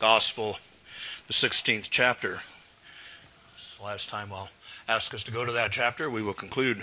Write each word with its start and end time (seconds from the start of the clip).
Gospel, 0.00 0.56
the 1.26 1.34
16th 1.34 1.88
chapter. 1.90 2.40
Last 3.84 4.08
time 4.08 4.32
I'll 4.32 4.48
ask 4.88 5.12
us 5.12 5.24
to 5.24 5.30
go 5.30 5.44
to 5.44 5.52
that 5.52 5.72
chapter. 5.72 6.08
We 6.08 6.22
will 6.22 6.32
conclude 6.32 6.82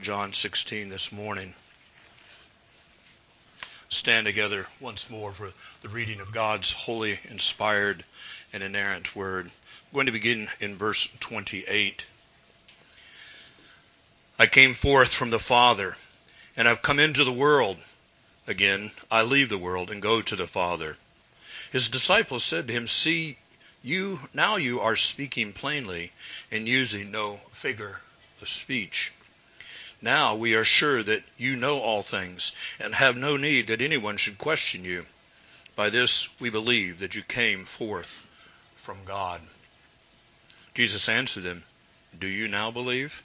John 0.00 0.32
16 0.32 0.88
this 0.88 1.10
morning. 1.10 1.54
Stand 3.88 4.26
together 4.26 4.68
once 4.78 5.10
more 5.10 5.32
for 5.32 5.50
the 5.80 5.88
reading 5.88 6.20
of 6.20 6.30
God's 6.30 6.72
holy, 6.72 7.18
inspired, 7.30 8.04
and 8.52 8.62
inerrant 8.62 9.16
word. 9.16 9.46
I'm 9.46 9.94
going 9.94 10.06
to 10.06 10.12
begin 10.12 10.48
in 10.60 10.76
verse 10.76 11.08
28. 11.18 12.06
I 14.38 14.46
came 14.46 14.74
forth 14.74 15.12
from 15.12 15.30
the 15.30 15.40
Father, 15.40 15.96
and 16.56 16.68
I've 16.68 16.80
come 16.80 17.00
into 17.00 17.24
the 17.24 17.32
world. 17.32 17.76
Again, 18.46 18.92
I 19.10 19.22
leave 19.22 19.48
the 19.48 19.58
world 19.58 19.90
and 19.90 20.00
go 20.00 20.22
to 20.22 20.36
the 20.36 20.46
Father. 20.46 20.96
His 21.72 21.88
disciples 21.88 22.44
said 22.44 22.66
to 22.66 22.72
him, 22.74 22.86
See, 22.86 23.38
you 23.82 24.20
now 24.34 24.56
you 24.56 24.80
are 24.80 24.94
speaking 24.94 25.54
plainly 25.54 26.12
and 26.50 26.68
using 26.68 27.10
no 27.10 27.38
figure 27.50 27.98
of 28.42 28.50
speech. 28.50 29.14
Now 30.02 30.34
we 30.34 30.54
are 30.54 30.66
sure 30.66 31.02
that 31.02 31.24
you 31.38 31.56
know 31.56 31.80
all 31.80 32.02
things 32.02 32.52
and 32.78 32.94
have 32.94 33.16
no 33.16 33.38
need 33.38 33.68
that 33.68 33.80
anyone 33.80 34.18
should 34.18 34.36
question 34.36 34.84
you. 34.84 35.06
By 35.74 35.88
this 35.88 36.28
we 36.38 36.50
believe 36.50 36.98
that 36.98 37.14
you 37.14 37.22
came 37.22 37.64
forth 37.64 38.26
from 38.76 39.06
God. 39.06 39.40
Jesus 40.74 41.08
answered 41.08 41.44
them, 41.44 41.64
Do 42.18 42.26
you 42.26 42.48
now 42.48 42.70
believe? 42.70 43.22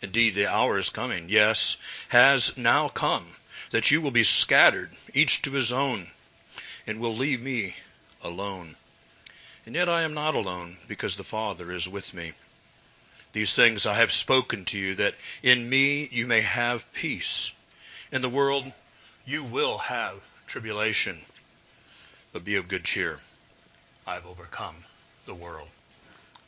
Indeed, 0.00 0.36
the 0.36 0.46
hour 0.46 0.78
is 0.78 0.90
coming, 0.90 1.28
yes, 1.28 1.78
has 2.10 2.56
now 2.56 2.88
come, 2.88 3.34
that 3.70 3.90
you 3.90 4.00
will 4.00 4.12
be 4.12 4.22
scattered, 4.22 4.92
each 5.12 5.42
to 5.42 5.50
his 5.50 5.72
own 5.72 6.06
and 6.88 7.00
will 7.00 7.14
leave 7.14 7.42
me 7.42 7.74
alone. 8.24 8.74
And 9.66 9.74
yet 9.74 9.90
I 9.90 10.02
am 10.02 10.14
not 10.14 10.34
alone, 10.34 10.78
because 10.88 11.16
the 11.16 11.22
Father 11.22 11.70
is 11.70 11.86
with 11.86 12.14
me. 12.14 12.32
These 13.32 13.54
things 13.54 13.84
I 13.84 13.92
have 13.92 14.10
spoken 14.10 14.64
to 14.64 14.78
you, 14.78 14.94
that 14.94 15.14
in 15.42 15.68
me 15.68 16.08
you 16.10 16.26
may 16.26 16.40
have 16.40 16.90
peace. 16.94 17.52
In 18.10 18.22
the 18.22 18.30
world 18.30 18.64
you 19.26 19.44
will 19.44 19.76
have 19.76 20.14
tribulation, 20.46 21.18
but 22.32 22.46
be 22.46 22.56
of 22.56 22.68
good 22.68 22.84
cheer. 22.84 23.20
I 24.06 24.14
have 24.14 24.26
overcome 24.26 24.76
the 25.26 25.34
world. 25.34 25.68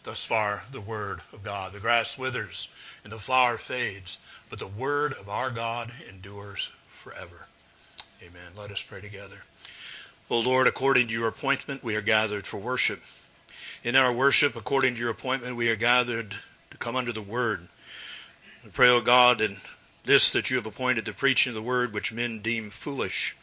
Thus 0.05 0.25
far, 0.25 0.65
the 0.73 0.81
word 0.81 1.21
of 1.35 1.45
God. 1.45 1.73
The 1.73 1.81
grass 1.81 2.17
withers 2.17 2.71
and 3.05 3.13
the 3.13 3.19
flower 3.19 3.59
fades, 3.59 4.19
but 4.49 4.59
the 4.59 4.67
word 4.67 5.13
of 5.13 5.29
our 5.29 5.51
God 5.51 5.93
endures 6.09 6.71
forever. 7.03 7.47
Amen. 8.23 8.53
Let 8.57 8.71
us 8.71 8.83
pray 8.83 9.03
together. 9.03 9.37
O 10.31 10.39
Lord, 10.39 10.69
according 10.69 11.09
to 11.09 11.13
your 11.13 11.27
appointment, 11.27 11.83
we 11.83 11.97
are 11.97 12.01
gathered 12.01 12.47
for 12.47 12.59
worship. 12.59 13.03
In 13.83 13.97
our 13.97 14.13
worship, 14.13 14.55
according 14.55 14.95
to 14.95 15.01
your 15.01 15.11
appointment, 15.11 15.57
we 15.57 15.71
are 15.71 15.77
gathered 15.77 16.33
to 16.71 16.77
come 16.77 16.95
under 16.95 17.13
the 17.13 17.21
word. 17.21 17.67
We 18.63 18.71
pray, 18.71 18.91
O 18.91 19.01
God, 19.01 19.41
in 19.41 19.57
this 20.05 20.31
that 20.31 20.49
you 20.49 20.57
have 20.59 20.67
appointed 20.67 21.05
the 21.05 21.13
preaching 21.13 21.51
of 21.51 21.55
the 21.57 21.63
word 21.63 21.93
which 21.93 22.13
men 22.13 22.43
deem 22.43 22.71
foolish, 22.71 23.37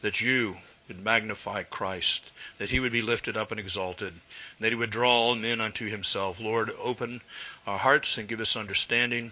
that 0.00 0.22
you 0.22 0.56
would 0.88 1.04
magnify 1.04 1.64
Christ, 1.64 2.32
that 2.56 2.70
he 2.70 2.80
would 2.80 2.92
be 2.92 3.02
lifted 3.02 3.36
up 3.36 3.50
and 3.50 3.60
exalted, 3.60 4.08
and 4.08 4.20
that 4.60 4.70
he 4.70 4.76
would 4.76 4.88
draw 4.88 5.10
all 5.10 5.34
men 5.34 5.60
unto 5.60 5.90
himself. 5.90 6.40
Lord, 6.40 6.70
open 6.82 7.20
our 7.66 7.78
hearts 7.78 8.16
and 8.16 8.26
give 8.26 8.40
us 8.40 8.56
understanding. 8.56 9.30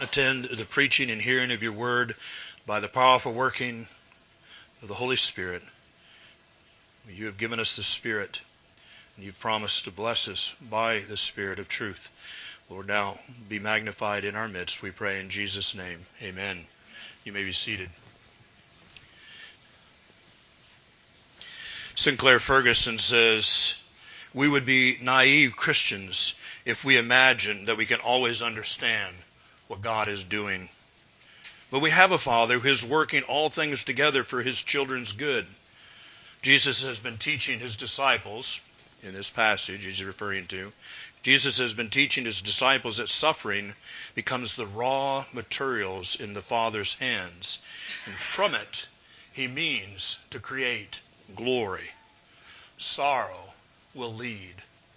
Attend 0.00 0.46
the 0.46 0.64
preaching 0.64 1.12
and 1.12 1.22
hearing 1.22 1.52
of 1.52 1.62
your 1.62 1.72
word 1.72 2.16
by 2.66 2.80
the 2.80 2.88
powerful 2.88 3.32
working 3.32 3.86
of 4.82 4.88
the 4.88 4.94
Holy 4.94 5.16
Spirit. 5.16 5.62
You 7.10 7.26
have 7.26 7.38
given 7.38 7.58
us 7.58 7.76
the 7.76 7.82
Spirit, 7.82 8.40
and 9.16 9.24
you've 9.24 9.40
promised 9.40 9.84
to 9.84 9.90
bless 9.90 10.28
us 10.28 10.54
by 10.60 11.00
the 11.00 11.16
Spirit 11.16 11.58
of 11.58 11.68
truth. 11.68 12.10
Lord, 12.68 12.86
now 12.86 13.18
be 13.48 13.58
magnified 13.58 14.24
in 14.24 14.36
our 14.36 14.48
midst, 14.48 14.82
we 14.82 14.90
pray 14.90 15.20
in 15.20 15.30
Jesus' 15.30 15.74
name. 15.74 16.04
Amen. 16.22 16.66
You 17.24 17.32
may 17.32 17.44
be 17.44 17.52
seated. 17.52 17.88
Sinclair 21.94 22.38
Ferguson 22.38 22.98
says, 22.98 23.74
We 24.34 24.48
would 24.48 24.66
be 24.66 24.98
naive 25.00 25.56
Christians 25.56 26.34
if 26.64 26.84
we 26.84 26.98
imagine 26.98 27.64
that 27.64 27.76
we 27.78 27.86
can 27.86 28.00
always 28.00 28.42
understand 28.42 29.16
what 29.66 29.80
God 29.80 30.08
is 30.08 30.24
doing. 30.24 30.68
But 31.70 31.80
we 31.80 31.90
have 31.90 32.12
a 32.12 32.18
Father 32.18 32.58
who 32.58 32.68
is 32.68 32.84
working 32.84 33.22
all 33.24 33.48
things 33.48 33.82
together 33.84 34.22
for 34.22 34.42
his 34.42 34.62
children's 34.62 35.12
good. 35.12 35.46
Jesus 36.42 36.84
has 36.84 36.98
been 36.98 37.18
teaching 37.18 37.58
his 37.58 37.76
disciples 37.76 38.60
in 39.02 39.14
this 39.14 39.30
passage 39.30 39.84
he's 39.84 40.02
referring 40.02 40.46
to. 40.46 40.72
Jesus 41.22 41.58
has 41.58 41.74
been 41.74 41.90
teaching 41.90 42.24
his 42.24 42.42
disciples 42.42 42.98
that 42.98 43.08
suffering 43.08 43.74
becomes 44.14 44.54
the 44.54 44.66
raw 44.66 45.24
materials 45.32 46.16
in 46.16 46.32
the 46.32 46.42
Father's 46.42 46.94
hands. 46.94 47.58
And 48.06 48.14
from 48.14 48.54
it, 48.54 48.88
he 49.32 49.48
means 49.48 50.18
to 50.30 50.38
create 50.38 51.00
glory. 51.34 51.90
Sorrow 52.78 53.52
will 53.94 54.14
lead 54.14 54.54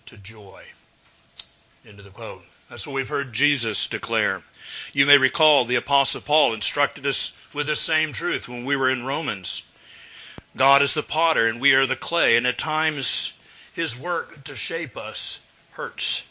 to 0.07 0.17
joy. 0.17 0.63
Into 1.83 2.03
the 2.03 2.11
quote. 2.11 2.43
That's 2.69 2.85
what 2.85 2.93
we've 2.93 3.09
heard 3.09 3.33
Jesus 3.33 3.87
declare. 3.87 4.43
You 4.93 5.05
may 5.05 5.17
recall 5.17 5.65
the 5.65 5.75
Apostle 5.75 6.21
Paul 6.21 6.53
instructed 6.53 7.05
us 7.05 7.33
with 7.53 7.67
the 7.67 7.75
same 7.75 8.13
truth 8.13 8.47
when 8.47 8.63
we 8.63 8.75
were 8.75 8.89
in 8.89 9.03
Romans. 9.03 9.63
God 10.55 10.81
is 10.81 10.93
the 10.93 11.03
potter 11.03 11.47
and 11.47 11.61
we 11.61 11.73
are 11.73 11.85
the 11.85 11.95
clay, 11.95 12.35
and 12.35 12.45
at 12.45 12.57
times 12.57 13.31
his 13.73 13.97
work 13.97 14.43
to 14.45 14.55
shape 14.55 14.97
us 14.97 15.39
hurts. 15.71 16.23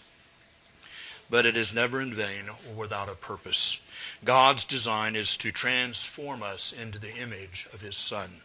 But 1.31 1.47
it 1.47 1.57
is 1.57 1.73
never 1.73 2.01
in 2.01 2.13
vain 2.13 2.49
or 2.49 2.75
without 2.75 3.09
a 3.09 3.15
purpose. 3.15 3.79
God's 4.25 4.65
design 4.65 5.17
is 5.17 5.39
to 5.39 5.53
transform 5.53 6.43
us 6.43 6.73
into 6.73 6.99
the 6.99 7.15
image 7.17 7.67
of 7.73 7.81
his 7.81 7.97
Son. 7.97 8.43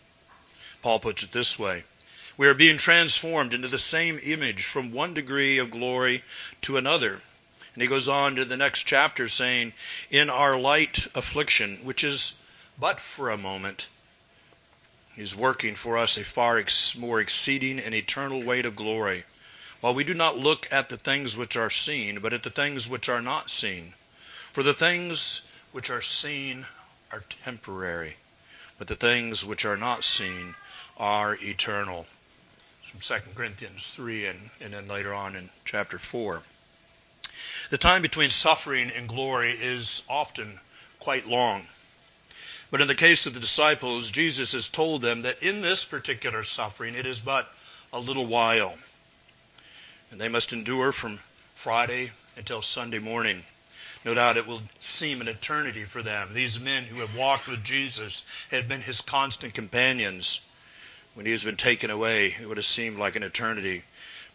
Paul 0.82 1.00
puts 1.00 1.24
it 1.24 1.32
this 1.32 1.60
way 1.60 1.84
We 2.38 2.48
are 2.48 2.54
being 2.54 2.78
transformed 2.78 3.54
into 3.54 3.68
the 3.68 3.80
same 3.80 4.20
image 4.24 4.64
from 4.64 4.94
one 4.94 5.14
degree 5.14 5.58
of 5.58 5.72
glory 5.72 6.24
to 6.62 6.78
another. 6.78 7.22
And 7.74 7.82
he 7.82 7.90
goes 7.90 8.08
on 8.08 8.38
to 8.38 8.46
the 8.46 8.56
next 8.56 8.84
chapter 8.84 9.28
saying, 9.28 9.74
In 10.10 10.30
our 10.30 10.58
light 10.58 11.08
affliction, 11.16 11.80
which 11.84 12.06
is 12.06 12.34
but 12.80 13.02
for 13.02 13.30
a 13.30 13.38
moment, 13.38 13.90
is 15.18 15.36
working 15.36 15.76
for 15.76 15.98
us 15.98 16.18
a 16.18 16.24
far 16.24 16.58
ex- 16.58 16.96
more 16.96 17.20
exceeding 17.20 17.80
and 17.80 17.96
eternal 17.96 18.42
weight 18.44 18.66
of 18.66 18.76
glory, 18.76 19.24
while 19.82 19.94
we 19.94 20.04
do 20.04 20.14
not 20.14 20.38
look 20.38 20.68
at 20.72 20.90
the 20.90 20.98
things 20.98 21.38
which 21.38 21.56
are 21.56 21.70
seen, 21.70 22.20
but 22.20 22.34
at 22.34 22.44
the 22.44 22.50
things 22.50 22.88
which 22.88 23.08
are 23.10 23.22
not 23.22 23.50
seen. 23.50 23.94
For 24.52 24.64
the 24.64 24.74
things 24.74 25.42
which 25.72 25.90
are 25.90 26.02
seen 26.02 26.66
are 27.12 27.24
temporary, 27.44 28.16
but 28.78 28.88
the 28.88 28.96
things 28.96 29.46
which 29.46 29.66
are 29.66 29.78
not 29.78 30.04
seen 30.04 30.56
are 30.98 31.38
eternal. 31.42 32.06
From 32.84 33.00
2 33.00 33.30
Corinthians 33.36 33.90
3 33.90 34.28
and, 34.28 34.50
and 34.62 34.74
then 34.74 34.88
later 34.88 35.14
on 35.14 35.36
in 35.36 35.50
chapter 35.66 36.00
4. 36.00 36.42
The 37.70 37.78
time 37.78 38.02
between 38.02 38.30
suffering 38.30 38.92
and 38.92 39.10
glory 39.10 39.52
is 39.52 40.04
often 40.08 40.60
quite 41.00 41.28
long. 41.28 41.66
But 42.72 42.82
in 42.82 42.88
the 42.88 42.96
case 42.96 43.26
of 43.26 43.34
the 43.34 43.40
disciples, 43.40 44.12
Jesus 44.12 44.54
has 44.54 44.70
told 44.70 45.02
them 45.02 45.22
that 45.22 45.44
in 45.44 45.62
this 45.62 45.86
particular 45.86 46.44
suffering, 46.44 46.96
it 46.96 47.06
is 47.06 47.20
but 47.20 47.52
a 47.94 48.00
little 48.00 48.26
while. 48.26 48.76
And 50.12 50.20
they 50.20 50.30
must 50.30 50.52
endure 50.52 50.92
from 50.92 51.20
Friday 51.54 52.12
until 52.36 52.62
Sunday 52.62 53.00
morning. 53.00 53.46
No 54.04 54.14
doubt 54.14 54.38
it 54.38 54.46
will 54.46 54.62
seem 54.80 55.22
an 55.22 55.28
eternity 55.28 55.86
for 55.86 56.04
them. 56.04 56.34
These 56.34 56.60
men 56.60 56.84
who 56.84 57.00
have 57.00 57.16
walked 57.16 57.48
with 57.48 57.64
Jesus 57.64 58.24
had 58.52 58.68
been 58.68 58.82
his 58.82 59.02
constant 59.02 59.54
companions. 59.54 60.42
When 61.14 61.26
he 61.26 61.32
has 61.32 61.44
been 61.44 61.58
taken 61.58 61.90
away, 61.90 62.36
it 62.40 62.48
would 62.48 62.58
have 62.58 62.66
seemed 62.66 62.98
like 62.98 63.16
an 63.16 63.24
eternity. 63.24 63.84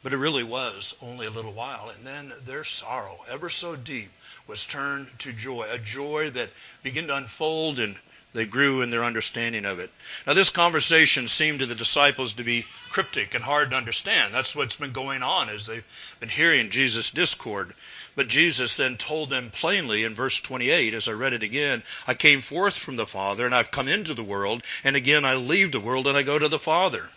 But 0.03 0.13
it 0.13 0.19
really 0.19 0.45
was 0.45 0.97
only 1.03 1.27
a 1.27 1.31
little 1.31 1.53
while. 1.53 1.91
And 1.91 2.07
then 2.07 2.33
their 2.47 2.65
sorrow, 2.65 3.19
ever 3.29 3.51
so 3.51 3.77
deep, 3.77 4.11
was 4.47 4.67
turned 4.67 5.07
to 5.21 5.33
joy, 5.33 5.69
a 5.71 5.79
joy 5.79 6.31
that 6.31 6.51
began 6.83 7.09
to 7.09 7.17
unfold 7.17 7.79
and 7.79 7.97
they 8.33 8.47
grew 8.47 8.83
in 8.83 8.91
their 8.91 9.05
understanding 9.05 9.65
of 9.65 9.81
it. 9.81 9.91
Now, 10.27 10.35
this 10.35 10.51
conversation 10.51 11.27
seemed 11.27 11.61
to 11.61 11.67
the 11.67 11.75
disciples 11.75 12.35
to 12.35 12.45
be 12.45 12.65
cryptic 12.91 13.35
and 13.35 13.43
hard 13.43 13.71
to 13.71 13.77
understand. 13.77 14.33
That's 14.33 14.55
what's 14.55 14.77
been 14.77 14.93
going 14.93 15.23
on 15.23 15.49
as 15.49 15.67
they've 15.67 16.17
been 16.21 16.29
hearing 16.29 16.71
Jesus' 16.71 17.11
discord. 17.11 17.75
But 18.15 18.29
Jesus 18.29 18.77
then 18.77 18.97
told 18.97 19.31
them 19.31 19.51
plainly 19.51 20.05
in 20.05 20.15
verse 20.15 20.41
28, 20.41 20.95
as 20.95 21.09
I 21.09 21.13
read 21.13 21.33
it 21.33 21.43
again, 21.43 21.83
I 22.07 22.15
came 22.15 22.41
forth 22.41 22.77
from 22.77 22.97
the 22.97 23.07
Father, 23.07 23.47
and 23.47 23.55
I've 23.55 23.71
come 23.71 23.89
into 23.89 24.15
the 24.15 24.23
world, 24.23 24.63
and 24.85 24.95
again 24.95 25.25
I 25.25 25.35
leave 25.35 25.73
the 25.73 25.81
world 25.81 26.07
and 26.07 26.17
I 26.17 26.23
go 26.23 26.39
to 26.39 26.49
the 26.49 26.59
Father. 26.59 27.09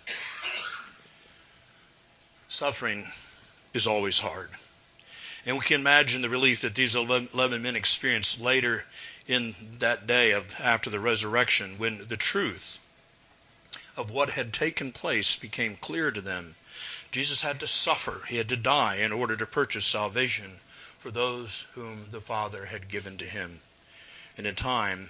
Suffering 2.49 3.07
is 3.73 3.87
always 3.87 4.19
hard. 4.19 4.49
And 5.45 5.57
we 5.57 5.65
can 5.65 5.81
imagine 5.81 6.21
the 6.21 6.29
relief 6.29 6.61
that 6.61 6.75
these 6.75 6.95
11 6.95 7.61
men 7.61 7.75
experienced 7.75 8.39
later 8.39 8.85
in 9.27 9.55
that 9.79 10.07
day 10.07 10.31
of 10.31 10.59
after 10.59 10.89
the 10.89 10.99
resurrection 10.99 11.77
when 11.77 12.07
the 12.07 12.17
truth 12.17 12.79
of 13.97 14.09
what 14.09 14.29
had 14.29 14.53
taken 14.53 14.91
place 14.91 15.35
became 15.35 15.75
clear 15.75 16.11
to 16.11 16.21
them. 16.21 16.55
Jesus 17.11 17.41
had 17.41 17.59
to 17.59 17.67
suffer, 17.67 18.23
he 18.27 18.37
had 18.37 18.49
to 18.49 18.57
die 18.57 18.95
in 18.95 19.11
order 19.11 19.35
to 19.35 19.45
purchase 19.45 19.85
salvation 19.85 20.59
for 20.99 21.11
those 21.11 21.65
whom 21.73 22.07
the 22.11 22.21
Father 22.21 22.65
had 22.65 22.87
given 22.87 23.17
to 23.17 23.25
him. 23.25 23.61
And 24.37 24.47
in 24.47 24.55
time, 24.55 25.09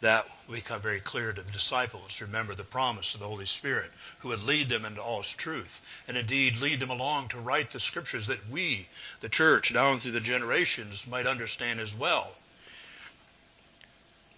that 0.00 0.26
will 0.46 0.54
become 0.54 0.80
very 0.80 1.00
clear 1.00 1.32
to 1.32 1.42
the 1.42 1.52
disciples. 1.52 2.20
Remember 2.20 2.54
the 2.54 2.62
promise 2.62 3.14
of 3.14 3.20
the 3.20 3.26
Holy 3.26 3.46
Spirit, 3.46 3.90
who 4.20 4.28
would 4.28 4.42
lead 4.42 4.68
them 4.68 4.84
into 4.84 5.02
all 5.02 5.22
truth, 5.22 5.80
and 6.06 6.16
indeed 6.16 6.60
lead 6.60 6.80
them 6.80 6.90
along 6.90 7.28
to 7.28 7.40
write 7.40 7.70
the 7.70 7.80
scriptures 7.80 8.28
that 8.28 8.48
we, 8.48 8.88
the 9.20 9.28
church, 9.28 9.72
down 9.72 9.98
through 9.98 10.12
the 10.12 10.20
generations, 10.20 11.06
might 11.06 11.26
understand 11.26 11.80
as 11.80 11.94
well. 11.94 12.30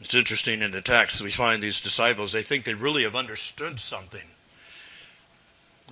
It's 0.01 0.15
interesting 0.15 0.63
in 0.63 0.71
the 0.71 0.81
text 0.81 1.21
we 1.21 1.31
find 1.31 1.63
these 1.63 1.81
disciples, 1.81 2.33
they 2.33 2.43
think 2.43 2.65
they 2.65 2.75
really 2.75 3.03
have 3.03 3.17
understood 3.17 3.79
something. 3.79 4.27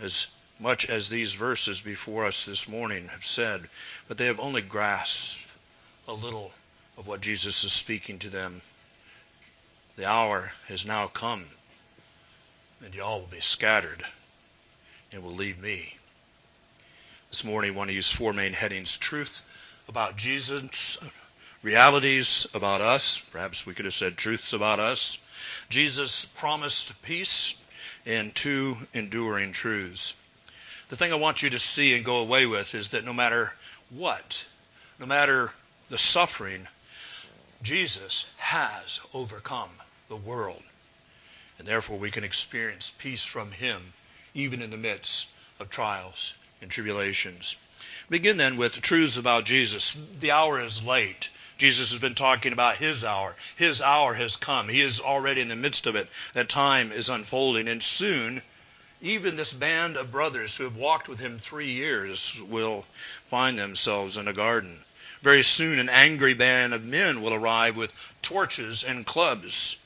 As 0.01 0.29
much 0.59 0.89
as 0.89 1.09
these 1.09 1.35
verses 1.35 1.81
before 1.81 2.25
us 2.25 2.47
this 2.47 2.69
morning 2.69 3.09
have 3.09 3.25
said, 3.25 3.69
but 4.09 4.17
they 4.17 4.27
have 4.27 4.41
only 4.41 4.63
grasped 4.63 5.45
a 6.07 6.13
little 6.13 6.53
of 6.97 7.07
what 7.07 7.21
Jesus 7.21 7.65
is 7.65 7.73
speaking 7.73 8.19
to 8.21 8.31
them. 8.31 8.63
The 9.99 10.07
hour 10.09 10.53
has 10.69 10.87
now 10.87 11.09
come, 11.09 11.45
and 12.85 12.95
y'all 12.95 13.19
will 13.19 13.27
be 13.27 13.41
scattered 13.41 14.05
and 15.11 15.25
will 15.25 15.33
leave 15.35 15.59
me. 15.59 15.93
This 17.31 17.43
morning, 17.43 17.73
I 17.73 17.75
want 17.75 17.91
to 17.91 17.97
use 17.97 18.09
four 18.09 18.33
main 18.33 18.53
headings 18.53 18.97
truth 18.97 19.43
about 19.89 20.17
Jesus, 20.17 20.99
realities 21.65 22.47
about 22.55 22.81
us. 22.81 23.19
Perhaps 23.19 23.67
we 23.67 23.75
could 23.75 23.87
have 23.87 23.95
said 23.95 24.17
truths 24.17 24.53
about 24.53 24.79
us. 24.79 25.19
Jesus 25.69 26.27
promised 26.27 27.03
peace, 27.03 27.57
and 28.07 28.33
two 28.33 28.77
enduring 28.95 29.51
truths. 29.51 30.17
The 30.91 30.97
thing 30.97 31.13
I 31.13 31.17
want 31.17 31.43
you 31.43 31.51
to 31.51 31.59
see 31.59 31.97
and 31.97 32.05
go 32.05 32.19
away 32.19 32.47
with 32.47 32.77
is 32.77 32.91
that 32.91 33.05
no 33.05 33.13
matter 33.13 33.53
what, 33.91 34.47
no 35.01 35.07
matter 35.07 35.53
the 35.89 35.99
suffering, 35.99 36.69
Jesus 37.65 38.31
has 38.37 39.01
overcome 39.13 39.71
the 40.09 40.17
world. 40.17 40.63
And 41.59 41.67
therefore, 41.67 41.99
we 41.99 42.11
can 42.11 42.25
experience 42.25 42.95
peace 42.99 43.25
from 43.25 43.51
Him 43.53 43.93
even 44.35 44.63
in 44.63 44.71
the 44.71 44.77
midst 44.77 45.29
of 45.59 45.71
trials 45.71 46.35
and 46.63 46.71
tribulations. 46.71 47.57
Begin 48.09 48.37
then 48.37 48.57
with 48.57 48.75
the 48.75 48.81
truths 48.81 49.17
about 49.17 49.45
Jesus. 49.45 50.01
The 50.21 50.33
hour 50.33 50.61
is 50.61 50.83
late. 50.83 51.29
Jesus 51.59 51.91
has 51.91 52.01
been 52.01 52.15
talking 52.15 52.53
about 52.53 52.77
his 52.77 53.05
hour. 53.05 53.35
His 53.57 53.83
hour 53.83 54.15
has 54.15 54.37
come. 54.37 54.69
He 54.69 54.81
is 54.81 55.01
already 55.01 55.41
in 55.41 55.49
the 55.49 55.57
midst 55.57 55.87
of 55.87 55.97
it. 55.97 56.09
That 56.33 56.49
time 56.49 56.93
is 56.93 57.09
unfolding. 57.09 57.67
And 57.67 57.83
soon, 57.83 58.43
even 59.01 59.37
this 59.37 59.53
band 59.53 59.97
of 59.97 60.13
brothers 60.13 60.57
who 60.57 60.65
have 60.65 60.77
walked 60.77 61.09
with 61.09 61.19
him 61.19 61.39
three 61.39 61.73
years 61.73 62.41
will 62.49 62.87
find 63.29 63.59
themselves 63.59 64.17
in 64.17 64.29
a 64.29 64.33
garden. 64.33 64.79
Very 65.21 65.43
soon, 65.43 65.81
an 65.81 65.89
angry 65.89 66.35
band 66.35 66.75
of 66.75 66.85
men 66.85 67.23
will 67.23 67.35
arrive 67.35 67.77
with 67.77 67.93
torches 68.23 68.85
and 68.85 69.05
clubs. 69.05 69.79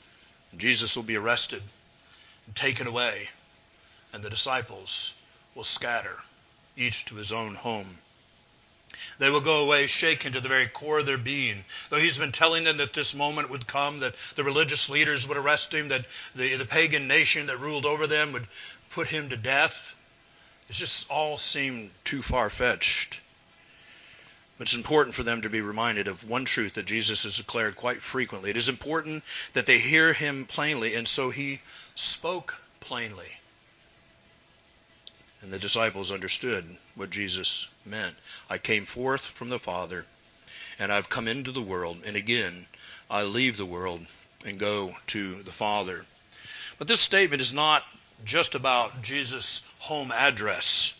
Jesus 0.57 0.95
will 0.95 1.03
be 1.03 1.17
arrested 1.17 1.63
and 2.45 2.55
taken 2.55 2.87
away, 2.87 3.29
and 4.11 4.23
the 4.23 4.29
disciples 4.29 5.13
will 5.55 5.63
scatter, 5.63 6.17
each 6.75 7.05
to 7.05 7.15
his 7.15 7.31
own 7.31 7.55
home. 7.55 7.97
They 9.17 9.29
will 9.29 9.41
go 9.41 9.63
away 9.63 9.87
shaken 9.87 10.33
to 10.33 10.41
the 10.41 10.49
very 10.49 10.67
core 10.67 10.99
of 10.99 11.05
their 11.05 11.17
being. 11.17 11.65
Though 11.89 11.97
he's 11.97 12.17
been 12.17 12.31
telling 12.31 12.63
them 12.63 12.77
that 12.77 12.93
this 12.93 13.15
moment 13.15 13.49
would 13.49 13.65
come, 13.65 14.01
that 14.01 14.15
the 14.35 14.43
religious 14.43 14.89
leaders 14.89 15.27
would 15.27 15.37
arrest 15.37 15.73
him, 15.73 15.87
that 15.87 16.05
the, 16.35 16.55
the 16.55 16.65
pagan 16.65 17.07
nation 17.07 17.47
that 17.47 17.59
ruled 17.59 17.85
over 17.85 18.05
them 18.05 18.33
would 18.33 18.47
put 18.91 19.07
him 19.07 19.29
to 19.29 19.37
death, 19.37 19.95
it 20.69 20.73
just 20.73 21.09
all 21.09 21.37
seemed 21.37 21.89
too 22.03 22.21
far 22.21 22.49
fetched. 22.49 23.19
But 24.63 24.69
it's 24.69 24.77
important 24.77 25.13
for 25.13 25.23
them 25.23 25.41
to 25.41 25.49
be 25.49 25.59
reminded 25.59 26.07
of 26.07 26.23
one 26.23 26.45
truth 26.45 26.75
that 26.75 26.85
Jesus 26.85 27.23
has 27.23 27.35
declared 27.35 27.75
quite 27.75 28.01
frequently. 28.01 28.49
It 28.49 28.55
is 28.55 28.69
important 28.69 29.25
that 29.51 29.65
they 29.65 29.77
hear 29.77 30.13
him 30.13 30.45
plainly, 30.45 30.95
and 30.95 31.05
so 31.05 31.31
he 31.31 31.59
spoke 31.95 32.55
plainly. 32.79 33.27
And 35.41 35.51
the 35.51 35.59
disciples 35.59 36.13
understood 36.13 36.63
what 36.95 37.09
Jesus 37.09 37.67
meant. 37.85 38.15
I 38.49 38.57
came 38.57 38.85
forth 38.85 39.25
from 39.25 39.49
the 39.49 39.59
Father, 39.59 40.05
and 40.79 40.93
I've 40.93 41.09
come 41.09 41.27
into 41.27 41.51
the 41.51 41.61
world, 41.61 42.01
and 42.05 42.15
again 42.15 42.65
I 43.09 43.23
leave 43.23 43.57
the 43.57 43.65
world 43.65 44.05
and 44.45 44.57
go 44.57 44.95
to 45.07 45.43
the 45.43 45.51
Father. 45.51 46.05
But 46.77 46.87
this 46.87 47.01
statement 47.01 47.41
is 47.41 47.51
not 47.51 47.83
just 48.23 48.55
about 48.55 49.01
Jesus' 49.01 49.61
home 49.79 50.13
address 50.13 50.97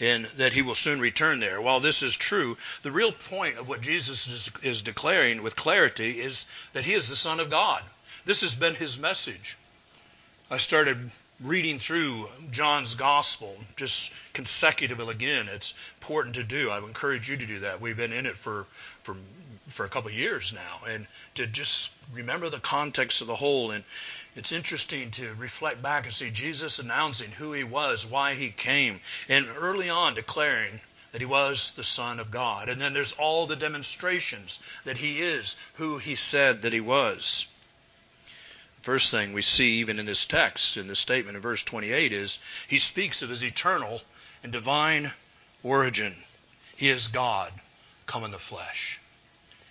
and 0.00 0.26
that 0.36 0.52
he 0.52 0.62
will 0.62 0.74
soon 0.74 1.00
return 1.00 1.40
there. 1.40 1.60
While 1.60 1.80
this 1.80 2.02
is 2.02 2.16
true, 2.16 2.56
the 2.82 2.92
real 2.92 3.12
point 3.12 3.58
of 3.58 3.68
what 3.68 3.80
Jesus 3.80 4.26
is, 4.28 4.50
is, 4.62 4.82
declaring 4.82 5.42
with 5.42 5.56
clarity 5.56 6.20
is 6.20 6.46
that 6.72 6.84
he 6.84 6.94
is 6.94 7.08
the 7.08 7.16
Son 7.16 7.40
of 7.40 7.50
God. 7.50 7.82
This 8.24 8.42
has 8.42 8.54
been 8.54 8.74
his 8.74 8.98
message. 8.98 9.56
I 10.50 10.58
started 10.58 11.10
reading 11.42 11.78
through 11.78 12.26
John's 12.50 12.94
Gospel 12.96 13.56
just 13.76 14.12
consecutively 14.32 15.14
again. 15.14 15.48
It's 15.48 15.74
important 16.00 16.34
to 16.36 16.42
do. 16.42 16.70
I 16.70 16.80
would 16.80 16.88
encourage 16.88 17.30
you 17.30 17.36
to 17.36 17.46
do 17.46 17.60
that. 17.60 17.80
We've 17.80 17.96
been 17.96 18.12
in 18.12 18.26
it 18.26 18.36
for 18.36 18.66
for 19.02 19.16
for 19.68 19.84
a 19.84 19.88
couple 19.88 20.08
of 20.08 20.16
years 20.16 20.54
now, 20.54 20.88
and 20.88 21.06
to 21.34 21.46
just 21.46 21.92
remember 22.12 22.48
the 22.48 22.58
context 22.58 23.20
of 23.20 23.26
the 23.26 23.36
whole. 23.36 23.70
And 23.70 23.84
it's 24.34 24.52
interesting 24.52 25.10
to 25.12 25.34
reflect 25.34 25.82
back 25.82 26.04
and 26.04 26.12
see 26.12 26.30
Jesus 26.30 26.78
announcing 26.78 27.30
who 27.30 27.52
he 27.52 27.64
was, 27.64 28.06
why 28.06 28.34
he 28.34 28.50
came, 28.50 29.00
and 29.28 29.46
early 29.56 29.90
on 29.90 30.14
declaring 30.14 30.80
that 31.12 31.20
he 31.20 31.26
was 31.26 31.72
the 31.72 31.84
Son 31.84 32.20
of 32.20 32.30
God. 32.30 32.68
And 32.68 32.80
then 32.80 32.94
there's 32.94 33.14
all 33.14 33.46
the 33.46 33.56
demonstrations 33.56 34.58
that 34.84 34.96
he 34.96 35.20
is 35.20 35.56
who 35.74 35.98
he 35.98 36.14
said 36.14 36.62
that 36.62 36.72
he 36.72 36.80
was. 36.80 37.46
First 38.88 39.10
thing 39.10 39.34
we 39.34 39.42
see 39.42 39.80
even 39.80 39.98
in 39.98 40.06
this 40.06 40.24
text, 40.24 40.78
in 40.78 40.88
this 40.88 40.98
statement 40.98 41.36
in 41.36 41.42
verse 41.42 41.60
28, 41.60 42.10
is 42.10 42.38
he 42.68 42.78
speaks 42.78 43.20
of 43.20 43.28
his 43.28 43.44
eternal 43.44 44.00
and 44.42 44.50
divine 44.50 45.12
origin. 45.62 46.16
He 46.74 46.88
is 46.88 47.08
God 47.08 47.52
come 48.06 48.24
in 48.24 48.30
the 48.30 48.38
flesh. 48.38 48.98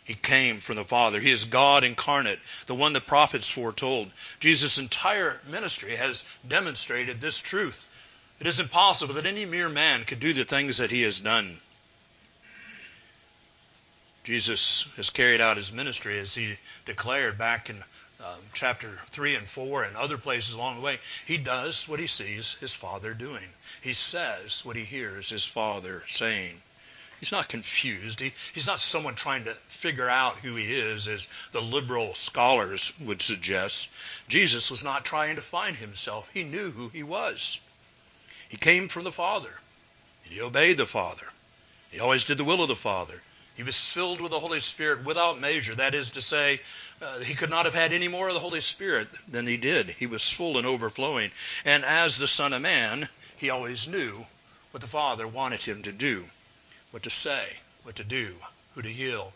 He 0.04 0.14
came 0.14 0.60
from 0.60 0.76
the 0.76 0.84
Father. 0.84 1.20
He 1.20 1.32
is 1.32 1.46
God 1.46 1.84
incarnate, 1.84 2.38
the 2.68 2.76
one 2.76 2.94
the 2.94 3.02
prophets 3.02 3.50
foretold. 3.50 4.12
Jesus' 4.40 4.78
entire 4.78 5.42
ministry 5.48 5.96
has 5.96 6.24
demonstrated 6.48 7.20
this 7.20 7.42
truth. 7.42 7.88
It 8.40 8.46
is 8.46 8.60
impossible 8.60 9.16
that 9.16 9.26
any 9.26 9.46
mere 9.46 9.68
man 9.68 10.04
could 10.04 10.20
do 10.20 10.36
the 10.36 10.46
things 10.46 10.78
that 10.78 10.92
he 10.92 11.02
has 11.02 11.20
done. 11.20 11.60
Jesus 14.26 14.88
has 14.96 15.10
carried 15.10 15.42
out 15.42 15.58
his 15.58 15.72
ministry 15.72 16.20
as 16.20 16.36
he 16.36 16.60
declared 16.86 17.40
back 17.40 17.72
in 17.72 17.84
um, 18.20 18.40
chapter 18.54 19.00
3 19.12 19.36
and 19.36 19.48
4 19.48 19.84
and 19.84 19.96
other 19.96 20.18
places 20.18 20.54
along 20.54 20.76
the 20.76 20.82
way, 20.82 21.00
he 21.26 21.38
does 21.38 21.88
what 21.88 22.00
he 22.00 22.08
sees 22.08 22.54
his 22.56 22.74
father 22.74 23.14
doing. 23.14 23.48
He 23.82 23.94
says 23.94 24.66
what 24.66 24.76
he 24.76 24.86
hears 24.86 25.30
his 25.30 25.46
father 25.46 26.04
saying. 26.08 26.62
He's 27.20 27.32
not 27.32 27.50
confused. 27.50 28.20
He, 28.20 28.34
he's 28.54 28.68
not 28.68 28.80
someone 28.80 29.16
trying 29.16 29.46
to 29.46 29.54
figure 29.70 30.10
out 30.10 30.38
who 30.38 30.56
he 30.56 30.76
is, 30.76 31.08
as 31.08 31.28
the 31.52 31.62
liberal 31.62 32.14
scholars 32.14 32.94
would 33.00 33.22
suggest. 33.22 33.90
Jesus 34.28 34.70
was 34.70 34.84
not 34.84 35.04
trying 35.04 35.36
to 35.36 35.42
find 35.42 35.76
himself. 35.76 36.30
He 36.34 36.44
knew 36.44 36.70
who 36.70 36.90
he 36.90 37.04
was. 37.04 37.58
He 38.50 38.58
came 38.58 38.88
from 38.88 39.04
the 39.04 39.12
Father, 39.12 39.54
and 40.26 40.34
he 40.34 40.42
obeyed 40.42 40.78
the 40.78 40.86
Father. 40.86 41.28
He 41.92 42.00
always 42.00 42.26
did 42.26 42.38
the 42.38 42.44
will 42.44 42.62
of 42.62 42.68
the 42.68 42.76
Father. 42.76 43.22
He 43.58 43.64
was 43.64 43.76
filled 43.76 44.22
with 44.22 44.32
the 44.32 44.40
Holy 44.40 44.60
Spirit 44.60 45.04
without 45.04 45.42
measure. 45.42 45.74
That 45.74 45.96
is 45.96 46.12
to 46.12 46.22
say, 46.22 46.62
uh, 47.02 47.20
he 47.20 47.34
could 47.34 47.50
not 47.50 47.66
have 47.66 47.74
had 47.74 47.92
any 47.92 48.08
more 48.08 48.28
of 48.28 48.36
the 48.36 48.40
Holy 48.40 48.62
Spirit 48.62 49.08
than 49.28 49.48
he 49.48 49.58
did. 49.58 49.90
He 49.90 50.06
was 50.06 50.30
full 50.30 50.60
and 50.60 50.68
overflowing. 50.68 51.32
And 51.66 51.84
as 51.84 52.18
the 52.18 52.28
Son 52.28 52.54
of 52.54 52.62
Man, 52.62 53.10
he 53.36 53.50
always 53.50 53.88
knew 53.88 54.28
what 54.70 54.82
the 54.82 54.88
Father 54.88 55.28
wanted 55.28 55.64
him 55.64 55.82
to 55.82 55.92
do, 55.92 56.26
what 56.92 57.02
to 57.04 57.10
say, 57.10 57.48
what 57.82 57.96
to 57.96 58.04
do, 58.04 58.36
who 58.76 58.84
to 58.84 58.90
heal. 58.90 59.34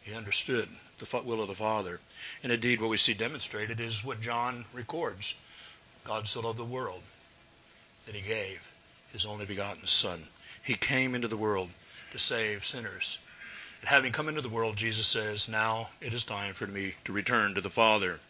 He 0.00 0.14
understood 0.14 0.66
the 0.98 1.20
will 1.20 1.42
of 1.42 1.48
the 1.48 1.54
Father. 1.54 2.00
And 2.42 2.50
indeed, 2.52 2.80
what 2.80 2.88
we 2.88 2.96
see 2.96 3.12
demonstrated 3.12 3.80
is 3.80 4.02
what 4.02 4.22
John 4.22 4.64
records 4.72 5.34
God 6.04 6.26
so 6.26 6.40
loved 6.40 6.58
the 6.58 6.64
world 6.64 7.02
that 8.06 8.14
he 8.14 8.22
gave 8.22 8.60
his 9.12 9.26
only 9.26 9.44
begotten 9.44 9.86
Son. 9.86 10.26
He 10.64 10.74
came 10.74 11.14
into 11.14 11.28
the 11.28 11.36
world 11.36 11.68
to 12.12 12.18
save 12.18 12.64
sinners. 12.64 13.18
And 13.82 13.88
having 13.88 14.12
come 14.12 14.28
into 14.28 14.40
the 14.40 14.48
world, 14.48 14.76
Jesus 14.76 15.08
says, 15.08 15.48
Now 15.48 15.88
it 16.00 16.14
is 16.14 16.22
time 16.22 16.54
for 16.54 16.66
me 16.66 16.94
to 17.04 17.12
return 17.12 17.54
to 17.54 17.60
the 17.60 17.68
Father. 17.68 18.20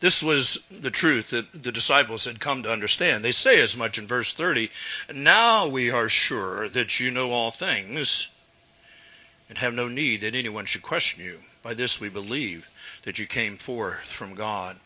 This 0.00 0.24
was 0.24 0.56
the 0.70 0.90
truth 0.90 1.30
that 1.30 1.62
the 1.62 1.70
disciples 1.70 2.24
had 2.24 2.40
come 2.40 2.64
to 2.64 2.72
understand. 2.72 3.24
They 3.24 3.30
say 3.30 3.60
as 3.60 3.76
much 3.76 3.96
in 3.96 4.08
verse 4.08 4.32
30 4.32 4.70
Now 5.14 5.68
we 5.68 5.92
are 5.92 6.08
sure 6.08 6.68
that 6.70 6.98
you 6.98 7.12
know 7.12 7.30
all 7.30 7.52
things 7.52 8.28
and 9.48 9.56
have 9.58 9.72
no 9.72 9.86
need 9.86 10.22
that 10.22 10.34
anyone 10.34 10.66
should 10.66 10.82
question 10.82 11.24
you. 11.24 11.38
By 11.62 11.74
this 11.74 12.00
we 12.00 12.08
believe 12.08 12.68
that 13.04 13.20
you 13.20 13.26
came 13.26 13.56
forth 13.56 14.10
from 14.10 14.34
God. 14.34 14.76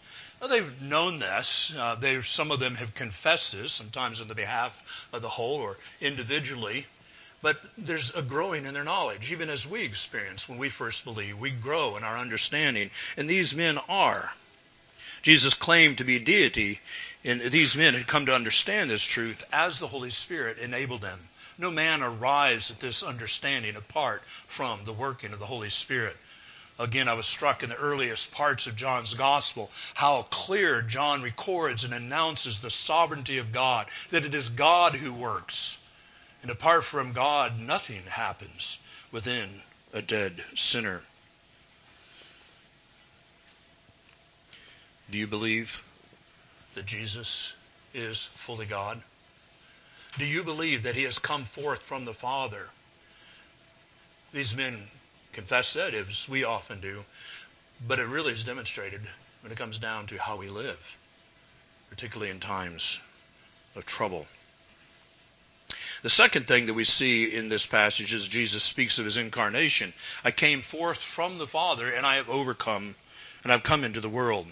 Well, 0.40 0.50
they've 0.50 0.82
known 0.82 1.20
this. 1.20 1.72
Uh, 1.74 2.22
some 2.22 2.50
of 2.50 2.60
them 2.60 2.76
have 2.76 2.94
confessed 2.94 3.52
this, 3.52 3.72
sometimes 3.72 4.20
on 4.20 4.28
the 4.28 4.34
behalf 4.34 5.08
of 5.12 5.22
the 5.22 5.28
whole 5.28 5.56
or 5.56 5.78
individually. 6.02 6.86
But 7.40 7.62
there's 7.78 8.14
a 8.14 8.22
growing 8.22 8.66
in 8.66 8.74
their 8.74 8.84
knowledge, 8.84 9.30
even 9.30 9.48
as 9.48 9.66
we 9.66 9.84
experience 9.84 10.48
when 10.48 10.58
we 10.58 10.68
first 10.68 11.04
believe. 11.04 11.38
We 11.38 11.50
grow 11.50 11.96
in 11.96 12.02
our 12.02 12.18
understanding, 12.18 12.90
and 13.16 13.30
these 13.30 13.54
men 13.54 13.78
are. 13.88 14.32
Jesus 15.22 15.54
claimed 15.54 15.98
to 15.98 16.04
be 16.04 16.18
deity, 16.18 16.80
and 17.24 17.40
these 17.40 17.76
men 17.76 17.94
had 17.94 18.06
come 18.06 18.26
to 18.26 18.34
understand 18.34 18.90
this 18.90 19.04
truth 19.04 19.44
as 19.52 19.78
the 19.78 19.88
Holy 19.88 20.10
Spirit 20.10 20.58
enabled 20.58 21.00
them. 21.00 21.28
No 21.58 21.70
man 21.70 22.02
arrives 22.02 22.70
at 22.70 22.80
this 22.80 23.02
understanding 23.02 23.76
apart 23.76 24.24
from 24.46 24.84
the 24.84 24.92
working 24.92 25.32
of 25.32 25.38
the 25.38 25.46
Holy 25.46 25.70
Spirit. 25.70 26.16
Again, 26.78 27.08
I 27.08 27.14
was 27.14 27.26
struck 27.26 27.64
in 27.64 27.70
the 27.70 27.76
earliest 27.76 28.30
parts 28.30 28.68
of 28.68 28.76
John's 28.76 29.14
gospel 29.14 29.70
how 29.94 30.22
clear 30.22 30.82
John 30.82 31.22
records 31.22 31.82
and 31.82 31.92
announces 31.92 32.60
the 32.60 32.70
sovereignty 32.70 33.38
of 33.38 33.52
God, 33.52 33.88
that 34.10 34.24
it 34.24 34.34
is 34.34 34.48
God 34.48 34.94
who 34.94 35.12
works. 35.12 35.77
And 36.42 36.50
apart 36.50 36.84
from 36.84 37.12
God, 37.12 37.58
nothing 37.58 38.02
happens 38.08 38.78
within 39.10 39.48
a 39.92 40.02
dead 40.02 40.42
sinner. 40.54 41.02
Do 45.10 45.18
you 45.18 45.26
believe 45.26 45.84
that 46.74 46.86
Jesus 46.86 47.54
is 47.94 48.26
fully 48.34 48.66
God? 48.66 49.02
Do 50.18 50.26
you 50.26 50.44
believe 50.44 50.84
that 50.84 50.94
he 50.94 51.04
has 51.04 51.18
come 51.18 51.44
forth 51.44 51.82
from 51.82 52.04
the 52.04 52.14
Father? 52.14 52.68
These 54.32 54.56
men 54.56 54.78
confess 55.32 55.72
that, 55.74 55.94
as 55.94 56.28
we 56.28 56.44
often 56.44 56.80
do, 56.80 57.04
but 57.86 57.98
it 57.98 58.06
really 58.06 58.32
is 58.32 58.44
demonstrated 58.44 59.00
when 59.42 59.52
it 59.52 59.58
comes 59.58 59.78
down 59.78 60.06
to 60.08 60.18
how 60.18 60.36
we 60.36 60.48
live, 60.48 60.98
particularly 61.90 62.30
in 62.30 62.40
times 62.40 63.00
of 63.74 63.86
trouble. 63.86 64.26
The 66.02 66.08
second 66.08 66.46
thing 66.46 66.66
that 66.66 66.74
we 66.74 66.84
see 66.84 67.34
in 67.34 67.48
this 67.48 67.66
passage 67.66 68.12
is 68.12 68.28
Jesus 68.28 68.62
speaks 68.62 68.98
of 68.98 69.04
his 69.04 69.16
incarnation. 69.16 69.92
I 70.24 70.30
came 70.30 70.62
forth 70.62 71.02
from 71.02 71.38
the 71.38 71.46
Father, 71.46 71.90
and 71.90 72.06
I 72.06 72.16
have 72.16 72.28
overcome, 72.28 72.94
and 73.42 73.52
I've 73.52 73.62
come 73.62 73.84
into 73.84 74.00
the 74.00 74.08
world. 74.08 74.46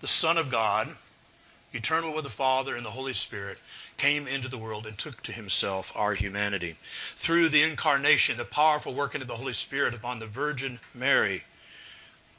The 0.00 0.06
Son 0.08 0.36
of 0.36 0.50
God, 0.50 0.94
eternal 1.72 2.12
with 2.12 2.24
the 2.24 2.30
Father 2.30 2.76
and 2.76 2.84
the 2.84 2.90
Holy 2.90 3.14
Spirit, 3.14 3.58
came 3.96 4.26
into 4.26 4.48
the 4.48 4.58
world 4.58 4.86
and 4.86 4.98
took 4.98 5.22
to 5.24 5.32
himself 5.32 5.92
our 5.94 6.14
humanity. 6.14 6.76
Through 7.16 7.50
the 7.50 7.62
incarnation, 7.62 8.36
the 8.36 8.44
powerful 8.44 8.94
working 8.94 9.22
of 9.22 9.28
the 9.28 9.36
Holy 9.36 9.52
Spirit 9.52 9.94
upon 9.94 10.18
the 10.18 10.26
Virgin 10.26 10.80
Mary, 10.92 11.44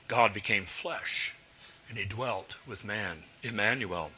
God 0.07 0.33
became 0.33 0.65
flesh 0.65 1.33
and 1.89 1.97
he 1.97 2.05
dwelt 2.05 2.55
with 2.65 2.83
man, 2.83 3.23
Emmanuel. 3.43 4.11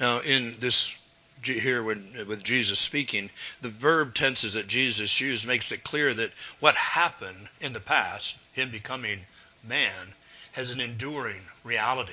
Now, 0.00 0.20
in 0.20 0.56
this 0.58 0.96
here 1.42 1.82
when, 1.82 2.26
with 2.26 2.42
Jesus 2.42 2.78
speaking, 2.78 3.30
the 3.60 3.68
verb 3.68 4.14
tenses 4.14 4.54
that 4.54 4.66
Jesus 4.66 5.20
used 5.20 5.46
makes 5.46 5.72
it 5.72 5.84
clear 5.84 6.12
that 6.14 6.32
what 6.60 6.74
happened 6.74 7.48
in 7.60 7.72
the 7.72 7.80
past, 7.80 8.36
him 8.52 8.70
becoming 8.70 9.20
man, 9.62 10.14
has 10.52 10.70
an 10.70 10.80
enduring 10.80 11.42
reality. 11.64 12.12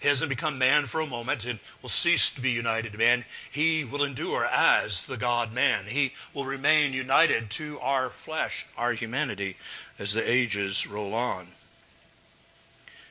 He 0.00 0.08
hasn't 0.08 0.30
become 0.30 0.58
man 0.58 0.86
for 0.86 1.00
a 1.00 1.06
moment 1.06 1.44
and 1.44 1.60
will 1.80 1.88
cease 1.88 2.30
to 2.30 2.40
be 2.40 2.50
united 2.50 2.92
to 2.92 2.98
man. 2.98 3.24
He 3.52 3.84
will 3.84 4.02
endure 4.02 4.44
as 4.44 5.04
the 5.04 5.16
God 5.16 5.52
man. 5.52 5.86
He 5.86 6.12
will 6.34 6.44
remain 6.44 6.92
united 6.92 7.50
to 7.50 7.78
our 7.78 8.08
flesh, 8.10 8.66
our 8.76 8.92
humanity, 8.92 9.56
as 10.00 10.12
the 10.12 10.28
ages 10.28 10.88
roll 10.88 11.14
on. 11.14 11.46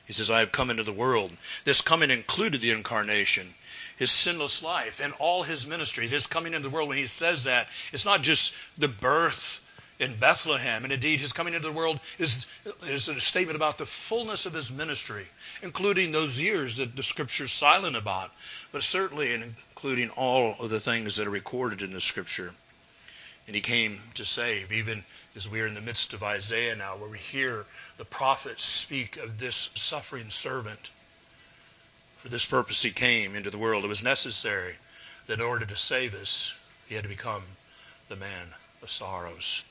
He 0.05 0.11
says, 0.11 0.29
I 0.29 0.39
have 0.39 0.51
come 0.51 0.69
into 0.69 0.83
the 0.83 0.91
world. 0.91 1.31
This 1.63 1.79
coming 1.79 2.11
included 2.11 2.59
the 2.59 2.71
incarnation, 2.71 3.55
his 4.01 4.09
sinless 4.09 4.63
life, 4.63 4.99
and 4.99 5.13
all 5.19 5.43
his 5.43 5.67
ministry. 5.67 6.07
This 6.07 6.25
coming 6.25 6.55
into 6.55 6.67
the 6.67 6.73
world, 6.73 6.89
when 6.89 6.97
he 6.97 7.05
says 7.05 7.43
that, 7.43 7.67
it's 7.93 8.03
not 8.03 8.23
just 8.23 8.55
the 8.79 8.87
birth 8.87 9.61
in 9.99 10.15
Bethlehem. 10.15 10.83
And 10.83 10.91
indeed, 10.91 11.19
his 11.19 11.33
coming 11.33 11.53
into 11.53 11.67
the 11.67 11.73
world 11.73 11.99
is, 12.17 12.47
is 12.87 13.09
a 13.09 13.21
statement 13.21 13.57
about 13.57 13.77
the 13.77 13.85
fullness 13.85 14.47
of 14.47 14.55
his 14.55 14.71
ministry, 14.71 15.27
including 15.61 16.11
those 16.11 16.41
years 16.41 16.77
that 16.77 16.95
the 16.95 17.03
scripture 17.03 17.43
is 17.43 17.51
silent 17.51 17.95
about, 17.95 18.31
but 18.71 18.81
certainly 18.81 19.35
including 19.35 20.09
all 20.09 20.55
of 20.59 20.71
the 20.71 20.79
things 20.79 21.17
that 21.17 21.27
are 21.27 21.29
recorded 21.29 21.83
in 21.83 21.93
the 21.93 22.01
scripture. 22.01 22.51
And 23.45 23.55
he 23.55 23.61
came 23.61 23.99
to 24.15 24.25
save, 24.25 24.71
even 24.71 25.03
as 25.35 25.47
we 25.47 25.61
are 25.61 25.67
in 25.67 25.75
the 25.75 25.79
midst 25.79 26.13
of 26.13 26.23
Isaiah 26.23 26.75
now, 26.75 26.97
where 26.97 27.07
we 27.07 27.19
hear 27.19 27.67
the 27.97 28.05
prophets 28.05 28.63
speak 28.63 29.17
of 29.17 29.37
this 29.37 29.69
suffering 29.75 30.31
servant. 30.31 30.89
For 32.21 32.29
this 32.29 32.45
purpose 32.45 32.81
he 32.81 32.91
came 32.91 33.35
into 33.35 33.49
the 33.49 33.57
world. 33.57 33.83
It 33.83 33.87
was 33.87 34.03
necessary 34.03 34.77
that 35.27 35.39
in 35.39 35.41
order 35.41 35.65
to 35.65 35.75
save 35.75 36.13
us, 36.13 36.53
he 36.87 36.95
had 36.95 37.03
to 37.03 37.09
become 37.09 37.43
the 38.09 38.15
man 38.15 38.53
of 38.81 38.91
sorrows 38.91 39.63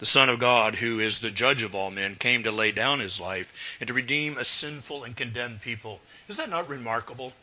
the 0.00 0.06
Son 0.06 0.30
of 0.30 0.38
God, 0.38 0.76
who 0.76 0.98
is 0.98 1.18
the 1.18 1.30
judge 1.30 1.62
of 1.62 1.74
all 1.74 1.90
men, 1.90 2.16
came 2.16 2.44
to 2.44 2.50
lay 2.50 2.72
down 2.72 3.00
his 3.00 3.20
life 3.20 3.76
and 3.80 3.88
to 3.88 3.92
redeem 3.92 4.38
a 4.38 4.44
sinful 4.46 5.04
and 5.04 5.14
condemned 5.14 5.60
people. 5.60 6.00
Is 6.26 6.38
that 6.38 6.48
not 6.48 6.70
remarkable? 6.70 7.34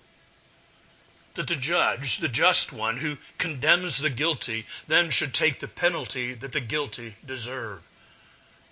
That 1.36 1.48
the 1.48 1.56
judge, 1.56 2.18
the 2.18 2.28
just 2.28 2.74
one 2.74 2.98
who 2.98 3.20
condemns 3.38 4.00
the 4.00 4.10
guilty, 4.10 4.66
then 4.88 5.12
should 5.12 5.36
take 5.36 5.60
the 5.60 5.68
penalty 5.68 6.34
that 6.34 6.52
the 6.52 6.60
guilty 6.60 7.16
deserve. 7.24 7.80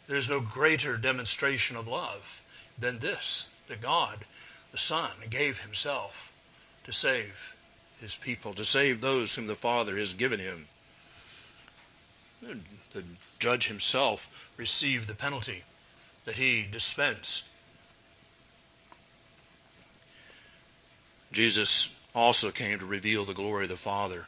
There 0.07 0.17
is 0.17 0.29
no 0.29 0.39
greater 0.39 0.97
demonstration 0.97 1.75
of 1.75 1.87
love 1.87 2.41
than 2.79 2.97
this 2.97 3.49
that 3.67 3.81
God, 3.81 4.25
the 4.75 4.81
Son, 4.81 5.09
gave 5.29 5.57
himself 5.59 6.33
to 6.83 6.91
save 6.91 7.55
his 8.01 8.17
people, 8.17 8.53
to 8.53 8.65
save 8.65 8.99
those 8.99 9.33
whom 9.33 9.47
the 9.47 9.55
Father 9.55 9.97
has 9.97 10.15
given 10.15 10.37
him. 10.37 10.67
The 12.41 13.03
judge 13.39 13.67
himself 13.67 14.51
received 14.57 15.07
the 15.07 15.15
penalty 15.15 15.63
that 16.25 16.35
he 16.35 16.67
dispensed. 16.69 17.45
Jesus 21.31 21.97
also 22.13 22.51
came 22.51 22.79
to 22.79 22.85
reveal 22.85 23.23
the 23.23 23.33
glory 23.33 23.63
of 23.63 23.69
the 23.69 23.77
Father. 23.77 24.25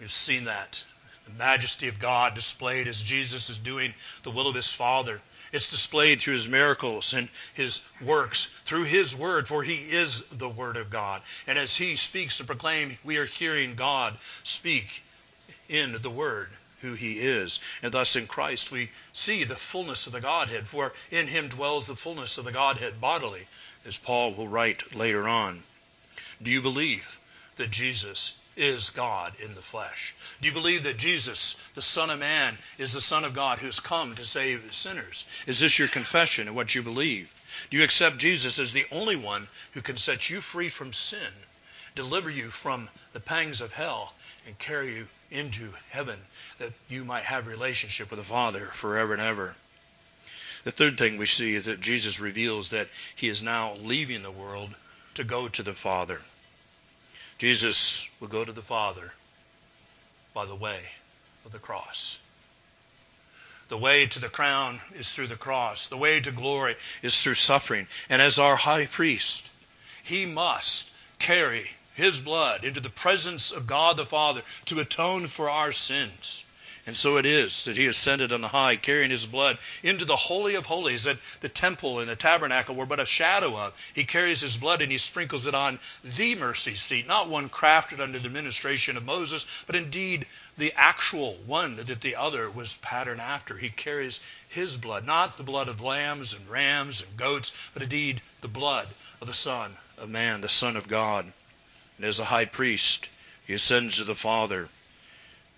We've 0.00 0.10
seen 0.10 0.46
that. 0.46 0.84
The 1.26 1.34
majesty 1.34 1.86
of 1.86 2.00
God 2.00 2.34
displayed 2.34 2.88
as 2.88 3.00
Jesus 3.00 3.48
is 3.48 3.58
doing 3.58 3.94
the 4.24 4.32
will 4.32 4.48
of 4.48 4.56
his 4.56 4.72
Father. 4.72 5.20
It's 5.52 5.70
displayed 5.70 6.20
through 6.20 6.32
his 6.32 6.48
miracles 6.48 7.12
and 7.12 7.28
his 7.52 7.82
works, 8.00 8.46
through 8.64 8.84
his 8.84 9.14
word, 9.14 9.46
for 9.46 9.62
he 9.62 9.74
is 9.74 10.24
the 10.26 10.48
word 10.48 10.78
of 10.78 10.88
God. 10.88 11.22
And 11.46 11.58
as 11.58 11.76
he 11.76 11.96
speaks 11.96 12.40
and 12.40 12.46
proclaims, 12.46 12.96
we 13.04 13.18
are 13.18 13.26
hearing 13.26 13.74
God 13.74 14.16
speak 14.42 15.02
in 15.68 16.00
the 16.00 16.10
word 16.10 16.48
who 16.80 16.94
he 16.94 17.20
is. 17.20 17.60
And 17.82 17.92
thus 17.92 18.16
in 18.16 18.26
Christ 18.26 18.72
we 18.72 18.90
see 19.12 19.44
the 19.44 19.54
fullness 19.54 20.06
of 20.06 20.14
the 20.14 20.20
Godhead, 20.20 20.66
for 20.66 20.92
in 21.10 21.28
him 21.28 21.48
dwells 21.48 21.86
the 21.86 21.96
fullness 21.96 22.38
of 22.38 22.44
the 22.44 22.52
Godhead 22.52 23.00
bodily, 23.00 23.46
as 23.84 23.98
Paul 23.98 24.32
will 24.32 24.48
write 24.48 24.94
later 24.94 25.28
on. 25.28 25.62
Do 26.42 26.50
you 26.50 26.62
believe 26.62 27.20
that 27.56 27.70
Jesus 27.70 28.34
is 28.56 28.90
God 28.90 29.32
in 29.42 29.54
the 29.54 29.62
flesh? 29.62 30.14
Do 30.40 30.48
you 30.48 30.54
believe 30.54 30.84
that 30.84 30.96
Jesus, 30.96 31.56
the 31.74 31.82
Son 31.82 32.10
of 32.10 32.18
Man, 32.18 32.56
is 32.78 32.92
the 32.92 33.00
Son 33.00 33.24
of 33.24 33.34
God 33.34 33.58
who's 33.58 33.80
come 33.80 34.14
to 34.14 34.24
save 34.24 34.74
sinners? 34.74 35.24
Is 35.46 35.60
this 35.60 35.78
your 35.78 35.88
confession 35.88 36.46
and 36.46 36.56
what 36.56 36.74
you 36.74 36.82
believe? 36.82 37.32
Do 37.70 37.76
you 37.76 37.84
accept 37.84 38.18
Jesus 38.18 38.58
as 38.58 38.72
the 38.72 38.86
only 38.92 39.16
one 39.16 39.48
who 39.72 39.82
can 39.82 39.96
set 39.96 40.30
you 40.30 40.40
free 40.40 40.68
from 40.68 40.92
sin, 40.92 41.32
deliver 41.94 42.30
you 42.30 42.50
from 42.50 42.88
the 43.12 43.20
pangs 43.20 43.60
of 43.60 43.72
hell, 43.72 44.12
and 44.46 44.58
carry 44.58 44.94
you 44.94 45.08
into 45.30 45.72
heaven 45.90 46.18
that 46.58 46.72
you 46.88 47.04
might 47.04 47.24
have 47.24 47.46
relationship 47.46 48.10
with 48.10 48.18
the 48.18 48.24
Father 48.24 48.66
forever 48.66 49.12
and 49.12 49.22
ever. 49.22 49.56
The 50.64 50.70
third 50.70 50.96
thing 50.96 51.16
we 51.16 51.26
see 51.26 51.54
is 51.54 51.64
that 51.64 51.80
Jesus 51.80 52.20
reveals 52.20 52.70
that 52.70 52.88
he 53.16 53.28
is 53.28 53.42
now 53.42 53.74
leaving 53.80 54.22
the 54.22 54.30
world 54.30 54.74
to 55.14 55.24
go 55.24 55.48
to 55.48 55.62
the 55.62 55.74
Father. 55.74 56.20
Jesus 57.38 58.08
will 58.20 58.28
go 58.28 58.44
to 58.44 58.52
the 58.52 58.62
Father 58.62 59.12
by 60.34 60.46
the 60.46 60.54
way 60.54 60.80
of 61.44 61.52
the 61.52 61.58
cross. 61.58 62.18
The 63.68 63.78
way 63.78 64.06
to 64.06 64.18
the 64.18 64.28
crown 64.28 64.80
is 64.96 65.12
through 65.12 65.28
the 65.28 65.36
cross. 65.36 65.88
The 65.88 65.96
way 65.96 66.20
to 66.20 66.30
glory 66.30 66.76
is 67.02 67.20
through 67.20 67.34
suffering. 67.34 67.88
And 68.10 68.20
as 68.20 68.38
our 68.38 68.56
high 68.56 68.86
priest, 68.86 69.50
he 70.02 70.26
must 70.26 70.90
carry 71.18 71.70
his 71.94 72.20
blood 72.20 72.64
into 72.64 72.80
the 72.80 72.90
presence 72.90 73.52
of 73.52 73.66
God 73.66 73.96
the 73.96 74.06
Father 74.06 74.42
to 74.66 74.80
atone 74.80 75.26
for 75.26 75.48
our 75.48 75.72
sins. 75.72 76.41
And 76.84 76.96
so 76.96 77.16
it 77.16 77.26
is 77.26 77.66
that 77.66 77.76
he 77.76 77.86
ascended 77.86 78.32
on 78.32 78.42
high, 78.42 78.74
carrying 78.74 79.12
his 79.12 79.24
blood 79.24 79.58
into 79.84 80.04
the 80.04 80.16
Holy 80.16 80.56
of 80.56 80.66
Holies 80.66 81.04
that 81.04 81.18
the 81.40 81.48
temple 81.48 82.00
and 82.00 82.08
the 82.08 82.16
tabernacle 82.16 82.74
were 82.74 82.86
but 82.86 82.98
a 82.98 83.06
shadow 83.06 83.56
of. 83.56 83.72
He 83.94 84.04
carries 84.04 84.40
his 84.40 84.56
blood 84.56 84.82
and 84.82 84.90
he 84.90 84.98
sprinkles 84.98 85.46
it 85.46 85.54
on 85.54 85.78
the 86.02 86.34
mercy 86.34 86.74
seat, 86.74 87.06
not 87.06 87.28
one 87.28 87.48
crafted 87.48 88.00
under 88.00 88.18
the 88.18 88.26
administration 88.26 88.96
of 88.96 89.04
Moses, 89.04 89.46
but 89.66 89.76
indeed 89.76 90.26
the 90.58 90.72
actual 90.72 91.36
one 91.46 91.76
that 91.76 92.00
the 92.00 92.16
other 92.16 92.50
was 92.50 92.74
patterned 92.74 93.20
after. 93.20 93.56
He 93.56 93.70
carries 93.70 94.18
his 94.48 94.76
blood, 94.76 95.06
not 95.06 95.36
the 95.36 95.44
blood 95.44 95.68
of 95.68 95.80
lambs 95.80 96.34
and 96.34 96.50
rams 96.50 97.02
and 97.02 97.16
goats, 97.16 97.52
but 97.74 97.84
indeed 97.84 98.20
the 98.40 98.48
blood 98.48 98.88
of 99.20 99.28
the 99.28 99.34
Son 99.34 99.76
of 99.98 100.08
Man, 100.08 100.40
the 100.40 100.48
Son 100.48 100.76
of 100.76 100.88
God. 100.88 101.32
And 101.96 102.06
as 102.06 102.18
a 102.18 102.24
high 102.24 102.46
priest, 102.46 103.08
he 103.46 103.52
ascends 103.52 103.98
to 103.98 104.04
the 104.04 104.16
Father, 104.16 104.68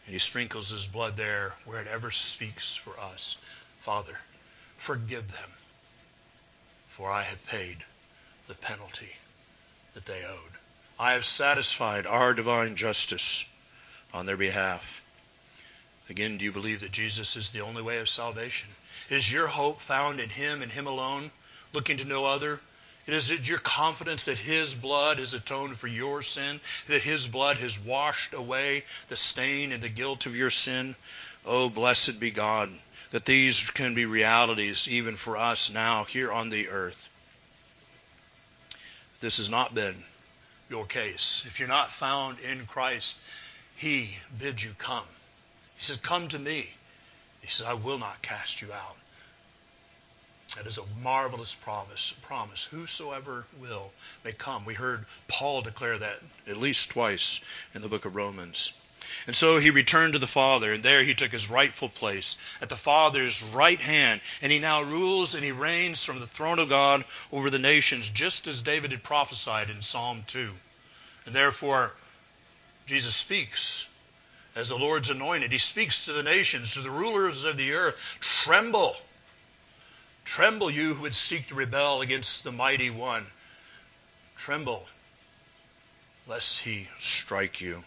and 0.07 0.13
he 0.13 0.19
sprinkles 0.19 0.71
his 0.71 0.87
blood 0.87 1.17
there 1.17 1.55
where 1.65 1.81
it 1.81 1.89
ever 1.89 2.11
speaks 2.11 2.77
for 2.77 2.99
us. 2.99 3.39
Father, 3.81 4.19
forgive 4.77 5.31
them, 5.33 5.51
for 6.89 7.11
I 7.11 7.23
have 7.23 7.47
paid 7.47 7.79
the 8.49 8.55
penalty 8.55 9.13
that 9.95 10.07
they 10.07 10.25
owed. 10.25 10.53
I 10.99 11.13
have 11.13 11.25
satisfied 11.25 12.07
our 12.07 12.35
divine 12.35 12.77
justice 12.77 13.45
on 14.13 14.27
their 14.27 14.37
behalf. 14.37 15.01
Again, 16.09 16.37
do 16.37 16.45
you 16.45 16.53
believe 16.53 16.81
that 16.81 16.93
Jesus 16.93 17.37
is 17.37 17.51
the 17.51 17.63
only 17.63 17.83
way 17.83 17.99
of 17.99 18.09
salvation? 18.09 18.69
Is 19.09 19.33
your 19.33 19.47
hope 19.47 19.81
found 19.81 20.21
in 20.21 20.29
Him 20.29 20.63
and 20.63 20.71
Him 20.71 20.87
alone, 20.87 21.31
looking 21.73 21.97
to 21.97 22.05
no 22.05 22.27
other? 22.27 22.61
Is 23.07 23.31
it 23.31 23.49
your 23.49 23.59
confidence 23.59 24.27
that 24.27 24.39
His 24.39 24.75
blood 24.75 25.19
has 25.19 25.35
atoned 25.35 25.79
for 25.79 25.89
your 25.89 26.23
sin, 26.23 26.61
that 26.87 27.03
His 27.03 27.27
blood 27.27 27.59
has 27.59 27.79
washed 27.79 28.33
away 28.33 28.85
the 29.09 29.17
stain 29.17 29.73
and 29.73 29.83
the 29.83 29.89
guilt 29.89 30.27
of 30.27 30.37
your 30.37 30.51
sin? 30.51 30.95
Oh, 31.45 31.69
blessed 31.69 32.19
be 32.19 32.31
God 32.31 32.71
that 33.15 33.25
these 33.27 33.71
can 33.71 33.95
be 33.95 34.07
realities 34.07 34.89
even 34.89 35.15
for 35.15 35.37
us 35.37 35.73
now 35.73 36.03
here 36.03 36.33
on 36.33 36.49
the 36.49 36.69
earth. 36.69 37.09
This 39.21 39.37
has 39.37 39.49
not 39.49 39.73
been 39.73 39.95
your 40.69 40.85
case. 40.85 41.45
If 41.47 41.61
you're 41.61 41.69
not 41.69 41.93
found 41.93 42.41
in 42.41 42.67
Christ, 42.67 43.17
He 43.77 44.19
bids 44.37 44.65
you 44.65 44.75
come. 44.79 45.05
He 45.77 45.85
says, 45.85 45.99
Come 45.99 46.27
to 46.27 46.39
me. 46.41 46.69
He 47.41 47.47
says, 47.47 47.67
I 47.69 47.75
will 47.75 47.99
not 47.99 48.21
cast 48.21 48.61
you 48.61 48.73
out. 48.73 48.97
That 50.57 50.67
is 50.67 50.79
a 50.79 50.87
marvelous 51.03 51.55
promise. 51.55 52.15
Promise. 52.23 52.67
Whosoever 52.67 53.45
will 53.61 53.91
may 54.25 54.33
come. 54.33 54.65
We 54.65 54.75
heard 54.75 55.05
Paul 55.27 55.63
declare 55.63 55.99
that 55.99 56.21
at 56.47 56.57
least 56.57 56.91
twice 56.91 57.41
in 57.75 57.83
the 57.83 57.89
book 57.89 58.05
of 58.05 58.15
Romans. 58.15 58.73
And 59.27 59.37
so 59.37 59.59
he 59.59 59.71
returned 59.71 60.15
to 60.15 60.19
the 60.19 60.27
Father, 60.27 60.73
and 60.73 60.83
there 60.83 61.03
he 61.03 61.15
took 61.15 61.33
his 61.33 61.51
rightful 61.51 61.89
place 61.89 62.37
at 62.63 62.69
the 62.69 62.77
Father's 62.77 63.43
right 63.43 63.81
hand. 63.81 64.21
And 64.43 64.51
he 64.51 64.61
now 64.61 64.83
rules 64.83 65.35
and 65.35 65.45
he 65.45 65.53
reigns 65.53 66.05
from 66.05 66.21
the 66.21 66.27
throne 66.27 66.59
of 66.59 66.69
God 66.69 67.05
over 67.33 67.51
the 67.51 67.59
nations, 67.59 68.09
just 68.09 68.47
as 68.47 68.63
David 68.63 68.93
had 68.93 69.03
prophesied 69.03 69.71
in 69.71 69.83
Psalm 69.83 70.25
2. 70.27 70.51
And 71.27 71.35
therefore, 71.35 71.93
Jesus 72.87 73.15
speaks 73.15 73.87
as 74.55 74.69
the 74.69 74.79
Lord's 74.79 75.11
anointed. 75.11 75.53
He 75.53 75.59
speaks 75.59 76.05
to 76.05 76.13
the 76.13 76.23
nations, 76.23 76.75
to 76.75 76.81
the 76.81 76.91
rulers 76.91 77.45
of 77.45 77.57
the 77.57 77.73
earth. 77.73 78.19
Tremble. 78.21 78.97
Tremble, 80.25 80.71
you 80.71 80.95
who 80.95 81.03
would 81.03 81.15
seek 81.15 81.49
to 81.49 81.55
rebel 81.55 82.01
against 82.01 82.45
the 82.45 82.53
mighty 82.53 82.91
one. 82.91 83.27
Tremble, 84.37 84.87
lest 86.27 86.61
he 86.61 86.89
strike 86.99 87.61
you. 87.61 87.85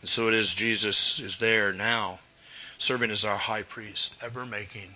And 0.00 0.10
so 0.10 0.28
it 0.28 0.34
is 0.34 0.54
Jesus 0.54 1.20
is 1.20 1.38
there 1.38 1.72
now, 1.72 2.18
serving 2.78 3.10
as 3.10 3.24
our 3.24 3.36
high 3.36 3.62
priest, 3.62 4.14
ever 4.20 4.44
making 4.44 4.94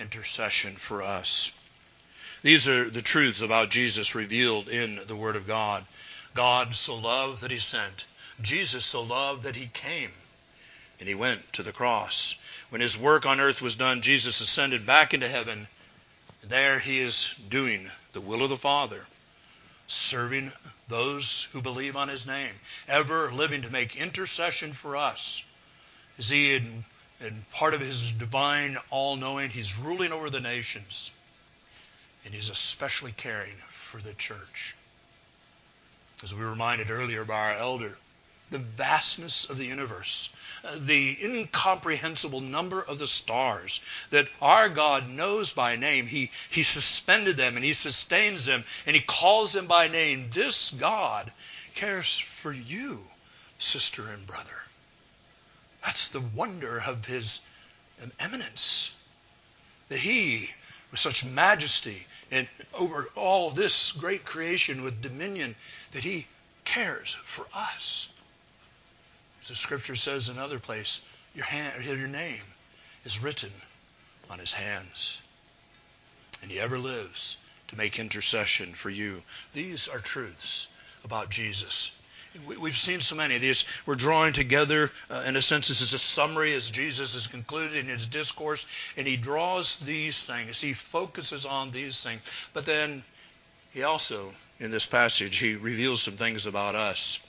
intercession 0.00 0.74
for 0.76 1.02
us. 1.02 1.52
These 2.42 2.68
are 2.68 2.88
the 2.88 3.02
truths 3.02 3.40
about 3.40 3.70
Jesus 3.70 4.14
revealed 4.14 4.68
in 4.68 5.00
the 5.06 5.16
Word 5.16 5.36
of 5.36 5.46
God. 5.46 5.84
God 6.34 6.74
so 6.74 6.96
loved 6.96 7.42
that 7.42 7.50
he 7.50 7.58
sent. 7.58 8.04
Jesus 8.40 8.84
so 8.84 9.02
loved 9.02 9.44
that 9.44 9.56
he 9.56 9.66
came. 9.66 10.12
And 10.98 11.08
he 11.08 11.14
went 11.14 11.52
to 11.54 11.62
the 11.62 11.72
cross. 11.72 12.36
When 12.70 12.80
his 12.80 12.98
work 12.98 13.26
on 13.26 13.40
earth 13.40 13.62
was 13.62 13.76
done, 13.76 14.02
Jesus 14.02 14.40
ascended 14.40 14.86
back 14.86 15.14
into 15.14 15.28
heaven. 15.28 15.68
There 16.42 16.78
he 16.78 16.98
is 16.98 17.34
doing 17.48 17.88
the 18.12 18.20
will 18.20 18.42
of 18.42 18.50
the 18.50 18.56
Father, 18.56 19.06
serving 19.86 20.50
those 20.88 21.48
who 21.52 21.62
believe 21.62 21.96
on 21.96 22.08
his 22.08 22.26
name, 22.26 22.52
ever 22.88 23.30
living 23.30 23.62
to 23.62 23.70
make 23.70 23.96
intercession 23.96 24.72
for 24.72 24.96
us. 24.96 25.42
Is 26.18 26.28
he 26.28 26.54
in, 26.54 26.84
in 27.20 27.44
part 27.52 27.74
of 27.74 27.80
his 27.80 28.10
divine 28.12 28.78
all 28.90 29.16
knowing? 29.16 29.50
He's 29.50 29.78
ruling 29.78 30.12
over 30.12 30.30
the 30.30 30.40
nations. 30.40 31.12
And 32.24 32.34
he's 32.34 32.50
especially 32.50 33.12
caring 33.12 33.54
for 33.70 34.00
the 34.00 34.14
church. 34.14 34.74
As 36.24 36.34
we 36.34 36.40
were 36.40 36.50
reminded 36.50 36.90
earlier 36.90 37.24
by 37.24 37.52
our 37.52 37.58
elder, 37.58 37.96
the 38.50 38.58
vastness 38.58 39.50
of 39.50 39.58
the 39.58 39.66
universe, 39.66 40.30
uh, 40.64 40.76
the 40.78 41.18
incomprehensible 41.22 42.40
number 42.40 42.80
of 42.80 42.98
the 42.98 43.06
stars 43.06 43.80
that 44.10 44.28
our 44.40 44.68
God 44.68 45.08
knows 45.08 45.52
by 45.52 45.76
name. 45.76 46.06
He, 46.06 46.30
he 46.50 46.62
suspended 46.62 47.36
them 47.36 47.56
and 47.56 47.64
He 47.64 47.72
sustains 47.72 48.46
them 48.46 48.64
and 48.86 48.94
He 48.94 49.02
calls 49.02 49.52
them 49.52 49.66
by 49.66 49.88
name. 49.88 50.30
This 50.32 50.70
God 50.70 51.32
cares 51.74 52.18
for 52.18 52.52
you, 52.52 53.02
sister 53.58 54.08
and 54.08 54.26
brother. 54.26 54.62
That's 55.84 56.08
the 56.08 56.20
wonder 56.20 56.82
of 56.86 57.04
His 57.04 57.40
eminence. 58.20 58.92
That 59.88 59.98
He, 59.98 60.50
with 60.90 61.00
such 61.00 61.24
majesty 61.24 62.06
and 62.30 62.48
over 62.74 63.06
all 63.16 63.50
this 63.50 63.90
great 63.92 64.24
creation 64.24 64.82
with 64.82 65.02
dominion, 65.02 65.56
that 65.92 66.04
He 66.04 66.26
cares 66.66 67.14
for 67.24 67.46
us. 67.54 67.95
The 69.48 69.54
scripture 69.54 69.96
says 69.96 70.28
in 70.28 70.36
another 70.36 70.58
place, 70.58 71.00
your, 71.34 71.44
hand, 71.44 71.84
your 71.84 72.08
name 72.08 72.42
is 73.04 73.22
written 73.22 73.52
on 74.28 74.38
his 74.38 74.52
hands. 74.52 75.18
And 76.42 76.50
he 76.50 76.58
ever 76.58 76.78
lives 76.78 77.36
to 77.68 77.76
make 77.76 77.98
intercession 77.98 78.74
for 78.74 78.90
you. 78.90 79.22
These 79.52 79.88
are 79.88 79.98
truths 79.98 80.66
about 81.04 81.30
Jesus. 81.30 81.92
We've 82.46 82.76
seen 82.76 83.00
so 83.00 83.16
many 83.16 83.36
of 83.36 83.40
these. 83.40 83.64
We're 83.86 83.94
drawing 83.94 84.32
together, 84.34 84.90
uh, 85.08 85.24
in 85.26 85.36
a 85.36 85.42
sense, 85.42 85.68
this 85.68 85.80
is 85.80 85.94
a 85.94 85.98
summary 85.98 86.52
as 86.52 86.70
Jesus 86.70 87.14
is 87.14 87.26
concluding 87.26 87.86
his 87.86 88.06
discourse, 88.06 88.66
and 88.96 89.06
he 89.06 89.16
draws 89.16 89.78
these 89.78 90.24
things. 90.24 90.60
He 90.60 90.74
focuses 90.74 91.46
on 91.46 91.70
these 91.70 92.02
things. 92.02 92.20
But 92.52 92.66
then 92.66 93.04
he 93.72 93.84
also, 93.84 94.32
in 94.60 94.70
this 94.70 94.86
passage, 94.86 95.38
he 95.38 95.54
reveals 95.54 96.02
some 96.02 96.16
things 96.16 96.46
about 96.46 96.74
us 96.74 97.25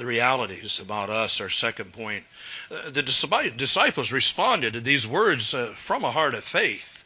the 0.00 0.06
realities 0.06 0.80
about 0.80 1.10
us, 1.10 1.42
our 1.42 1.50
second 1.50 1.92
point. 1.92 2.24
Uh, 2.70 2.88
the 2.88 3.02
disciples 3.02 4.12
responded 4.12 4.72
to 4.72 4.80
these 4.80 5.06
words 5.06 5.52
uh, 5.52 5.66
from 5.76 6.04
a 6.04 6.10
heart 6.10 6.34
of 6.34 6.42
faith. 6.42 7.04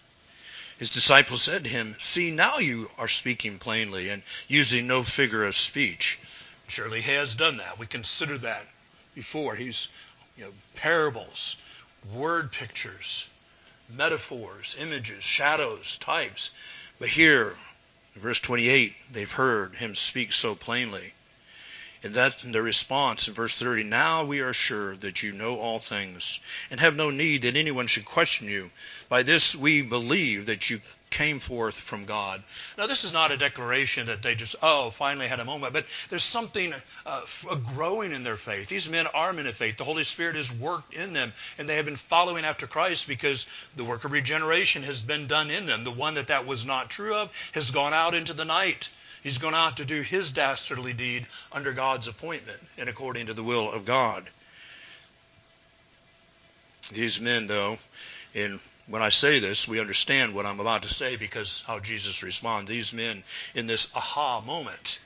His 0.79 0.91
disciples 0.91 1.43
said 1.43 1.65
to 1.65 1.71
him, 1.71 1.97
See, 1.99 2.31
now 2.31 2.59
you 2.59 2.89
are 2.97 3.09
speaking 3.09 3.59
plainly 3.59 4.11
and 4.11 4.23
using 4.47 4.87
no 4.87 5.03
figure 5.03 5.45
of 5.45 5.57
speech. 5.57 6.21
Surely 6.69 7.01
he 7.01 7.11
has 7.11 7.35
done 7.35 7.57
that. 7.57 7.81
We 7.81 7.89
considered 7.89 8.43
that 8.43 8.65
before. 9.17 9.57
He's, 9.57 9.89
you 10.37 10.45
know, 10.45 10.53
parables, 10.77 11.57
word 12.13 12.53
pictures, 12.53 13.27
metaphors, 13.89 14.77
images, 14.79 15.25
shadows, 15.25 15.99
types. 15.99 16.53
But 17.01 17.09
here, 17.09 17.57
verse 18.15 18.39
28, 18.39 18.95
they've 19.13 19.33
heard 19.33 19.75
him 19.75 19.97
speak 19.97 20.33
so 20.33 20.55
plainly. 20.55 21.13
And 22.05 22.13
that's 22.13 22.43
the 22.43 22.61
response 22.61 23.29
in 23.29 23.35
verse 23.35 23.57
30. 23.57 23.85
Now 23.85 24.27
we 24.27 24.41
are 24.41 24.53
sure 24.53 24.95
that 24.97 25.23
you 25.23 25.33
know 25.33 25.59
all 25.59 25.79
things 25.79 26.39
and 26.71 26.79
have 26.79 26.95
no 26.95 27.09
need 27.09 27.43
that 27.43 27.57
anyone 27.57 27.87
should 27.87 28.05
question 28.05 28.47
you. 28.47 28.71
By 29.09 29.23
this 29.23 29.57
we 29.57 29.81
believe 29.81 30.47
that 30.47 30.69
you 30.69 30.83
came 31.09 31.39
forth 31.39 31.75
from 31.75 32.05
God. 32.05 32.43
Now 32.77 32.87
this 32.87 33.05
is 33.05 33.15
not 33.15 33.33
a 33.33 33.39
declaration 33.39 34.09
that 34.09 34.21
they 34.21 34.35
just, 34.35 34.55
oh, 34.63 34.91
finally 34.91 35.29
had 35.29 35.41
a 35.41 35.47
moment, 35.47 35.73
but 35.73 35.87
there's 36.11 36.23
something 36.23 36.75
uh, 37.07 37.23
growing 37.75 38.13
in 38.13 38.23
their 38.23 38.37
faith. 38.37 38.69
These 38.69 38.91
men 38.91 39.07
are 39.07 39.33
men 39.33 39.47
of 39.47 39.57
faith. 39.57 39.79
The 39.79 39.85
Holy 39.85 40.05
Spirit 40.05 40.37
has 40.37 40.53
worked 40.53 40.93
in 40.93 41.15
them 41.15 41.33
and 41.57 41.67
they 41.67 41.77
have 41.77 41.87
been 41.87 41.97
following 41.97 42.45
after 42.45 42.67
Christ 42.67 43.09
because 43.09 43.47
the 43.77 43.85
work 43.85 44.05
of 44.05 44.13
regeneration 44.13 44.83
has 44.83 45.01
been 45.01 45.27
done 45.27 45.51
in 45.51 45.65
them. 45.65 45.85
The 45.85 45.91
one 45.91 46.15
that 46.15 46.29
that 46.29 46.47
was 46.47 46.67
not 46.67 46.91
true 46.91 47.15
of 47.15 47.33
has 47.53 47.71
gone 47.71 47.95
out 47.95 48.15
into 48.15 48.35
the 48.35 48.45
night. 48.45 48.91
He's 49.25 49.39
going 49.39 49.55
out 49.55 49.79
to 49.79 49.87
do 49.87 50.03
his 50.03 50.31
dastardly 50.31 50.93
deed 50.93 51.27
under 51.51 51.73
God's 51.73 52.09
appointment 52.09 52.61
and 52.79 52.89
according 52.89 53.27
to 53.27 53.35
the 53.35 53.43
will 53.43 53.73
of 53.73 53.87
God. 53.87 54.29
These 56.93 57.21
men, 57.21 57.47
though, 57.47 57.79
in 58.35 58.61
when 58.87 59.01
I 59.01 59.09
say 59.09 59.39
this, 59.39 59.67
we 59.67 59.81
understand 59.81 60.35
what 60.35 60.45
I'm 60.45 60.61
about 60.61 60.83
to 60.83 60.93
say 60.93 61.17
because 61.17 61.63
how 61.67 61.81
Jesus 61.81 62.23
responds. 62.23 62.69
These 62.69 62.93
men, 62.93 63.25
in 63.55 63.67
this 63.67 63.91
aha 63.97 64.43
moment, 64.43 65.01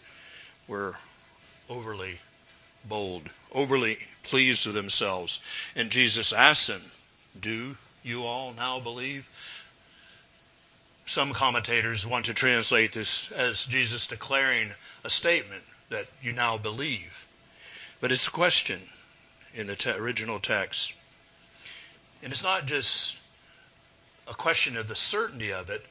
were 0.66 0.96
overly 1.70 2.18
bold, 2.85 3.31
overly 3.52 3.98
pleased 4.24 4.66
with 4.66 4.74
themselves. 4.74 5.38
And 5.76 5.90
Jesus 5.90 6.33
asked 6.33 6.66
them, 6.66 6.83
Do 7.38 7.76
you 8.02 8.24
all 8.24 8.52
now 8.52 8.81
believe? 8.81 9.28
Some 11.18 11.33
commentators 11.33 12.07
want 12.07 12.26
to 12.26 12.33
translate 12.33 12.92
this 12.92 13.33
as 13.33 13.64
Jesus 13.64 14.07
declaring 14.07 14.70
a 15.02 15.11
statement 15.11 15.64
that 15.88 16.07
you 16.22 16.31
now 16.31 16.57
believe. 16.57 17.26
But 18.00 18.12
it's 18.12 18.28
a 18.28 18.31
question 18.31 18.81
in 19.52 19.66
the 19.66 19.74
te- 19.74 19.90
original 19.90 20.38
text. 20.38 20.94
And 22.22 22.31
it's 22.31 22.44
not 22.44 22.66
just 22.66 23.16
a 24.28 24.33
question 24.33 24.76
of 24.76 24.87
the 24.87 24.94
certainty 24.94 25.52
of 25.52 25.70
it. 25.70 25.85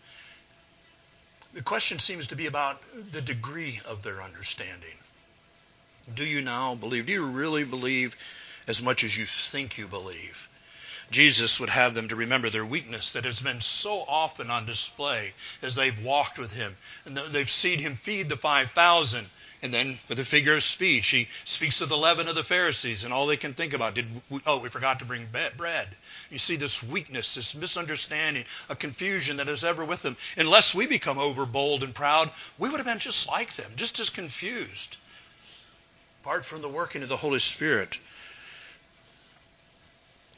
The 1.53 1.61
question 1.61 1.99
seems 1.99 2.27
to 2.27 2.37
be 2.37 2.45
about 2.45 2.81
the 3.11 3.21
degree 3.21 3.81
of 3.85 4.03
their 4.03 4.21
understanding. 4.21 4.97
Do 6.15 6.23
you 6.23 6.39
now 6.39 6.75
believe? 6.75 7.05
Do 7.05 7.11
you 7.11 7.25
really 7.25 7.65
believe 7.65 8.15
as 8.65 8.81
much 8.81 9.03
as 9.03 9.17
you 9.17 9.25
think 9.25 9.77
you 9.77 9.89
believe? 9.89 10.47
Jesus 11.09 11.59
would 11.59 11.69
have 11.69 11.93
them 11.93 12.09
to 12.09 12.15
remember 12.17 12.49
their 12.49 12.65
weakness 12.65 13.13
that 13.13 13.23
has 13.23 13.41
been 13.41 13.61
so 13.61 14.03
often 14.07 14.51
on 14.51 14.65
display 14.65 15.33
as 15.61 15.75
they've 15.75 16.03
walked 16.03 16.37
with 16.37 16.51
him. 16.51 16.75
And 17.05 17.17
they've 17.17 17.49
seen 17.49 17.79
him 17.79 17.95
feed 17.95 18.27
the 18.27 18.35
5,000. 18.35 19.25
And 19.63 19.73
then 19.73 19.97
with 20.09 20.19
a 20.19 20.25
figure 20.25 20.55
of 20.55 20.63
speech, 20.63 21.07
he 21.07 21.29
speaks 21.45 21.81
of 21.81 21.89
the 21.89 21.97
leaven 21.97 22.27
of 22.27 22.35
the 22.35 22.43
Pharisees 22.43 23.05
and 23.05 23.13
all 23.13 23.25
they 23.25 23.37
can 23.37 23.53
think 23.53 23.73
about. 23.73 23.95
Did 23.95 24.05
we, 24.29 24.41
oh, 24.45 24.59
we 24.59 24.69
forgot 24.69 24.99
to 24.99 25.05
bring 25.05 25.27
bread. 25.31 25.87
You 26.29 26.37
see 26.37 26.57
this 26.57 26.83
weakness, 26.83 27.35
this 27.35 27.55
misunderstanding, 27.55 28.43
a 28.69 28.75
confusion 28.75 29.37
that 29.37 29.49
is 29.49 29.63
ever 29.63 29.85
with 29.85 30.03
them. 30.03 30.17
Unless 30.35 30.75
we 30.75 30.87
become 30.87 31.17
overbold 31.17 31.83
and 31.83 31.95
proud, 31.95 32.29
we 32.59 32.69
would 32.69 32.77
have 32.77 32.85
been 32.85 32.99
just 32.99 33.27
like 33.27 33.55
them, 33.55 33.71
just 33.77 33.99
as 33.99 34.09
confused. 34.09 34.97
Apart 36.21 36.43
from 36.43 36.61
the 36.61 36.69
working 36.69 37.01
of 37.01 37.09
the 37.09 37.17
Holy 37.17 37.39
Spirit, 37.39 37.99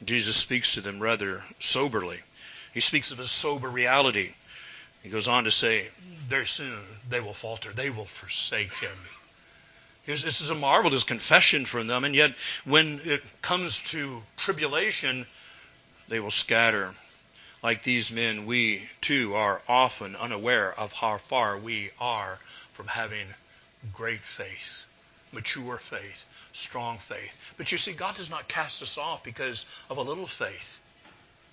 Jesus 0.04 0.36
speaks 0.36 0.74
to 0.74 0.80
them 0.80 0.98
rather 1.00 1.42
soberly. 1.58 2.20
He 2.72 2.80
speaks 2.80 3.12
of 3.12 3.20
a 3.20 3.24
sober 3.24 3.68
reality. 3.68 4.32
He 5.02 5.08
goes 5.10 5.28
on 5.28 5.44
to 5.44 5.50
say, 5.50 5.88
very 6.28 6.46
soon 6.46 6.78
they 7.08 7.20
will 7.20 7.34
falter. 7.34 7.72
They 7.72 7.90
will 7.90 8.06
forsake 8.06 8.72
him. 8.74 8.96
This 10.06 10.40
is 10.40 10.50
a 10.50 10.54
marvelous 10.54 11.04
confession 11.04 11.66
from 11.66 11.86
them, 11.86 12.04
and 12.04 12.14
yet 12.14 12.34
when 12.64 12.98
it 13.04 13.22
comes 13.42 13.80
to 13.90 14.22
tribulation, 14.36 15.26
they 16.08 16.18
will 16.18 16.30
scatter. 16.30 16.92
Like 17.62 17.82
these 17.82 18.10
men, 18.10 18.46
we 18.46 18.88
too 19.00 19.34
are 19.34 19.62
often 19.68 20.16
unaware 20.16 20.72
of 20.72 20.92
how 20.92 21.18
far 21.18 21.58
we 21.58 21.90
are 22.00 22.38
from 22.72 22.88
having 22.88 23.26
great 23.92 24.22
faith, 24.22 24.84
mature 25.32 25.78
faith, 25.78 26.24
strong 26.52 26.98
faith. 26.98 27.36
But 27.56 27.72
you 27.72 27.78
see, 27.78 27.92
God 27.92 28.16
does 28.16 28.30
not 28.30 28.48
cast 28.48 28.82
us 28.82 28.98
off 28.98 29.22
because 29.22 29.64
of 29.88 29.98
a 29.98 30.02
little 30.02 30.26
faith. 30.26 30.80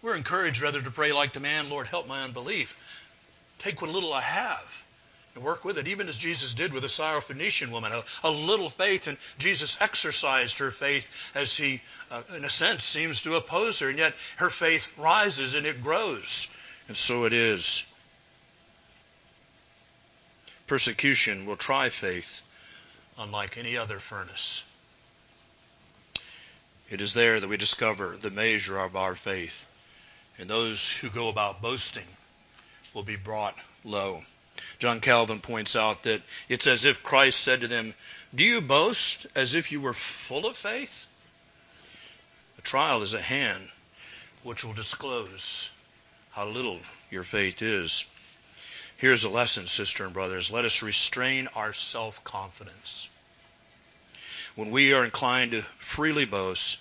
We're 0.02 0.16
encouraged 0.16 0.62
rather 0.62 0.82
to 0.82 0.92
pray 0.92 1.12
like 1.12 1.34
the 1.34 1.40
man, 1.40 1.70
Lord, 1.70 1.88
help 1.88 2.08
my 2.08 2.24
unbelief. 2.24 2.76
Take 3.60 3.82
what 3.82 3.90
little 3.90 4.14
I 4.14 4.22
have 4.22 4.84
and 5.36 5.44
work 5.44 5.64
with 5.64 5.78
it, 5.78 5.88
even 5.88 6.08
as 6.08 6.18
Jesus 6.18 6.54
did 6.54 6.74
with 6.74 6.82
the 6.82 6.90
Syrophoenician 6.90 7.70
woman. 7.70 7.92
A, 7.92 8.04
a 8.24 8.32
little 8.32 8.70
faith, 8.70 9.08
and 9.08 9.18
Jesus 9.38 9.80
exercised 9.82 10.60
her 10.60 10.72
faith 10.72 11.10
as 11.36 11.56
he, 11.56 11.82
uh, 12.10 12.22
in 12.36 12.46
a 12.46 12.50
sense, 12.50 12.84
seems 12.84 13.22
to 13.22 13.36
oppose 13.36 13.80
her, 13.80 13.90
and 13.90 14.00
yet 14.00 14.16
her 14.38 14.50
faith 14.50 14.92
rises 14.98 15.56
and 15.56 15.68
it 15.68 15.82
grows. 15.82 16.48
And 16.88 16.98
so 16.98 17.26
it 17.26 17.34
is. 17.34 17.86
Persecution 20.68 21.46
will 21.46 21.56
try 21.56 21.90
faith 21.90 22.42
unlike 23.18 23.58
any 23.58 23.78
other 23.78 24.00
furnace. 24.00 24.64
It 26.90 27.02
is 27.02 27.14
there 27.14 27.40
that 27.40 27.48
we 27.48 27.58
discover 27.58 28.18
the 28.18 28.32
measure 28.32 28.78
of 28.78 28.96
our 28.96 29.16
faith. 29.16 29.68
And 30.40 30.50
those 30.50 30.90
who 30.90 31.10
go 31.10 31.30
about 31.30 31.62
boasting 31.62 32.06
will 32.94 33.04
be 33.04 33.16
brought 33.16 33.58
low. 33.84 34.24
John 34.80 35.02
Calvin 35.02 35.40
points 35.40 35.76
out 35.76 36.04
that 36.04 36.22
it's 36.48 36.68
as 36.68 36.86
if 36.86 37.04
Christ 37.04 37.42
said 37.42 37.62
to 37.62 37.68
them, 37.68 37.94
Do 38.34 38.44
you 38.44 38.62
boast 38.62 39.28
as 39.36 39.56
if 39.56 39.72
you 39.72 39.82
were 39.82 39.94
full 39.94 40.46
of 40.46 40.58
faith? 40.58 41.08
A 42.58 42.62
trial 42.62 43.02
is 43.02 43.14
at 43.14 43.22
hand 43.22 43.70
which 44.44 44.64
will 44.64 44.74
disclose 44.74 45.70
how 46.32 46.46
little 46.46 46.80
your 47.12 47.24
faith 47.24 47.62
is. 47.62 48.06
Here's 48.98 49.26
a 49.26 49.30
lesson, 49.30 49.68
sister 49.68 50.06
and 50.06 50.14
brothers. 50.14 50.50
Let 50.50 50.66
us 50.66 50.82
restrain 50.82 51.48
our 51.54 51.72
self 51.72 52.24
confidence. 52.24 53.08
When 54.56 54.72
we 54.72 54.94
are 54.94 55.06
inclined 55.06 55.52
to 55.52 55.62
freely 55.78 56.26
boast, 56.26 56.80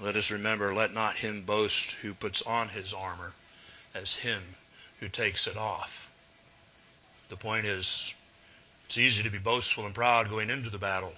let 0.00 0.16
us 0.16 0.30
remember, 0.30 0.74
let 0.74 0.92
not 0.92 1.16
him 1.16 1.40
boast 1.40 1.92
who 1.92 2.12
puts 2.12 2.42
on 2.42 2.68
his 2.68 2.92
armor 2.92 3.32
as 3.94 4.14
him 4.14 4.42
who 5.00 5.08
takes 5.08 5.46
it 5.46 5.56
off. 5.56 6.10
The 7.30 7.38
point 7.38 7.64
is, 7.64 8.12
it's 8.84 8.98
easy 8.98 9.22
to 9.22 9.30
be 9.30 9.38
boastful 9.38 9.86
and 9.86 9.94
proud 9.94 10.28
going 10.28 10.50
into 10.50 10.68
the 10.68 10.76
battle, 10.76 11.14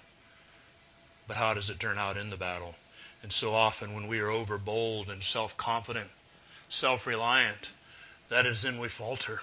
but 1.27 1.35
how 1.35 1.53
does 1.53 1.69
it 1.69 1.81
turn 1.81 1.97
out 1.97 2.15
in 2.15 2.29
the 2.29 2.37
battle? 2.37 2.75
And 3.23 3.33
so 3.33 3.53
often 3.53 3.93
when 3.93 4.07
we 4.07 4.21
are 4.21 4.29
over 4.29 4.57
bold 4.57 5.09
and 5.09 5.21
self 5.21 5.57
confident, 5.57 6.09
self 6.69 7.07
reliant, 7.07 7.71
that 8.29 8.45
is 8.45 8.63
when 8.63 8.79
we 8.79 8.87
falter. 8.87 9.41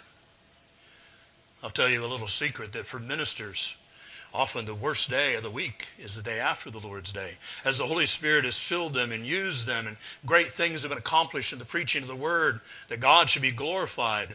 I'll 1.64 1.70
tell 1.70 1.88
you 1.88 2.05
a 2.05 2.07
little 2.07 2.29
secret 2.29 2.74
that 2.74 2.85
for 2.85 3.00
ministers, 3.00 3.74
Often 4.35 4.66
the 4.66 4.74
worst 4.74 5.11
day 5.11 5.37
of 5.37 5.44
the 5.44 5.50
week 5.50 5.87
is 5.96 6.16
the 6.16 6.22
day 6.22 6.40
after 6.40 6.68
the 6.68 6.81
Lord's 6.81 7.12
Day. 7.12 7.37
As 7.64 7.79
the 7.79 7.87
Holy 7.87 8.05
Spirit 8.05 8.44
has 8.44 8.59
filled 8.59 8.92
them 8.92 9.12
and 9.12 9.24
used 9.24 9.64
them, 9.64 9.87
and 9.87 9.96
great 10.27 10.55
things 10.55 10.83
have 10.83 10.88
been 10.88 10.98
accomplished 10.98 11.53
in 11.53 11.61
the 11.61 11.64
preaching 11.64 12.03
of 12.03 12.09
the 12.09 12.16
Word, 12.16 12.61
that 12.88 12.98
God 12.98 13.31
should 13.31 13.42
be 13.42 13.53
glorified, 13.53 14.35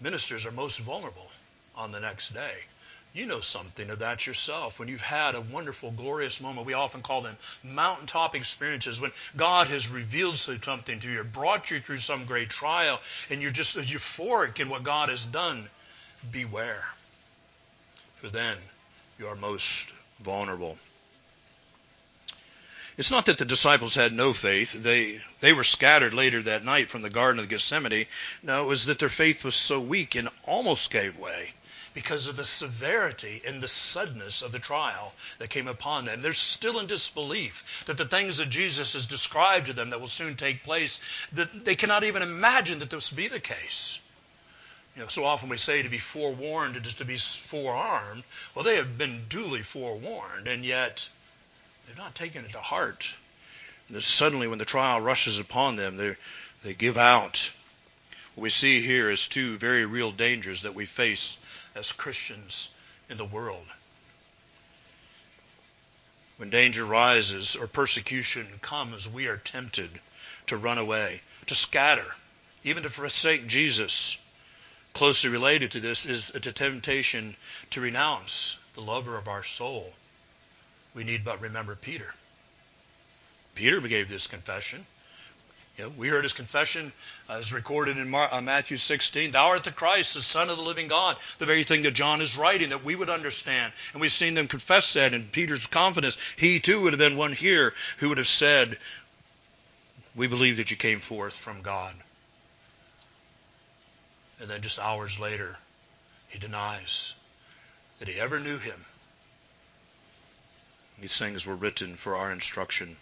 ministers 0.00 0.46
are 0.46 0.52
most 0.52 0.78
vulnerable 0.78 1.30
on 1.76 1.92
the 1.92 2.00
next 2.00 2.32
day. 2.32 2.54
You 3.12 3.26
know 3.26 3.42
something 3.42 3.90
of 3.90 3.98
that 3.98 4.26
yourself. 4.26 4.78
When 4.78 4.88
you've 4.88 5.02
had 5.02 5.34
a 5.34 5.40
wonderful, 5.42 5.90
glorious 5.90 6.40
moment, 6.40 6.66
we 6.66 6.72
often 6.72 7.02
call 7.02 7.20
them 7.20 7.36
mountaintop 7.62 8.34
experiences, 8.34 9.00
when 9.00 9.12
God 9.36 9.66
has 9.66 9.88
revealed 9.88 10.38
something 10.38 10.98
to 11.00 11.10
you, 11.10 11.24
brought 11.24 11.70
you 11.70 11.78
through 11.78 11.98
some 11.98 12.24
great 12.24 12.48
trial, 12.48 13.00
and 13.28 13.42
you're 13.42 13.50
just 13.50 13.76
euphoric 13.76 14.60
in 14.60 14.70
what 14.70 14.82
God 14.82 15.10
has 15.10 15.26
done. 15.26 15.68
Beware. 16.30 16.84
For 18.20 18.28
then 18.28 18.56
you 19.18 19.26
are 19.26 19.36
most 19.36 19.92
vulnerable. 20.20 20.78
It's 22.98 23.10
not 23.10 23.26
that 23.26 23.36
the 23.36 23.44
disciples 23.44 23.94
had 23.94 24.14
no 24.14 24.32
faith. 24.32 24.72
They, 24.72 25.20
they 25.40 25.52
were 25.52 25.64
scattered 25.64 26.14
later 26.14 26.42
that 26.42 26.64
night 26.64 26.88
from 26.88 27.02
the 27.02 27.10
Garden 27.10 27.40
of 27.40 27.48
Gethsemane. 27.48 28.06
No, 28.42 28.64
it 28.64 28.68
was 28.68 28.86
that 28.86 28.98
their 28.98 29.10
faith 29.10 29.44
was 29.44 29.54
so 29.54 29.80
weak 29.80 30.14
and 30.14 30.30
almost 30.44 30.90
gave 30.90 31.18
way 31.18 31.52
because 31.92 32.26
of 32.26 32.36
the 32.36 32.44
severity 32.44 33.42
and 33.46 33.62
the 33.62 33.68
suddenness 33.68 34.42
of 34.42 34.52
the 34.52 34.58
trial 34.58 35.14
that 35.38 35.48
came 35.48 35.66
upon 35.68 36.04
them. 36.04 36.20
They're 36.20 36.34
still 36.34 36.78
in 36.78 36.86
disbelief 36.86 37.84
that 37.86 37.96
the 37.96 38.04
things 38.04 38.38
that 38.38 38.50
Jesus 38.50 38.92
has 38.92 39.06
described 39.06 39.66
to 39.66 39.72
them 39.72 39.90
that 39.90 40.00
will 40.00 40.08
soon 40.08 40.36
take 40.36 40.62
place, 40.62 41.00
that 41.32 41.64
they 41.64 41.74
cannot 41.74 42.04
even 42.04 42.22
imagine 42.22 42.80
that 42.80 42.90
this 42.90 43.10
would 43.10 43.16
be 43.16 43.28
the 43.28 43.40
case. 43.40 43.98
You 44.96 45.02
know, 45.02 45.08
so 45.08 45.24
often 45.26 45.50
we 45.50 45.58
say 45.58 45.82
to 45.82 45.90
be 45.90 45.98
forewarned 45.98 46.76
is 46.86 46.94
to 46.94 47.04
be 47.04 47.18
forearmed. 47.18 48.24
Well, 48.54 48.64
they 48.64 48.76
have 48.76 48.96
been 48.96 49.26
duly 49.28 49.62
forewarned, 49.62 50.48
and 50.48 50.64
yet 50.64 51.06
they've 51.86 51.98
not 51.98 52.14
taken 52.14 52.46
it 52.46 52.52
to 52.52 52.60
heart. 52.60 53.14
And 53.90 54.02
suddenly, 54.02 54.48
when 54.48 54.58
the 54.58 54.64
trial 54.64 55.02
rushes 55.02 55.38
upon 55.38 55.76
them, 55.76 55.98
they 55.98 56.16
they 56.62 56.72
give 56.72 56.96
out. 56.96 57.52
What 58.34 58.42
we 58.42 58.50
see 58.50 58.80
here 58.80 59.10
is 59.10 59.28
two 59.28 59.58
very 59.58 59.84
real 59.84 60.12
dangers 60.12 60.62
that 60.62 60.74
we 60.74 60.86
face 60.86 61.36
as 61.74 61.92
Christians 61.92 62.70
in 63.10 63.18
the 63.18 63.24
world. 63.24 63.66
When 66.38 66.48
danger 66.48 66.84
rises 66.84 67.54
or 67.54 67.66
persecution 67.66 68.46
comes, 68.62 69.08
we 69.08 69.26
are 69.26 69.36
tempted 69.36 69.90
to 70.46 70.56
run 70.56 70.78
away, 70.78 71.20
to 71.46 71.54
scatter, 71.54 72.16
even 72.64 72.82
to 72.82 72.90
forsake 72.90 73.46
Jesus 73.46 74.16
closely 74.96 75.28
related 75.28 75.72
to 75.72 75.80
this 75.80 76.06
is 76.06 76.34
a 76.34 76.40
temptation 76.40 77.36
to 77.68 77.82
renounce 77.82 78.56
the 78.72 78.80
lover 78.80 79.18
of 79.18 79.28
our 79.28 79.44
soul. 79.44 79.92
We 80.94 81.04
need 81.04 81.22
but 81.22 81.42
remember 81.42 81.76
Peter. 81.76 82.14
Peter 83.54 83.78
gave 83.82 84.08
this 84.08 84.26
confession. 84.26 84.86
You 85.76 85.84
know, 85.84 85.90
we 85.98 86.08
heard 86.08 86.24
his 86.24 86.32
confession 86.32 86.94
as 87.28 87.52
recorded 87.52 87.98
in 87.98 88.08
Mar- 88.08 88.32
uh, 88.32 88.40
Matthew 88.40 88.78
16. 88.78 89.32
Thou 89.32 89.48
art 89.48 89.64
the 89.64 89.70
Christ, 89.70 90.14
the 90.14 90.22
Son 90.22 90.48
of 90.48 90.56
the 90.56 90.62
living 90.62 90.88
God. 90.88 91.18
The 91.36 91.44
very 91.44 91.64
thing 91.64 91.82
that 91.82 91.90
John 91.90 92.22
is 92.22 92.38
writing 92.38 92.70
that 92.70 92.82
we 92.82 92.94
would 92.94 93.10
understand. 93.10 93.74
And 93.92 94.00
we've 94.00 94.10
seen 94.10 94.32
them 94.32 94.48
confess 94.48 94.94
that 94.94 95.12
in 95.12 95.24
Peter's 95.24 95.66
confidence. 95.66 96.16
He 96.38 96.58
too 96.58 96.80
would 96.80 96.94
have 96.94 96.98
been 96.98 97.18
one 97.18 97.34
here 97.34 97.74
who 97.98 98.08
would 98.08 98.18
have 98.18 98.26
said, 98.26 98.78
We 100.14 100.26
believe 100.26 100.56
that 100.56 100.70
you 100.70 100.78
came 100.78 101.00
forth 101.00 101.34
from 101.36 101.60
God. 101.60 101.94
And 104.40 104.50
then 104.50 104.60
just 104.60 104.78
hours 104.78 105.18
later, 105.18 105.56
he 106.28 106.38
denies 106.38 107.14
that 107.98 108.08
he 108.08 108.20
ever 108.20 108.38
knew 108.38 108.58
him. 108.58 108.84
These 111.00 111.18
things 111.18 111.46
were 111.46 111.56
written 111.56 111.96
for 111.96 112.16
our 112.16 112.30
instruction. 112.30 112.96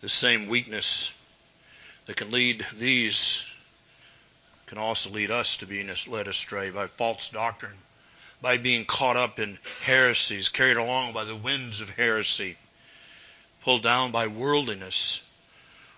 The 0.00 0.08
same 0.08 0.48
weakness 0.48 1.12
that 2.06 2.16
can 2.16 2.30
lead 2.30 2.64
these 2.76 3.44
can 4.66 4.78
also 4.78 5.10
lead 5.10 5.30
us 5.30 5.56
to 5.56 5.66
being 5.66 5.90
led 6.06 6.28
astray 6.28 6.70
by 6.70 6.86
false 6.86 7.30
doctrine, 7.30 7.78
by 8.40 8.58
being 8.58 8.84
caught 8.84 9.16
up 9.16 9.38
in 9.38 9.58
heresies, 9.82 10.50
carried 10.50 10.76
along 10.76 11.12
by 11.12 11.24
the 11.24 11.34
winds 11.34 11.80
of 11.80 11.90
heresy, 11.90 12.56
pulled 13.62 13.82
down 13.82 14.12
by 14.12 14.26
worldliness, 14.26 15.22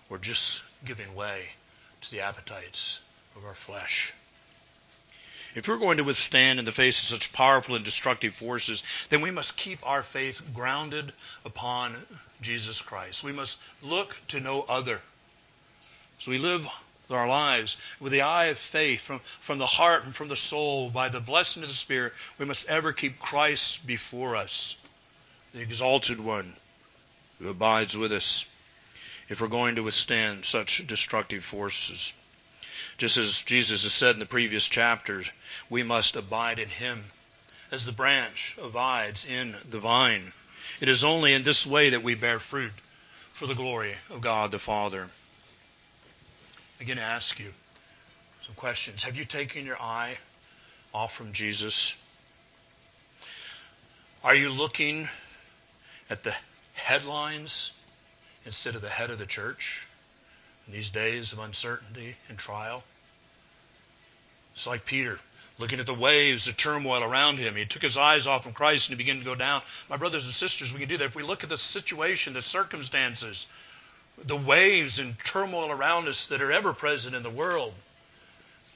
or 0.08 0.18
just 0.18 0.62
giving 0.84 1.14
way 1.14 1.44
to 2.02 2.10
the 2.10 2.20
appetites 2.20 3.00
of 3.36 3.44
our 3.44 3.54
flesh. 3.54 4.12
If 5.54 5.66
we're 5.66 5.78
going 5.78 5.96
to 5.96 6.04
withstand 6.04 6.58
in 6.58 6.64
the 6.64 6.72
face 6.72 7.02
of 7.02 7.08
such 7.08 7.32
powerful 7.32 7.74
and 7.74 7.84
destructive 7.84 8.34
forces, 8.34 8.84
then 9.08 9.20
we 9.20 9.32
must 9.32 9.56
keep 9.56 9.84
our 9.84 10.02
faith 10.02 10.42
grounded 10.54 11.12
upon 11.44 11.96
Jesus 12.40 12.80
Christ. 12.80 13.24
We 13.24 13.32
must 13.32 13.58
look 13.82 14.16
to 14.28 14.40
no 14.40 14.62
other. 14.62 15.00
So 16.18 16.30
we 16.30 16.38
live 16.38 16.68
our 17.10 17.28
lives 17.28 17.76
with 17.98 18.12
the 18.12 18.22
eye 18.22 18.46
of 18.46 18.58
faith 18.58 19.00
from, 19.00 19.18
from 19.18 19.58
the 19.58 19.66
heart 19.66 20.04
and 20.04 20.14
from 20.14 20.28
the 20.28 20.36
soul 20.36 20.90
by 20.90 21.08
the 21.08 21.20
blessing 21.20 21.62
of 21.62 21.68
the 21.68 21.74
Spirit. 21.74 22.12
We 22.38 22.46
must 22.46 22.68
ever 22.68 22.92
keep 22.92 23.18
Christ 23.18 23.86
before 23.86 24.36
us, 24.36 24.76
the 25.52 25.60
exalted 25.60 26.20
one 26.20 26.54
who 27.38 27.48
abides 27.48 27.96
with 27.96 28.12
us 28.12 28.49
if 29.30 29.40
we're 29.40 29.48
going 29.48 29.76
to 29.76 29.82
withstand 29.82 30.44
such 30.44 30.86
destructive 30.86 31.44
forces. 31.44 32.12
Just 32.98 33.16
as 33.16 33.42
Jesus 33.42 33.84
has 33.84 33.92
said 33.92 34.14
in 34.14 34.20
the 34.20 34.26
previous 34.26 34.68
chapters, 34.68 35.30
we 35.70 35.82
must 35.84 36.16
abide 36.16 36.58
in 36.58 36.68
him 36.68 37.04
as 37.70 37.86
the 37.86 37.92
branch 37.92 38.56
abides 38.62 39.24
in 39.24 39.54
the 39.70 39.78
vine. 39.78 40.32
It 40.80 40.88
is 40.88 41.04
only 41.04 41.32
in 41.32 41.44
this 41.44 41.66
way 41.66 41.90
that 41.90 42.02
we 42.02 42.16
bear 42.16 42.40
fruit 42.40 42.72
for 43.32 43.46
the 43.46 43.54
glory 43.54 43.94
of 44.10 44.20
God 44.20 44.50
the 44.50 44.58
Father. 44.58 45.08
Again, 46.80 46.96
to 46.96 47.02
ask 47.02 47.38
you 47.38 47.52
some 48.42 48.54
questions. 48.56 49.04
Have 49.04 49.16
you 49.16 49.24
taken 49.24 49.64
your 49.64 49.80
eye 49.80 50.18
off 50.92 51.14
from 51.14 51.32
Jesus? 51.32 51.94
Are 54.24 54.34
you 54.34 54.50
looking 54.50 55.08
at 56.10 56.24
the 56.24 56.34
headlines 56.74 57.70
instead 58.46 58.74
of 58.74 58.82
the 58.82 58.88
head 58.88 59.10
of 59.10 59.18
the 59.18 59.26
church 59.26 59.86
in 60.66 60.72
these 60.72 60.90
days 60.90 61.32
of 61.32 61.38
uncertainty 61.38 62.16
and 62.28 62.38
trial? 62.38 62.82
It's 64.54 64.66
like 64.66 64.84
Peter 64.84 65.18
looking 65.60 65.78
at 65.78 65.86
the 65.86 65.94
waves, 65.94 66.46
the 66.46 66.52
turmoil 66.52 67.02
around 67.02 67.38
him. 67.38 67.54
He 67.54 67.66
took 67.66 67.82
his 67.82 67.98
eyes 67.98 68.26
off 68.26 68.44
from 68.44 68.54
Christ 68.54 68.88
and 68.88 68.98
he 68.98 69.04
began 69.04 69.18
to 69.18 69.24
go 69.24 69.34
down. 69.34 69.62
My 69.90 69.98
brothers 69.98 70.24
and 70.24 70.32
sisters, 70.32 70.72
we 70.72 70.80
can 70.80 70.88
do 70.88 70.96
that. 70.96 71.04
If 71.04 71.14
we 71.14 71.22
look 71.22 71.44
at 71.44 71.50
the 71.50 71.58
situation, 71.58 72.32
the 72.32 72.42
circumstances, 72.42 73.46
the 74.24 74.36
waves 74.36 74.98
and 74.98 75.18
turmoil 75.18 75.70
around 75.70 76.08
us 76.08 76.28
that 76.28 76.40
are 76.40 76.50
ever 76.50 76.72
present 76.72 77.14
in 77.14 77.22
the 77.22 77.30
world, 77.30 77.74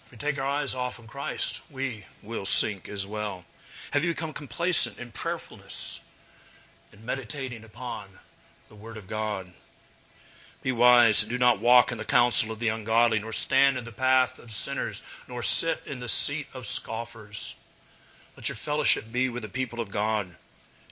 if 0.04 0.12
we 0.12 0.18
take 0.18 0.38
our 0.38 0.46
eyes 0.46 0.74
off 0.74 0.94
from 0.94 1.06
Christ, 1.06 1.62
we 1.70 2.04
will 2.22 2.44
sink 2.44 2.88
as 2.90 3.06
well. 3.06 3.44
Have 3.92 4.04
you 4.04 4.10
become 4.10 4.34
complacent 4.34 4.98
in 4.98 5.10
prayerfulness 5.10 6.00
and 6.92 7.04
meditating 7.04 7.64
upon 7.64 8.04
the 8.74 8.82
Word 8.82 8.96
of 8.96 9.06
God? 9.06 9.46
Be 10.62 10.72
wise 10.72 11.22
and 11.22 11.30
do 11.30 11.38
not 11.38 11.60
walk 11.60 11.92
in 11.92 11.98
the 11.98 12.04
counsel 12.04 12.50
of 12.50 12.58
the 12.58 12.68
ungodly, 12.68 13.18
nor 13.18 13.32
stand 13.32 13.78
in 13.78 13.84
the 13.84 13.92
path 13.92 14.38
of 14.38 14.50
sinners, 14.50 15.02
nor 15.28 15.42
sit 15.42 15.80
in 15.86 16.00
the 16.00 16.08
seat 16.08 16.46
of 16.54 16.66
scoffers. 16.66 17.54
Let 18.36 18.48
your 18.48 18.56
fellowship 18.56 19.12
be 19.12 19.28
with 19.28 19.42
the 19.42 19.48
people 19.48 19.80
of 19.80 19.90
God, 19.90 20.28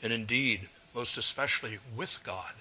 and 0.02 0.12
indeed, 0.12 0.68
most 0.94 1.16
especially 1.16 1.78
with 1.96 2.20
God 2.22 2.52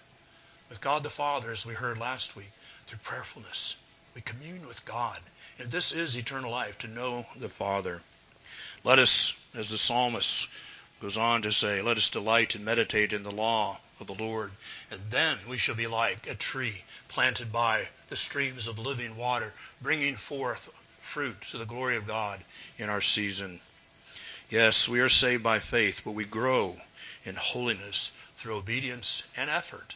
with 0.72 0.80
God 0.80 1.04
the 1.04 1.10
Father, 1.10 1.52
as 1.52 1.66
we 1.66 1.74
heard 1.74 2.00
last 2.00 2.34
week, 2.38 2.50
through 2.88 3.00
prayerfulness. 3.04 3.76
We 4.16 4.22
commune 4.22 4.66
with 4.66 4.86
God. 4.86 5.20
And 5.60 5.70
this 5.70 5.92
is 5.92 6.16
eternal 6.16 6.50
life, 6.50 6.78
to 6.80 6.88
know 6.88 7.26
the 7.38 7.50
Father. 7.50 8.02
Let 8.86 8.98
us, 8.98 9.38
as 9.54 9.70
the 9.70 9.78
psalmist 9.78 10.48
goes 11.02 11.18
on 11.18 11.42
to 11.42 11.52
say, 11.52 11.82
let 11.82 11.98
us 11.98 12.08
delight 12.08 12.56
and 12.56 12.64
meditate 12.64 13.12
in 13.12 13.24
the 13.24 13.32
law 13.32 13.82
the 14.06 14.14
Lord. 14.14 14.52
And 14.90 15.00
then 15.10 15.38
we 15.48 15.58
shall 15.58 15.76
be 15.76 15.88
like 15.88 16.28
a 16.28 16.36
tree 16.36 16.84
planted 17.08 17.52
by 17.52 17.88
the 18.10 18.16
streams 18.16 18.68
of 18.68 18.80
living 18.80 19.18
water, 19.18 19.54
bringing 19.82 20.16
forth 20.16 20.70
fruit 21.02 21.40
to 21.52 21.58
the 21.58 21.66
glory 21.66 21.98
of 21.98 22.08
God 22.08 22.44
in 22.78 22.90
our 22.90 23.02
season. 23.02 23.60
Yes, 24.50 24.88
we 24.88 25.00
are 25.00 25.10
saved 25.10 25.44
by 25.44 25.60
faith, 25.60 26.02
but 26.04 26.12
we 26.12 26.26
grow 26.26 26.80
in 27.26 27.36
holiness 27.36 28.12
through 28.36 28.56
obedience 28.56 29.24
and 29.38 29.50
effort 29.50 29.96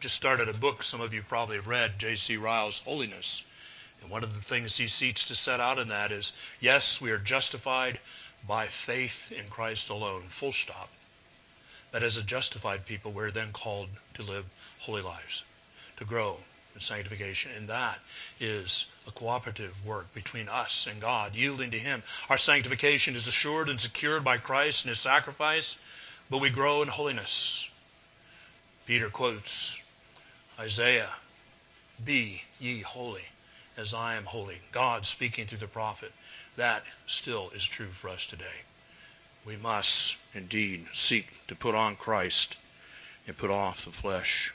just 0.00 0.14
started 0.14 0.48
a 0.48 0.54
book 0.54 0.82
some 0.82 1.00
of 1.00 1.14
you 1.14 1.22
probably 1.22 1.56
have 1.56 1.66
read, 1.66 1.98
J.C. 1.98 2.36
Ryle's 2.36 2.80
Holiness. 2.80 3.42
And 4.02 4.10
one 4.10 4.22
of 4.22 4.34
the 4.34 4.40
things 4.40 4.76
he 4.76 4.88
seeks 4.88 5.28
to 5.28 5.34
set 5.34 5.58
out 5.58 5.78
in 5.78 5.88
that 5.88 6.12
is 6.12 6.32
yes, 6.60 7.00
we 7.00 7.10
are 7.10 7.18
justified 7.18 7.98
by 8.46 8.66
faith 8.66 9.32
in 9.32 9.48
Christ 9.48 9.88
alone, 9.88 10.24
full 10.28 10.52
stop. 10.52 10.90
But 11.96 12.02
as 12.02 12.18
a 12.18 12.22
justified 12.22 12.84
people, 12.84 13.10
we're 13.10 13.30
then 13.30 13.52
called 13.52 13.88
to 14.16 14.22
live 14.22 14.44
holy 14.80 15.00
lives, 15.00 15.42
to 15.96 16.04
grow 16.04 16.36
in 16.74 16.80
sanctification. 16.82 17.52
And 17.56 17.70
that 17.70 17.98
is 18.38 18.84
a 19.06 19.10
cooperative 19.12 19.74
work 19.82 20.12
between 20.12 20.50
us 20.50 20.86
and 20.86 21.00
God, 21.00 21.34
yielding 21.34 21.70
to 21.70 21.78
Him. 21.78 22.02
Our 22.28 22.36
sanctification 22.36 23.16
is 23.16 23.26
assured 23.26 23.70
and 23.70 23.80
secured 23.80 24.24
by 24.24 24.36
Christ 24.36 24.84
and 24.84 24.90
His 24.90 25.00
sacrifice, 25.00 25.78
but 26.28 26.42
we 26.42 26.50
grow 26.50 26.82
in 26.82 26.88
holiness. 26.88 27.66
Peter 28.84 29.08
quotes 29.08 29.80
Isaiah, 30.58 31.08
Be 32.04 32.42
ye 32.60 32.82
holy 32.82 33.24
as 33.78 33.94
I 33.94 34.16
am 34.16 34.24
holy. 34.24 34.60
God 34.70 35.06
speaking 35.06 35.46
through 35.46 35.60
the 35.60 35.66
prophet. 35.66 36.12
That 36.56 36.84
still 37.06 37.48
is 37.54 37.64
true 37.64 37.88
for 37.88 38.10
us 38.10 38.26
today. 38.26 38.44
We 39.46 39.56
must 39.56 40.18
indeed 40.36 40.86
seek 40.92 41.26
to 41.48 41.54
put 41.54 41.74
on 41.74 41.96
Christ 41.96 42.58
and 43.26 43.36
put 43.36 43.50
off 43.50 43.84
the 43.84 43.90
flesh. 43.90 44.54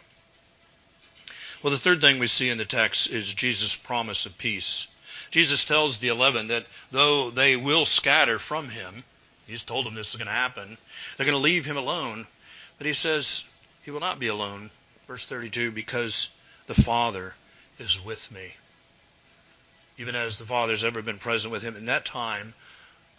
Well, 1.62 1.72
the 1.72 1.78
third 1.78 2.02
thing 2.02 2.20
we 2.20 2.28
see 2.28 2.50
in 2.50 2.58
the 2.58 2.66
text 2.66 3.10
is 3.10 3.34
Jesus' 3.34 3.76
promise 3.76 4.26
of 4.26 4.38
peace. 4.38 4.88
Jesus 5.30 5.66
tells 5.66 5.98
the 5.98 6.10
eleven 6.10 6.48
that 6.48 6.66
though 6.92 7.30
they 7.30 7.56
will 7.56 7.86
scatter 7.86 8.40
from 8.40 8.70
him, 8.70 9.04
he's 9.48 9.64
told 9.64 9.86
them 9.86 9.94
this 9.94 10.10
is 10.10 10.16
going 10.16 10.28
to 10.28 10.34
happen, 10.34 10.78
they're 11.18 11.26
going 11.26 11.38
to 11.38 11.44
leave 11.44 11.66
him 11.66 11.78
alone. 11.78 12.26
But 12.78 12.88
he 12.88 12.94
says 12.94 13.46
he 13.84 13.92
will 13.92 14.00
not 14.00 14.20
be 14.20 14.28
alone 14.28 14.72
Verse 15.12 15.26
32 15.26 15.72
Because 15.72 16.30
the 16.68 16.74
Father 16.74 17.36
is 17.80 18.02
with 18.02 18.32
me. 18.32 18.56
Even 19.98 20.16
as 20.16 20.38
the 20.38 20.46
Father 20.46 20.72
has 20.72 20.86
ever 20.86 21.02
been 21.02 21.18
present 21.18 21.52
with 21.52 21.62
him 21.62 21.76
in 21.76 21.88
that 21.88 22.06
time 22.06 22.54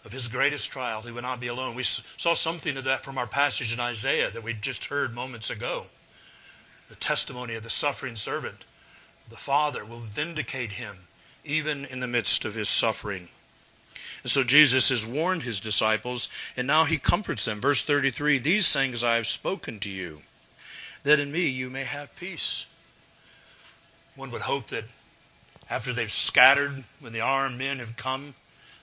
of 0.05 0.11
his 0.11 0.27
greatest 0.27 0.71
trial, 0.71 1.01
he 1.01 1.11
would 1.11 1.23
not 1.23 1.39
be 1.39 1.47
alone. 1.47 1.75
We 1.75 1.83
saw 1.83 2.33
something 2.33 2.75
of 2.77 2.85
that 2.85 3.03
from 3.03 3.17
our 3.17 3.27
passage 3.27 3.73
in 3.73 3.79
Isaiah 3.79 4.31
that 4.31 4.43
we 4.43 4.53
just 4.53 4.85
heard 4.85 5.13
moments 5.13 5.49
ago. 5.49 5.85
The 6.89 6.95
testimony 6.95 7.55
of 7.55 7.63
the 7.63 7.69
suffering 7.69 8.15
servant. 8.15 8.63
The 9.29 9.37
Father 9.37 9.85
will 9.85 10.01
vindicate 10.01 10.73
him 10.73 10.97
even 11.45 11.85
in 11.85 11.99
the 11.99 12.07
midst 12.07 12.45
of 12.45 12.53
his 12.53 12.69
suffering. 12.69 13.27
And 14.23 14.31
so 14.31 14.43
Jesus 14.43 14.89
has 14.89 15.05
warned 15.05 15.43
his 15.43 15.59
disciples, 15.59 16.29
and 16.55 16.67
now 16.67 16.85
he 16.85 16.97
comforts 16.97 17.45
them. 17.45 17.61
Verse 17.61 17.83
33 17.83 18.39
These 18.39 18.71
things 18.71 19.03
I 19.03 19.15
have 19.15 19.27
spoken 19.27 19.79
to 19.81 19.89
you 19.89 20.21
that 21.03 21.19
in 21.19 21.31
me 21.31 21.47
you 21.47 21.69
may 21.69 21.83
have 21.83 22.15
peace. 22.15 22.65
One 24.15 24.31
would 24.31 24.41
hope 24.41 24.67
that 24.67 24.85
after 25.69 25.93
they've 25.93 26.11
scattered, 26.11 26.83
when 26.99 27.13
the 27.13 27.21
armed 27.21 27.57
men 27.57 27.79
have 27.79 27.97
come, 27.97 28.35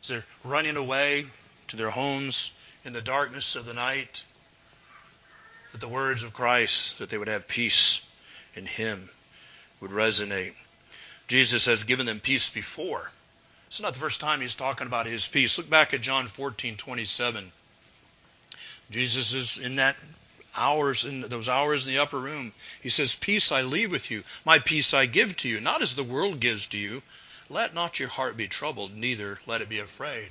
as 0.02 0.08
they're 0.08 0.24
running 0.44 0.76
away 0.76 1.26
to 1.68 1.76
their 1.76 1.90
homes 1.90 2.50
in 2.84 2.92
the 2.92 3.02
darkness 3.02 3.56
of 3.56 3.64
the 3.64 3.74
night, 3.74 4.24
that 5.72 5.80
the 5.80 5.88
words 5.88 6.24
of 6.24 6.32
Christ, 6.32 6.98
that 6.98 7.10
they 7.10 7.18
would 7.18 7.28
have 7.28 7.46
peace 7.46 8.06
in 8.54 8.66
Him, 8.66 9.08
would 9.80 9.90
resonate. 9.90 10.54
Jesus 11.28 11.66
has 11.66 11.84
given 11.84 12.06
them 12.06 12.20
peace 12.20 12.50
before. 12.50 13.10
It's 13.68 13.80
not 13.80 13.92
the 13.92 14.00
first 14.00 14.20
time 14.20 14.40
He's 14.40 14.54
talking 14.54 14.86
about 14.86 15.06
His 15.06 15.28
peace. 15.28 15.58
Look 15.58 15.70
back 15.70 15.94
at 15.94 16.00
John 16.00 16.26
14, 16.28 16.76
27. 16.76 17.52
Jesus 18.90 19.34
is 19.34 19.58
in 19.58 19.76
that 19.76 19.96
hours 20.56 21.04
in 21.04 21.20
those 21.20 21.48
hours 21.48 21.86
in 21.86 21.92
the 21.92 22.00
upper 22.00 22.18
room. 22.18 22.52
He 22.82 22.88
says, 22.88 23.14
Peace 23.14 23.52
I 23.52 23.62
leave 23.62 23.92
with 23.92 24.10
you, 24.10 24.24
my 24.44 24.58
peace 24.58 24.94
I 24.94 25.06
give 25.06 25.36
to 25.38 25.48
you, 25.48 25.60
not 25.60 25.82
as 25.82 25.94
the 25.94 26.02
world 26.02 26.40
gives 26.40 26.66
to 26.68 26.78
you. 26.78 27.02
Let 27.52 27.74
not 27.74 27.98
your 27.98 28.08
heart 28.08 28.36
be 28.36 28.46
troubled, 28.46 28.94
neither 28.94 29.40
let 29.44 29.60
it 29.60 29.68
be 29.68 29.80
afraid. 29.80 30.30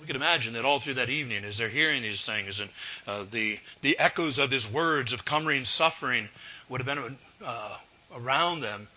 We 0.00 0.06
can 0.06 0.16
imagine 0.16 0.54
that 0.54 0.64
all 0.64 0.80
through 0.80 0.94
that 0.94 1.10
evening, 1.10 1.44
as 1.44 1.58
they're 1.58 1.68
hearing 1.68 2.00
these 2.00 2.24
things, 2.24 2.60
and 2.60 2.70
uh, 3.06 3.26
the 3.30 3.60
the 3.82 3.98
echoes 3.98 4.38
of 4.38 4.50
his 4.50 4.66
words 4.66 5.12
of 5.12 5.26
coming 5.26 5.66
suffering 5.66 6.30
would 6.70 6.80
have 6.80 6.86
been 6.86 7.18
uh, 7.44 7.76
around 8.16 8.60
them, 8.60 8.88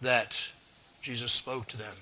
that 0.00 0.50
Jesus 1.02 1.30
spoke 1.30 1.68
to 1.68 1.76
them. 1.76 1.94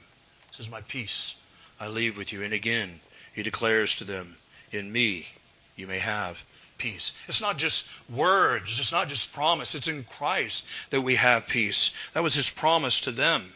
He 0.50 0.56
says, 0.56 0.70
"My 0.70 0.80
peace 0.80 1.34
I 1.78 1.88
leave 1.88 2.16
with 2.16 2.32
you." 2.32 2.42
And 2.42 2.54
again, 2.54 3.00
he 3.34 3.42
declares 3.42 3.96
to 3.96 4.04
them, 4.04 4.34
"In 4.72 4.90
me 4.90 5.28
you 5.76 5.86
may 5.86 5.98
have 5.98 6.42
peace. 6.78 7.12
It's 7.28 7.42
not 7.42 7.58
just 7.58 7.86
words, 8.08 8.78
it's 8.78 8.92
not 8.92 9.08
just 9.08 9.34
promise. 9.34 9.74
It's 9.74 9.88
in 9.88 10.04
Christ 10.04 10.64
that 10.88 11.02
we 11.02 11.16
have 11.16 11.48
peace. 11.48 11.90
That 12.14 12.22
was 12.22 12.32
his 12.32 12.48
promise 12.48 13.00
to 13.00 13.10
them. 13.10 13.52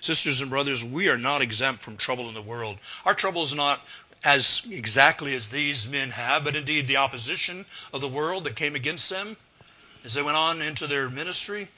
Sisters 0.00 0.40
and 0.40 0.50
brothers, 0.50 0.82
we 0.82 1.08
are 1.08 1.18
not 1.18 1.42
exempt 1.42 1.82
from 1.82 1.96
trouble 1.96 2.28
in 2.28 2.34
the 2.34 2.42
world. 2.42 2.78
Our 3.04 3.14
trouble 3.14 3.42
is 3.42 3.54
not 3.54 3.80
as 4.24 4.62
exactly 4.70 5.34
as 5.34 5.48
these 5.48 5.88
men 5.88 6.10
have, 6.10 6.44
but 6.44 6.56
indeed 6.56 6.86
the 6.86 6.98
opposition 6.98 7.64
of 7.92 8.00
the 8.00 8.08
world 8.08 8.44
that 8.44 8.56
came 8.56 8.74
against 8.74 9.08
them 9.10 9.36
as 10.04 10.14
they 10.14 10.22
went 10.22 10.36
on 10.36 10.62
into 10.62 10.86
their 10.86 11.08
ministry 11.08 11.68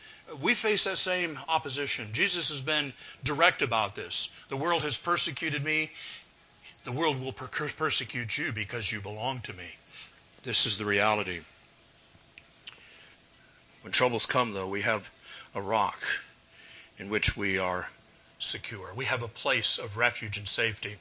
we 0.40 0.54
face 0.54 0.84
that 0.84 0.98
same 0.98 1.38
opposition. 1.48 2.12
Jesus 2.12 2.50
has 2.50 2.60
been 2.60 2.92
direct 3.24 3.62
about 3.62 3.94
this. 3.94 4.28
The 4.48 4.56
world 4.56 4.82
has 4.82 4.96
persecuted 4.96 5.62
me. 5.62 5.90
The 6.84 6.92
world 6.92 7.20
will 7.20 7.32
per- 7.32 7.68
persecute 7.68 8.36
you 8.38 8.52
because 8.52 8.90
you 8.90 9.00
belong 9.00 9.40
to 9.42 9.52
me. 9.52 9.66
This 10.42 10.66
is 10.66 10.78
the 10.78 10.84
reality. 10.84 11.40
When 13.82 13.92
troubles 13.92 14.26
come, 14.26 14.52
though, 14.52 14.68
we 14.68 14.82
have 14.82 15.10
a 15.54 15.62
rock 15.62 16.00
in 16.98 17.08
which 17.08 17.36
we 17.36 17.58
are 17.58 17.88
secure. 18.42 18.92
We 18.94 19.04
have 19.06 19.22
a 19.22 19.28
place 19.28 19.78
of 19.78 19.96
refuge 19.96 20.36
and 20.38 20.48
safety. 20.48 20.96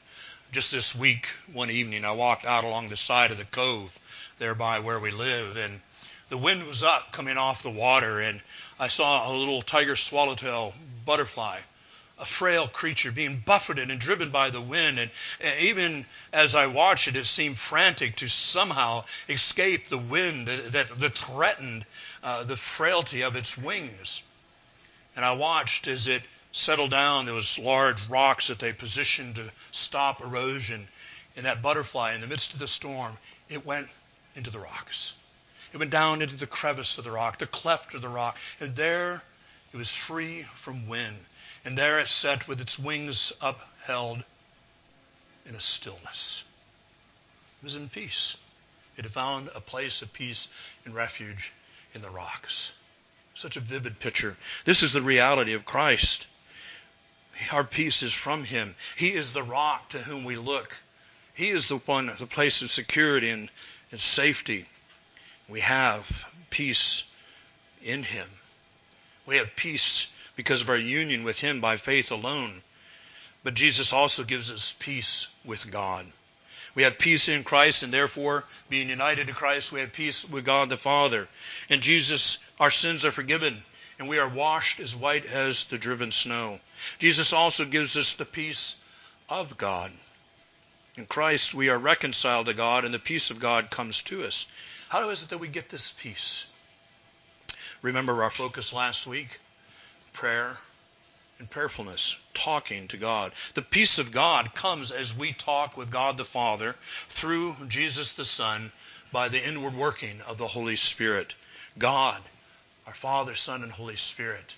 Just 0.51 0.71
this 0.71 0.93
week, 0.95 1.27
one 1.53 1.71
evening, 1.71 2.05
I 2.05 2.11
walked 2.11 2.45
out 2.45 2.63
along 2.63 2.89
the 2.89 2.97
side 2.97 3.31
of 3.31 3.37
the 3.37 3.45
cove 3.45 3.97
there 4.37 4.55
by 4.55 4.79
where 4.79 4.99
we 4.99 5.11
live, 5.11 5.57
and 5.57 5.81
the 6.29 6.37
wind 6.37 6.65
was 6.65 6.83
up 6.83 7.11
coming 7.11 7.37
off 7.37 7.63
the 7.63 7.69
water, 7.69 8.19
and 8.19 8.41
I 8.79 8.87
saw 8.87 9.29
a 9.29 9.35
little 9.35 9.61
tiger 9.61 9.95
swallowtail 9.95 10.73
butterfly, 11.05 11.59
a 12.19 12.25
frail 12.25 12.67
creature 12.67 13.11
being 13.11 13.41
buffeted 13.45 13.91
and 13.91 13.99
driven 13.99 14.29
by 14.29 14.49
the 14.49 14.61
wind. 14.61 14.99
And 14.99 15.11
even 15.59 16.05
as 16.31 16.55
I 16.55 16.67
watched 16.67 17.07
it, 17.07 17.15
it 17.15 17.25
seemed 17.25 17.57
frantic 17.57 18.17
to 18.17 18.29
somehow 18.29 19.05
escape 19.27 19.89
the 19.89 19.97
wind 19.97 20.47
that, 20.47 20.71
that, 20.73 20.99
that 20.99 21.17
threatened 21.17 21.85
uh, 22.23 22.43
the 22.43 22.57
frailty 22.57 23.21
of 23.21 23.35
its 23.35 23.57
wings. 23.57 24.23
And 25.15 25.25
I 25.25 25.33
watched 25.33 25.87
as 25.87 26.07
it 26.07 26.23
settled 26.51 26.91
down. 26.91 27.25
There 27.25 27.33
was 27.33 27.59
large 27.59 28.05
rocks 28.07 28.47
that 28.47 28.59
they 28.59 28.73
positioned 28.73 29.35
to 29.35 29.51
stop 29.71 30.21
erosion. 30.21 30.87
And 31.35 31.45
that 31.45 31.61
butterfly, 31.61 32.13
in 32.13 32.21
the 32.21 32.27
midst 32.27 32.53
of 32.53 32.59
the 32.59 32.67
storm, 32.67 33.17
it 33.49 33.65
went 33.65 33.87
into 34.35 34.49
the 34.49 34.59
rocks. 34.59 35.15
It 35.73 35.77
went 35.77 35.91
down 35.91 36.21
into 36.21 36.35
the 36.35 36.47
crevice 36.47 36.97
of 36.97 37.05
the 37.05 37.11
rock, 37.11 37.37
the 37.37 37.47
cleft 37.47 37.93
of 37.93 38.01
the 38.01 38.09
rock, 38.09 38.37
and 38.59 38.75
there 38.75 39.23
it 39.73 39.77
was 39.77 39.95
free 39.95 40.45
from 40.55 40.87
wind. 40.87 41.17
And 41.63 41.77
there 41.77 41.99
it 41.99 42.09
sat 42.09 42.47
with 42.47 42.59
its 42.59 42.77
wings 42.77 43.31
upheld 43.41 44.23
in 45.45 45.55
a 45.55 45.61
stillness. 45.61 46.43
It 47.61 47.63
was 47.63 47.75
in 47.75 47.87
peace. 47.87 48.35
It 48.97 49.05
had 49.05 49.13
found 49.13 49.49
a 49.55 49.61
place 49.61 50.01
of 50.01 50.11
peace 50.11 50.49
and 50.83 50.93
refuge 50.93 51.53
in 51.93 52.01
the 52.01 52.09
rocks. 52.09 52.73
Such 53.35 53.55
a 53.55 53.61
vivid 53.61 53.99
picture. 53.99 54.35
This 54.65 54.83
is 54.83 54.91
the 54.91 55.01
reality 55.01 55.53
of 55.53 55.63
Christ. 55.63 56.27
Our 57.51 57.63
peace 57.63 58.03
is 58.03 58.13
from 58.13 58.43
Him. 58.43 58.75
He 58.95 59.13
is 59.13 59.31
the 59.31 59.43
rock 59.43 59.89
to 59.89 59.99
whom 59.99 60.23
we 60.23 60.35
look. 60.35 60.77
He 61.33 61.49
is 61.49 61.67
the 61.67 61.77
one, 61.77 62.11
the 62.19 62.27
place 62.27 62.61
of 62.61 62.69
security 62.69 63.29
and, 63.29 63.49
and 63.91 63.99
safety. 63.99 64.65
We 65.47 65.61
have 65.61 66.25
peace 66.49 67.03
in 67.81 68.03
Him. 68.03 68.27
We 69.25 69.37
have 69.37 69.55
peace 69.55 70.07
because 70.35 70.61
of 70.61 70.69
our 70.69 70.77
union 70.77 71.23
with 71.23 71.39
Him 71.39 71.61
by 71.61 71.77
faith 71.77 72.11
alone. 72.11 72.61
But 73.43 73.53
Jesus 73.53 73.91
also 73.91 74.23
gives 74.23 74.51
us 74.51 74.75
peace 74.79 75.27
with 75.43 75.69
God. 75.71 76.05
We 76.73 76.83
have 76.83 76.99
peace 76.99 77.27
in 77.27 77.43
Christ, 77.43 77.83
and 77.83 77.91
therefore, 77.91 78.45
being 78.69 78.89
united 78.89 79.27
to 79.27 79.33
Christ, 79.33 79.71
we 79.71 79.81
have 79.81 79.91
peace 79.91 80.23
with 80.23 80.45
God 80.45 80.69
the 80.69 80.77
Father. 80.77 81.27
And 81.69 81.81
Jesus, 81.81 82.37
our 82.59 82.71
sins 82.71 83.03
are 83.03 83.11
forgiven, 83.11 83.63
and 84.01 84.09
we 84.09 84.17
are 84.17 84.27
washed 84.27 84.79
as 84.79 84.95
white 84.95 85.27
as 85.27 85.65
the 85.65 85.77
driven 85.77 86.11
snow. 86.11 86.59
Jesus 86.97 87.33
also 87.33 87.65
gives 87.65 87.95
us 87.99 88.13
the 88.13 88.25
peace 88.25 88.75
of 89.29 89.59
God. 89.59 89.91
In 90.95 91.05
Christ, 91.05 91.53
we 91.53 91.69
are 91.69 91.77
reconciled 91.77 92.47
to 92.47 92.55
God, 92.55 92.83
and 92.83 92.95
the 92.95 92.97
peace 92.97 93.29
of 93.29 93.39
God 93.39 93.69
comes 93.69 94.01
to 94.05 94.23
us. 94.23 94.47
How 94.89 95.11
is 95.11 95.21
it 95.21 95.29
that 95.29 95.37
we 95.37 95.49
get 95.49 95.69
this 95.69 95.91
peace? 95.91 96.47
Remember 97.83 98.23
our 98.23 98.31
focus 98.31 98.73
last 98.73 99.05
week? 99.05 99.39
Prayer 100.13 100.57
and 101.37 101.47
prayerfulness, 101.47 102.17
talking 102.33 102.87
to 102.87 102.97
God. 102.97 103.33
The 103.53 103.61
peace 103.61 103.99
of 103.99 104.11
God 104.11 104.55
comes 104.55 104.89
as 104.89 105.15
we 105.15 105.31
talk 105.31 105.77
with 105.77 105.91
God 105.91 106.17
the 106.17 106.25
Father 106.25 106.75
through 107.09 107.55
Jesus 107.67 108.13
the 108.13 108.25
Son 108.25 108.71
by 109.11 109.29
the 109.29 109.47
inward 109.47 109.75
working 109.75 110.21
of 110.21 110.39
the 110.39 110.47
Holy 110.47 110.75
Spirit. 110.75 111.35
God, 111.77 112.19
our 112.87 112.93
Father, 112.93 113.35
Son, 113.35 113.63
and 113.63 113.71
Holy 113.71 113.95
Spirit 113.95 114.55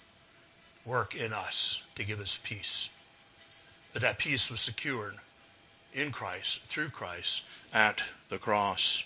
work 0.86 1.16
in 1.16 1.34
us 1.34 1.82
to 1.96 2.04
give 2.04 2.20
us 2.20 2.40
peace. 2.44 2.90
But 3.94 4.02
that 4.02 4.18
peace 4.18 4.50
was 4.50 4.60
secured 4.60 5.16
in 5.94 6.12
Christ, 6.12 6.62
through 6.64 6.90
Christ, 6.90 7.44
at 7.74 8.02
the 8.30 8.38
cross. 8.38 9.04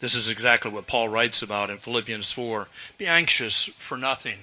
This 0.00 0.14
is 0.14 0.30
exactly 0.30 0.70
what 0.70 0.86
Paul 0.86 1.08
writes 1.08 1.42
about 1.42 1.70
in 1.70 1.78
Philippians 1.78 2.32
4. 2.32 2.66
Be 2.98 3.06
anxious 3.06 3.66
for 3.66 3.96
nothing. 3.96 4.38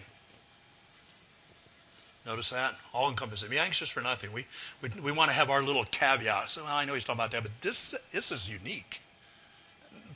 Notice 2.26 2.50
that? 2.52 2.76
All 2.94 3.10
encompassing. 3.10 3.50
Be 3.50 3.58
anxious 3.58 3.90
for 3.90 4.02
nothing. 4.02 4.34
We, 4.34 4.46
we, 4.82 4.90
we 5.02 5.12
want 5.12 5.30
to 5.30 5.36
have 5.36 5.50
our 5.50 5.64
little 5.64 5.86
caveat. 5.86 6.50
So, 6.50 6.64
well, 6.64 6.76
I 6.76 6.86
know 6.86 6.94
he's 6.94 7.06
talking 7.06 7.20
about 7.20 7.32
that, 7.32 7.44
but 7.44 7.52
this, 7.62 7.96
this 8.12 8.32
is 8.32 8.50
unique. 8.50 9.02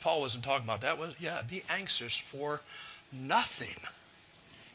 Paul 0.00 0.20
wasn't 0.20 0.44
talking 0.44 0.64
about 0.64 0.82
that. 0.82 0.98
Was 0.98 1.14
Yeah, 1.20 1.42
be 1.42 1.62
anxious 1.68 2.16
for 2.16 2.60
nothing. 3.12 3.76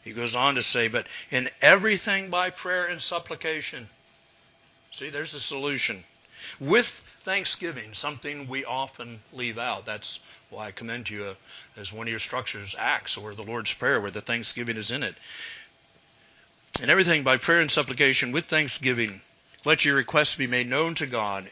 He 0.03 0.13
goes 0.13 0.35
on 0.35 0.55
to 0.55 0.63
say, 0.63 0.87
but 0.87 1.05
in 1.31 1.49
everything 1.61 2.29
by 2.29 2.49
prayer 2.49 2.85
and 2.85 3.01
supplication. 3.01 3.89
See, 4.93 5.09
there's 5.09 5.33
the 5.33 5.39
solution 5.39 6.03
with 6.59 6.87
thanksgiving, 7.21 7.93
something 7.93 8.47
we 8.47 8.63
often 8.63 9.19
leave 9.33 9.57
out. 9.57 9.85
That's 9.85 10.19
why 10.49 10.67
I 10.67 10.71
commend 10.71 11.07
to 11.07 11.13
you 11.13 11.23
uh, 11.25 11.33
as 11.75 11.91
one 11.91 12.07
of 12.07 12.11
your 12.11 12.19
structures, 12.19 12.75
Acts 12.77 13.17
or 13.17 13.35
the 13.35 13.43
Lord's 13.43 13.73
Prayer, 13.73 13.99
where 13.99 14.11
the 14.11 14.21
thanksgiving 14.21 14.77
is 14.77 14.91
in 14.91 15.03
it. 15.03 15.15
And 16.81 16.91
everything 16.91 17.23
by 17.23 17.37
prayer 17.37 17.61
and 17.61 17.71
supplication 17.71 18.31
with 18.31 18.45
thanksgiving, 18.45 19.21
let 19.65 19.83
your 19.83 19.95
requests 19.95 20.35
be 20.35 20.47
made 20.47 20.67
known 20.67 20.95
to 20.95 21.07
God. 21.07 21.49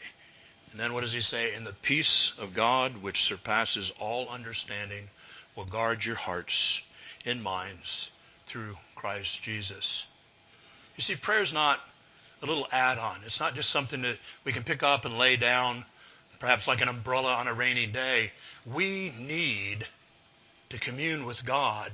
And 0.76 0.84
then 0.84 0.92
what 0.92 1.00
does 1.00 1.14
he 1.14 1.22
say? 1.22 1.54
In 1.54 1.64
the 1.64 1.72
peace 1.72 2.34
of 2.38 2.52
God, 2.52 2.98
which 2.98 3.24
surpasses 3.24 3.94
all 3.98 4.28
understanding, 4.28 5.08
will 5.54 5.64
guard 5.64 6.04
your 6.04 6.16
hearts 6.16 6.82
and 7.24 7.42
minds 7.42 8.10
through 8.44 8.76
Christ 8.94 9.42
Jesus. 9.42 10.04
You 10.98 11.00
see, 11.00 11.14
prayer 11.14 11.40
is 11.40 11.54
not 11.54 11.80
a 12.42 12.46
little 12.46 12.66
add-on. 12.70 13.20
It's 13.24 13.40
not 13.40 13.54
just 13.54 13.70
something 13.70 14.02
that 14.02 14.18
we 14.44 14.52
can 14.52 14.64
pick 14.64 14.82
up 14.82 15.06
and 15.06 15.16
lay 15.16 15.36
down, 15.36 15.82
perhaps 16.40 16.68
like 16.68 16.82
an 16.82 16.88
umbrella 16.88 17.32
on 17.36 17.48
a 17.48 17.54
rainy 17.54 17.86
day. 17.86 18.30
We 18.66 19.14
need 19.18 19.86
to 20.68 20.78
commune 20.78 21.24
with 21.24 21.42
God 21.42 21.90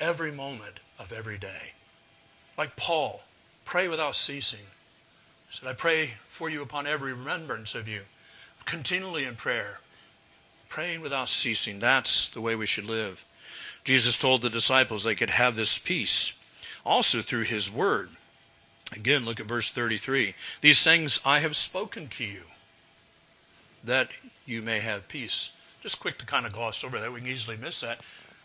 every 0.00 0.32
moment 0.32 0.80
of 0.98 1.12
every 1.12 1.36
day. 1.36 1.72
Like 2.56 2.74
Paul, 2.74 3.22
pray 3.66 3.88
without 3.88 4.16
ceasing. 4.16 4.64
He 5.50 5.58
said, 5.58 5.68
I 5.68 5.74
pray 5.74 6.08
for 6.30 6.48
you 6.48 6.62
upon 6.62 6.86
every 6.86 7.12
remembrance 7.12 7.74
of 7.74 7.86
you, 7.86 8.00
continually 8.64 9.24
in 9.24 9.36
prayer, 9.36 9.78
praying 10.68 11.00
without 11.00 11.28
ceasing. 11.28 11.80
That's 11.80 12.28
the 12.30 12.40
way 12.40 12.56
we 12.56 12.66
should 12.66 12.86
live. 12.86 13.24
Jesus 13.84 14.16
told 14.16 14.42
the 14.42 14.50
disciples 14.50 15.04
they 15.04 15.14
could 15.14 15.30
have 15.30 15.56
this 15.56 15.78
peace 15.78 16.34
also 16.84 17.22
through 17.22 17.44
his 17.44 17.70
word. 17.70 18.10
Again, 18.92 19.24
look 19.24 19.40
at 19.40 19.46
verse 19.46 19.70
33. 19.70 20.34
These 20.60 20.82
things 20.82 21.20
I 21.24 21.40
have 21.40 21.56
spoken 21.56 22.08
to 22.08 22.24
you, 22.24 22.42
that 23.84 24.08
you 24.46 24.62
may 24.62 24.80
have 24.80 25.08
peace. 25.08 25.50
Just 25.82 26.00
quick 26.00 26.18
to 26.18 26.26
kind 26.26 26.46
of 26.46 26.52
gloss 26.52 26.84
over 26.84 26.98
that. 27.00 27.12
We 27.12 27.20
can 27.20 27.28
easily 27.28 27.56
miss 27.56 27.80
that. 27.80 28.00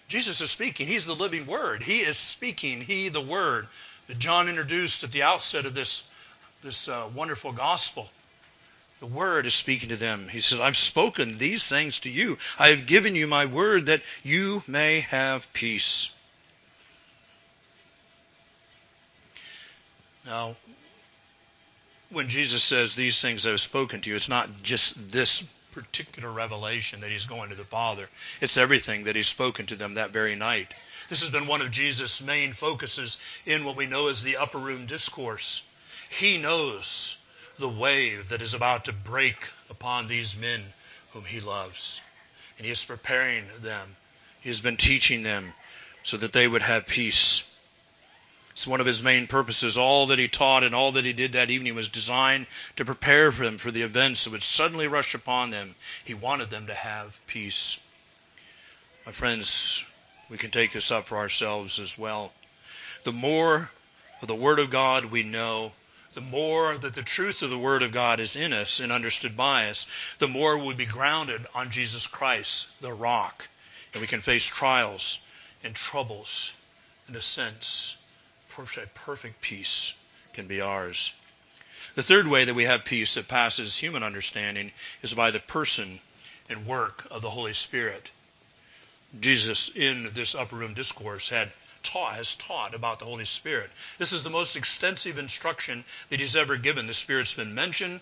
Jesus 0.08 0.42
is 0.42 0.50
speaking. 0.50 0.88
He's 0.88 1.06
the 1.06 1.16
living 1.16 1.46
Word. 1.46 1.84
He 1.84 2.00
is 2.00 2.18
speaking. 2.18 2.82
He, 2.82 3.10
the 3.10 3.22
Word, 3.22 3.68
that 4.08 4.18
John 4.18 4.50
introduced 4.50 5.04
at 5.04 5.12
the 5.12 5.24
outset 5.24 5.66
of 5.66 5.74
this, 5.74 6.04
this 6.64 6.90
uh, 6.90 7.08
wonderful 7.14 7.52
gospel. 7.52 8.10
The 9.00 9.06
Word 9.06 9.46
is 9.46 9.54
speaking 9.54 9.90
to 9.90 9.96
them. 9.96 10.28
He 10.28 10.42
says, 10.42 10.60
I've 10.60 10.76
spoken 10.76 11.38
these 11.38 11.68
things 11.68 12.00
to 12.02 12.10
you. 12.10 12.38
I 12.58 12.70
have 12.70 12.86
given 12.86 13.16
you 13.16 13.28
my 13.28 13.46
Word 13.46 13.86
that 13.86 14.02
you 14.24 14.62
may 14.68 15.02
have 15.02 15.52
peace. 15.54 16.14
Now, 20.26 20.56
when 22.12 22.28
Jesus 22.28 22.62
says 22.62 22.94
these 22.94 23.22
things 23.22 23.48
I've 23.48 23.62
spoken 23.62 24.02
to 24.02 24.10
you, 24.10 24.16
it's 24.16 24.30
not 24.30 24.64
just 24.64 25.12
this 25.12 25.42
particular 25.72 26.30
revelation 26.30 27.02
that 27.02 27.10
he's 27.10 27.26
going 27.26 27.50
to 27.50 27.56
the 27.56 27.64
Father. 27.64 28.10
It's 28.42 28.58
everything 28.58 29.06
that 29.06 29.16
he's 29.16 29.28
spoken 29.28 29.68
to 29.68 29.76
them 29.76 29.94
that 29.94 30.12
very 30.12 30.36
night. 30.36 30.74
This 31.08 31.22
has 31.22 31.30
been 31.30 31.48
one 31.48 31.62
of 31.62 31.72
Jesus' 31.72 32.22
main 32.22 32.54
focuses 32.54 33.18
in 33.46 33.64
what 33.64 33.78
we 33.78 33.86
know 33.86 34.10
as 34.10 34.24
the 34.24 34.38
upper 34.38 34.58
room 34.58 34.88
discourse. 34.88 35.64
He 36.10 36.38
knows 36.38 37.09
the 37.60 37.70
wave 37.70 38.30
that 38.30 38.42
is 38.42 38.54
about 38.54 38.86
to 38.86 38.94
break 38.94 39.48
upon 39.70 40.08
these 40.08 40.36
men 40.36 40.64
whom 41.12 41.26
he 41.26 41.40
loves. 41.40 42.02
And 42.58 42.66
he 42.66 42.72
is 42.72 42.84
preparing 42.84 43.46
them. 43.62 43.96
He 44.42 44.50
has 44.50 44.62
been 44.62 44.78
teaching 44.78 45.24
them 45.24 45.54
so 46.04 46.18
that 46.18 46.34
they 46.34 46.48
would 46.48 46.62
have 46.62 46.88
peace. 46.88 47.46
It's 48.52 48.68
one 48.68 48.82
of 48.82 48.86
his 48.86 49.04
main 49.04 49.28
purposes. 49.28 49.78
All 49.78 50.08
that 50.08 50.20
he 50.20 50.28
taught 50.28 50.64
and 50.64 50.74
all 50.74 50.94
that 50.94 51.06
he 51.06 51.14
did 51.14 51.34
that 51.34 51.50
evening 51.50 51.76
was 51.76 51.88
designed 51.88 52.48
to 52.78 52.86
prepare 52.86 53.32
for 53.32 53.44
them 53.44 53.58
for 53.58 53.72
the 53.72 53.84
events 53.84 54.24
that 54.24 54.32
would 54.32 54.44
suddenly 54.44 54.88
rush 54.88 55.14
upon 55.14 55.50
them. 55.50 55.76
He 56.04 56.14
wanted 56.14 56.50
them 56.50 56.68
to 56.68 56.74
have 56.74 57.18
peace. 57.28 57.80
My 59.06 59.12
friends, 59.12 59.84
We 60.30 60.38
can 60.38 60.52
take 60.52 60.72
this 60.72 60.92
up 60.92 61.08
for 61.08 61.18
ourselves 61.18 61.80
as 61.80 61.98
well. 61.98 62.32
The 63.04 63.12
more 63.12 63.72
of 64.22 64.28
the 64.28 64.36
Word 64.36 64.60
of 64.60 64.70
God 64.70 65.06
we 65.06 65.24
know, 65.24 65.72
the 66.20 66.26
more 66.26 66.78
that 66.78 66.94
the 66.94 67.02
truth 67.02 67.44
of 67.44 67.50
the 67.50 67.58
Word 67.58 67.82
of 67.82 67.94
God 67.94 68.20
is 68.20 68.36
in 68.36 68.52
us 68.52 68.82
and 68.82 68.92
understood 68.92 69.38
by 69.38 69.70
us, 69.70 69.88
the 70.18 70.28
more 70.28 70.58
we'll 70.58 70.76
be 70.76 70.86
grounded 70.86 71.48
on 71.56 71.72
Jesus 71.72 72.08
Christ, 72.08 72.68
the 72.82 72.92
rock, 72.92 73.48
and 73.94 74.02
we 74.02 74.08
can 74.08 74.20
face 74.20 74.46
trials 74.46 75.20
and 75.64 75.74
troubles. 75.74 76.52
In 77.08 77.16
a 77.16 77.22
sense, 77.22 77.96
perfect, 78.50 78.96
perfect 78.96 79.40
peace 79.40 79.94
can 80.34 80.46
be 80.46 80.60
ours. 80.60 81.14
The 81.96 82.04
third 82.04 82.28
way 82.28 82.44
that 82.44 82.54
we 82.54 82.66
have 82.66 82.84
peace 82.84 83.14
that 83.14 83.30
passes 83.30 83.78
human 83.78 84.04
understanding 84.04 84.74
is 85.02 85.14
by 85.14 85.32
the 85.32 85.40
person 85.40 86.02
and 86.50 86.68
work 86.68 87.08
of 87.12 87.22
the 87.22 87.30
Holy 87.30 87.54
Spirit. 87.54 88.12
Jesus, 89.18 89.70
in 89.74 90.10
this 90.12 90.36
upper 90.36 90.58
room 90.58 90.74
discourse, 90.74 91.30
had 91.30 91.50
taught, 91.92 92.16
has 92.16 92.36
taught 92.36 92.76
about 92.76 93.00
the 93.00 93.06
Holy 93.06 93.26
Spirit. 93.26 93.70
This 93.98 94.14
is 94.14 94.24
the 94.24 94.30
most 94.30 94.56
extensive 94.56 95.18
instruction 95.18 95.84
that 96.10 96.20
he's 96.20 96.36
ever 96.36 96.58
given. 96.58 96.88
The 96.88 96.94
Spirit's 96.94 97.34
been 97.34 97.56
mentioned. 97.56 98.00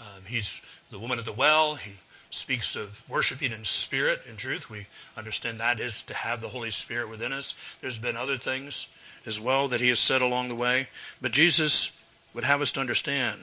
Um, 0.00 0.24
he's 0.26 0.60
the 0.90 0.98
woman 0.98 1.18
at 1.18 1.24
the 1.24 1.32
well. 1.32 1.74
He 1.74 1.92
speaks 2.30 2.76
of 2.76 3.02
worshiping 3.08 3.52
in 3.52 3.64
spirit 3.64 4.22
and 4.28 4.38
truth. 4.38 4.70
We 4.70 4.86
understand 5.16 5.60
that 5.60 5.80
is 5.80 6.02
to 6.04 6.14
have 6.14 6.40
the 6.40 6.48
Holy 6.48 6.70
Spirit 6.70 7.08
within 7.08 7.32
us. 7.32 7.54
There's 7.80 7.98
been 7.98 8.16
other 8.16 8.38
things 8.38 8.86
as 9.26 9.38
well 9.38 9.68
that 9.68 9.80
he 9.80 9.88
has 9.88 10.00
said 10.00 10.22
along 10.22 10.48
the 10.48 10.54
way. 10.54 10.88
But 11.20 11.32
Jesus 11.32 11.96
would 12.34 12.44
have 12.44 12.60
us 12.60 12.72
to 12.72 12.80
understand 12.80 13.38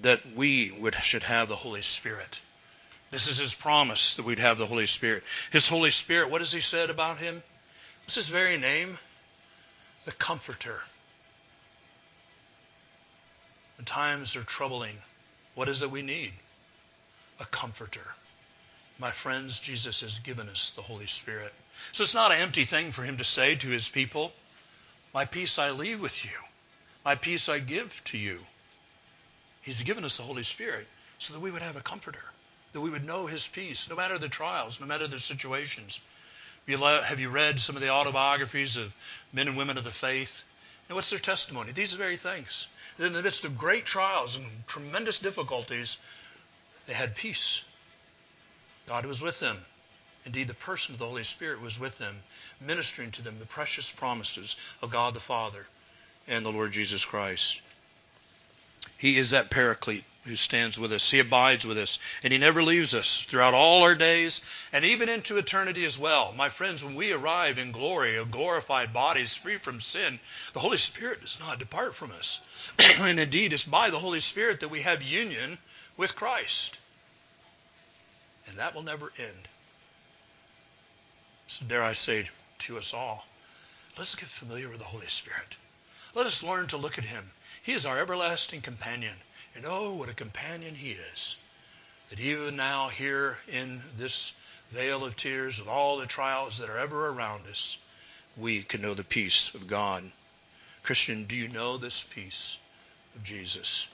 that 0.00 0.20
we 0.34 0.70
would, 0.70 0.94
should 1.02 1.22
have 1.22 1.48
the 1.48 1.56
Holy 1.56 1.82
Spirit. 1.82 2.40
This 3.10 3.28
is 3.28 3.38
his 3.38 3.54
promise 3.54 4.16
that 4.16 4.24
we'd 4.24 4.38
have 4.38 4.58
the 4.58 4.66
Holy 4.66 4.86
Spirit. 4.86 5.22
His 5.50 5.68
Holy 5.68 5.90
Spirit, 5.90 6.30
what 6.30 6.40
has 6.40 6.52
he 6.52 6.60
said 6.60 6.90
about 6.90 7.18
him? 7.18 7.42
What's 8.12 8.26
his 8.26 8.28
very 8.28 8.58
name? 8.58 8.98
The 10.04 10.12
Comforter. 10.12 10.78
When 13.78 13.86
times 13.86 14.36
are 14.36 14.42
troubling, 14.42 14.98
what 15.54 15.70
is 15.70 15.80
it 15.80 15.90
we 15.90 16.02
need? 16.02 16.34
A 17.40 17.46
comforter. 17.46 18.06
My 18.98 19.12
friends, 19.12 19.60
Jesus 19.60 20.02
has 20.02 20.18
given 20.18 20.50
us 20.50 20.72
the 20.76 20.82
Holy 20.82 21.06
Spirit. 21.06 21.54
So 21.92 22.02
it's 22.02 22.12
not 22.12 22.32
an 22.32 22.42
empty 22.42 22.66
thing 22.66 22.92
for 22.92 23.02
him 23.02 23.16
to 23.16 23.24
say 23.24 23.54
to 23.54 23.68
his 23.68 23.88
people, 23.88 24.34
My 25.14 25.24
peace 25.24 25.58
I 25.58 25.70
leave 25.70 25.98
with 25.98 26.22
you, 26.22 26.38
my 27.06 27.14
peace 27.14 27.48
I 27.48 27.60
give 27.60 27.98
to 28.08 28.18
you. 28.18 28.40
He's 29.62 29.84
given 29.84 30.04
us 30.04 30.18
the 30.18 30.24
Holy 30.24 30.42
Spirit 30.42 30.86
so 31.18 31.32
that 31.32 31.40
we 31.40 31.50
would 31.50 31.62
have 31.62 31.76
a 31.76 31.80
comforter, 31.80 32.24
that 32.74 32.82
we 32.82 32.90
would 32.90 33.06
know 33.06 33.24
his 33.24 33.48
peace, 33.48 33.88
no 33.88 33.96
matter 33.96 34.18
the 34.18 34.28
trials, 34.28 34.80
no 34.80 34.86
matter 34.86 35.06
the 35.06 35.18
situations. 35.18 35.98
Have 36.68 37.20
you 37.20 37.28
read 37.28 37.60
some 37.60 37.76
of 37.76 37.82
the 37.82 37.90
autobiographies 37.90 38.76
of 38.76 38.92
men 39.32 39.48
and 39.48 39.56
women 39.56 39.78
of 39.78 39.84
the 39.84 39.90
faith? 39.90 40.44
And 40.88 40.96
what's 40.96 41.10
their 41.10 41.18
testimony? 41.18 41.72
These 41.72 41.94
very 41.94 42.16
things. 42.16 42.68
In 42.98 43.12
the 43.12 43.22
midst 43.22 43.44
of 43.44 43.58
great 43.58 43.84
trials 43.84 44.36
and 44.36 44.46
tremendous 44.66 45.18
difficulties, 45.18 45.96
they 46.86 46.94
had 46.94 47.16
peace. 47.16 47.62
God 48.86 49.06
was 49.06 49.20
with 49.20 49.40
them. 49.40 49.64
Indeed, 50.24 50.48
the 50.48 50.54
person 50.54 50.94
of 50.94 50.98
the 50.98 51.06
Holy 51.06 51.24
Spirit 51.24 51.60
was 51.60 51.78
with 51.78 51.98
them, 51.98 52.22
ministering 52.60 53.10
to 53.12 53.22
them 53.22 53.38
the 53.38 53.46
precious 53.46 53.90
promises 53.90 54.54
of 54.80 54.90
God 54.90 55.14
the 55.14 55.20
Father 55.20 55.66
and 56.28 56.44
the 56.44 56.52
Lord 56.52 56.72
Jesus 56.72 57.04
Christ. 57.04 57.60
He 58.98 59.18
is 59.18 59.30
that 59.30 59.50
paraclete 59.50 60.04
who 60.24 60.36
stands 60.36 60.78
with 60.78 60.92
us. 60.92 61.10
He 61.10 61.18
abides 61.18 61.66
with 61.66 61.78
us, 61.78 61.98
and 62.22 62.32
He 62.32 62.38
never 62.38 62.62
leaves 62.62 62.94
us 62.94 63.24
throughout 63.24 63.54
all 63.54 63.82
our 63.82 63.94
days 63.94 64.40
and 64.72 64.84
even 64.84 65.08
into 65.08 65.36
eternity 65.36 65.84
as 65.84 65.98
well. 65.98 66.32
My 66.32 66.48
friends, 66.48 66.84
when 66.84 66.94
we 66.94 67.12
arrive 67.12 67.58
in 67.58 67.72
glory 67.72 68.16
of 68.16 68.30
glorified 68.30 68.92
bodies 68.92 69.36
free 69.36 69.58
from 69.58 69.80
sin, 69.80 70.20
the 70.52 70.60
Holy 70.60 70.78
Spirit 70.78 71.22
does 71.22 71.40
not 71.40 71.58
depart 71.58 71.94
from 71.94 72.12
us. 72.12 72.40
and 73.00 73.18
indeed, 73.18 73.52
it's 73.52 73.64
by 73.64 73.90
the 73.90 73.98
Holy 73.98 74.20
Spirit 74.20 74.60
that 74.60 74.68
we 74.68 74.82
have 74.82 75.02
union 75.02 75.58
with 75.96 76.14
Christ. 76.14 76.78
And 78.46 78.58
that 78.58 78.74
will 78.74 78.82
never 78.82 79.12
end. 79.18 79.48
So, 81.48 81.64
dare 81.66 81.82
I 81.82 81.92
say 81.94 82.28
to 82.60 82.78
us 82.78 82.94
all, 82.94 83.26
let's 83.98 84.14
get 84.14 84.28
familiar 84.28 84.68
with 84.68 84.78
the 84.78 84.84
Holy 84.84 85.06
Spirit. 85.08 85.56
Let 86.14 86.26
us 86.26 86.42
learn 86.42 86.68
to 86.68 86.76
look 86.76 86.98
at 86.98 87.04
Him. 87.04 87.30
He 87.62 87.72
is 87.72 87.86
our 87.86 87.98
everlasting 87.98 88.62
companion. 88.62 89.16
And 89.54 89.64
oh, 89.66 89.92
what 89.92 90.08
a 90.08 90.14
companion 90.14 90.74
he 90.74 90.92
is. 91.12 91.36
That 92.10 92.20
even 92.20 92.56
now, 92.56 92.88
here 92.88 93.38
in 93.48 93.80
this 93.96 94.34
vale 94.70 95.04
of 95.04 95.16
tears, 95.16 95.58
with 95.58 95.68
all 95.68 95.98
the 95.98 96.06
trials 96.06 96.58
that 96.58 96.70
are 96.70 96.78
ever 96.78 97.08
around 97.08 97.46
us, 97.46 97.78
we 98.36 98.62
can 98.62 98.82
know 98.82 98.94
the 98.94 99.04
peace 99.04 99.54
of 99.54 99.66
God. 99.66 100.10
Christian, 100.82 101.24
do 101.24 101.36
you 101.36 101.48
know 101.48 101.76
this 101.76 102.02
peace 102.02 102.58
of 103.14 103.22
Jesus? 103.22 103.86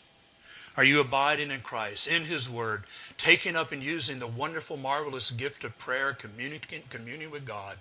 Are 0.76 0.84
you 0.84 1.00
abiding 1.00 1.50
in 1.50 1.60
Christ, 1.60 2.06
in 2.06 2.24
His 2.24 2.48
Word, 2.48 2.84
taking 3.16 3.56
up 3.56 3.72
and 3.72 3.82
using 3.82 4.20
the 4.20 4.28
wonderful, 4.28 4.76
marvelous 4.76 5.32
gift 5.32 5.64
of 5.64 5.76
prayer, 5.76 6.12
communion 6.12 7.30
with 7.32 7.44
God? 7.44 7.76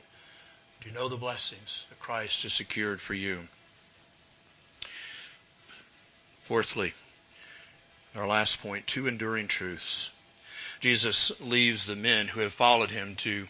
Do 0.81 0.89
you 0.89 0.95
know 0.95 1.07
the 1.07 1.15
blessings 1.15 1.85
that 1.89 1.99
Christ 1.99 2.43
has 2.43 2.53
secured 2.53 2.99
for 2.99 3.13
you? 3.13 3.47
Fourthly, 6.43 6.93
our 8.17 8.27
last 8.27 8.61
point, 8.61 8.87
two 8.87 9.07
enduring 9.07 9.47
truths. 9.47 10.11
Jesus 10.79 11.41
leaves 11.41 11.85
the 11.85 11.95
men 11.95 12.27
who 12.27 12.41
have 12.41 12.53
followed 12.53 12.91
him 12.91 13.15
to 13.17 13.47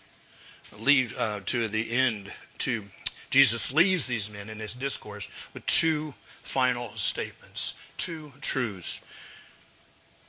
leave 0.80 1.18
uh, 1.18 1.42
to 1.48 1.68
the 1.68 1.92
end. 1.92 2.32
To 2.60 2.84
Jesus 3.30 3.74
leaves 3.74 4.08
these 4.08 4.30
men 4.30 4.50
in 4.50 4.60
his 4.60 4.74
discourse 4.74 5.30
with 5.54 5.66
two 5.66 6.14
final 6.44 6.92
statements, 6.96 7.74
two 7.98 8.32
truths. 8.42 9.02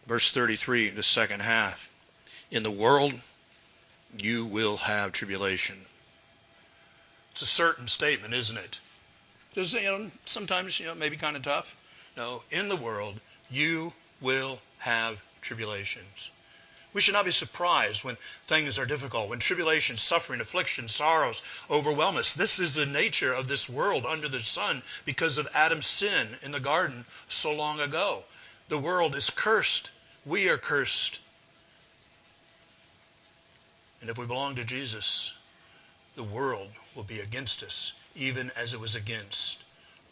Verse 0.07 0.33
33, 0.33 0.91
the 0.91 1.03
second 1.03 1.41
half. 1.41 1.89
In 2.51 2.63
the 2.63 2.71
world, 2.71 3.13
you 4.17 4.47
will 4.47 4.79
have 4.79 5.13
tribulation. 5.13 5.77
It's 7.33 7.43
a 7.43 7.47
certain 7.47 7.89
statement, 7.89 8.35
isn't 8.35 8.57
it? 8.57 8.81
Does 9.55 9.75
you 9.75 9.83
know, 9.83 10.11
sometimes 10.25 10.81
you 10.81 10.87
know 10.87 10.95
maybe 10.95 11.17
kind 11.17 11.37
of 11.37 11.43
tough. 11.43 11.75
No, 12.17 12.43
in 12.51 12.69
the 12.69 12.77
world, 12.77 13.21
you 13.51 13.93
will 14.21 14.61
have 14.79 15.21
tribulations. 15.41 16.31
We 16.95 17.01
should 17.03 17.15
not 17.15 17.27
be 17.27 17.31
surprised 17.31 18.03
when 18.03 18.17
things 18.47 18.79
are 18.79 18.87
difficult, 18.87 19.29
when 19.29 19.39
tribulation, 19.39 19.97
suffering, 19.97 20.41
affliction, 20.41 20.89
sorrows 20.89 21.43
overwhelm 21.71 22.17
us. 22.17 22.35
This 22.35 22.61
is 22.61 22.73
the 22.73 22.87
nature 22.87 23.33
of 23.33 23.47
this 23.47 23.69
world 23.69 24.07
under 24.07 24.29
the 24.29 24.41
sun 24.41 24.83
because 25.05 25.39
of 25.39 25.49
Adam's 25.55 25.87
sin 25.87 26.27
in 26.43 26.51
the 26.51 26.61
garden 26.61 27.05
so 27.29 27.53
long 27.53 27.81
ago. 27.81 28.25
The 28.69 28.79
world 28.79 29.15
is 29.15 29.31
cursed. 29.31 29.91
We 30.25 30.49
are 30.49 30.59
cursed. 30.59 31.21
And 34.01 34.09
if 34.09 34.17
we 34.17 34.27
belong 34.27 34.57
to 34.57 34.65
Jesus, 34.65 35.33
the 36.17 36.23
world 36.23 36.71
will 36.95 37.05
be 37.05 37.21
against 37.21 37.63
us, 37.63 37.93
even 38.17 38.51
as 38.57 38.75
it 38.75 38.81
was 38.81 38.97
against 38.97 39.58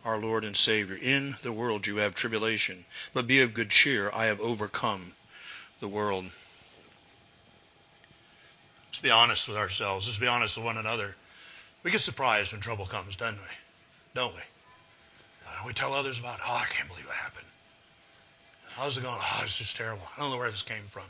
our 0.06 0.20
Lord 0.20 0.44
and 0.44 0.56
Savior. 0.56 0.96
In 0.96 1.36
the 1.42 1.52
world 1.52 1.86
you 1.86 1.96
have 1.96 2.14
tribulation, 2.14 2.84
but 3.12 3.26
be 3.26 3.42
of 3.42 3.52
good 3.52 3.68
cheer. 3.68 4.08
I 4.14 4.26
have 4.26 4.40
overcome 4.40 5.12
the 5.80 5.88
world. 5.88 6.24
Let's 8.88 9.00
be 9.00 9.10
honest 9.10 9.48
with 9.48 9.56
ourselves. 9.56 10.06
Let's 10.06 10.18
be 10.18 10.28
honest 10.28 10.56
with 10.56 10.64
one 10.64 10.78
another. 10.78 11.14
We 11.82 11.90
get 11.90 12.00
surprised 12.00 12.52
when 12.52 12.60
trouble 12.60 12.86
comes, 12.86 13.16
don't 13.16 13.34
we? 13.34 13.54
Don't 14.14 14.32
we? 14.32 14.40
Uh, 15.46 15.66
we 15.66 15.72
tell 15.72 15.92
others 15.92 16.18
about, 16.18 16.38
oh, 16.46 16.54
I 16.54 16.66
can't 16.70 16.88
believe 16.88 17.04
it 17.04 17.12
happened. 17.12 17.46
How's 18.70 18.96
it 18.96 19.02
going? 19.02 19.18
Oh, 19.18 19.40
it's 19.42 19.58
just 19.58 19.76
terrible. 19.76 20.02
I 20.16 20.20
don't 20.20 20.30
know 20.30 20.38
where 20.38 20.50
this 20.50 20.62
came 20.62 20.84
from. 20.88 21.04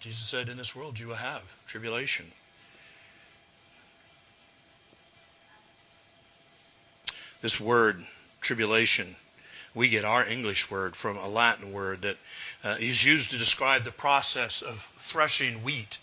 Jesus 0.00 0.26
said, 0.26 0.48
in 0.48 0.56
this 0.56 0.76
world 0.76 0.98
you 1.00 1.08
will 1.08 1.16
have 1.16 1.42
tribulation. 1.66 2.26
This 7.40 7.60
word, 7.60 8.04
tribulation, 8.40 9.14
we 9.74 9.88
get 9.88 10.04
our 10.04 10.26
English 10.26 10.70
word 10.70 10.96
from 10.96 11.16
a 11.16 11.28
Latin 11.28 11.72
word 11.72 12.02
that 12.02 12.16
uh, 12.64 12.76
is 12.80 13.04
used 13.04 13.30
to 13.30 13.38
describe 13.38 13.84
the 13.84 13.92
process 13.92 14.62
of 14.62 14.80
threshing 14.96 15.62
wheat. 15.62 15.98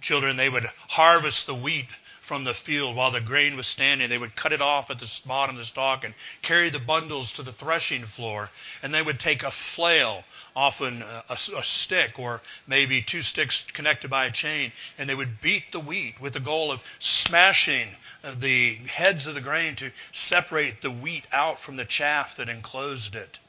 Children, 0.00 0.36
they 0.36 0.48
would 0.48 0.66
harvest 0.88 1.46
the 1.46 1.54
wheat 1.54 1.88
from 2.30 2.44
the 2.44 2.54
field 2.54 2.94
while 2.94 3.10
the 3.10 3.20
grain 3.20 3.56
was 3.56 3.66
standing. 3.66 4.08
They 4.08 4.16
would 4.16 4.36
cut 4.36 4.52
it 4.52 4.60
off 4.60 4.88
at 4.88 5.00
the 5.00 5.20
bottom 5.26 5.56
of 5.56 5.58
the 5.58 5.64
stalk 5.64 6.04
and 6.04 6.14
carry 6.42 6.70
the 6.70 6.78
bundles 6.78 7.32
to 7.32 7.42
the 7.42 7.50
threshing 7.50 8.04
floor. 8.04 8.48
And 8.84 8.94
they 8.94 9.02
would 9.02 9.18
take 9.18 9.42
a 9.42 9.50
flail, 9.50 10.22
often 10.54 11.02
a, 11.02 11.24
a, 11.28 11.32
a 11.32 11.64
stick 11.64 12.20
or 12.20 12.40
maybe 12.68 13.02
two 13.02 13.22
sticks 13.22 13.64
connected 13.64 14.10
by 14.10 14.26
a 14.26 14.30
chain, 14.30 14.70
and 14.96 15.10
they 15.10 15.14
would 15.16 15.40
beat 15.40 15.72
the 15.72 15.80
wheat 15.80 16.20
with 16.20 16.34
the 16.34 16.38
goal 16.38 16.70
of 16.70 16.80
smashing 17.00 17.88
uh, 18.22 18.32
the 18.38 18.76
heads 18.76 19.26
of 19.26 19.34
the 19.34 19.40
grain 19.40 19.74
to 19.74 19.90
separate 20.12 20.82
the 20.82 20.90
wheat 20.92 21.24
out 21.32 21.58
from 21.58 21.74
the 21.74 21.84
chaff 21.84 22.36
that 22.36 22.48
enclosed 22.48 23.16
it. 23.16 23.40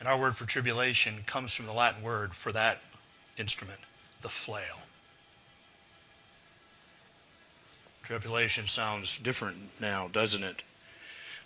And 0.00 0.08
our 0.08 0.18
word 0.18 0.34
for 0.34 0.46
tribulation 0.46 1.24
comes 1.26 1.54
from 1.54 1.66
the 1.66 1.74
Latin 1.74 2.02
word 2.02 2.32
for 2.32 2.52
that 2.52 2.80
instrument, 3.36 3.80
the 4.22 4.30
flail. 4.30 4.78
Tribulation 8.06 8.68
sounds 8.68 9.18
different 9.18 9.58
now, 9.80 10.06
doesn't 10.06 10.44
it? 10.44 10.62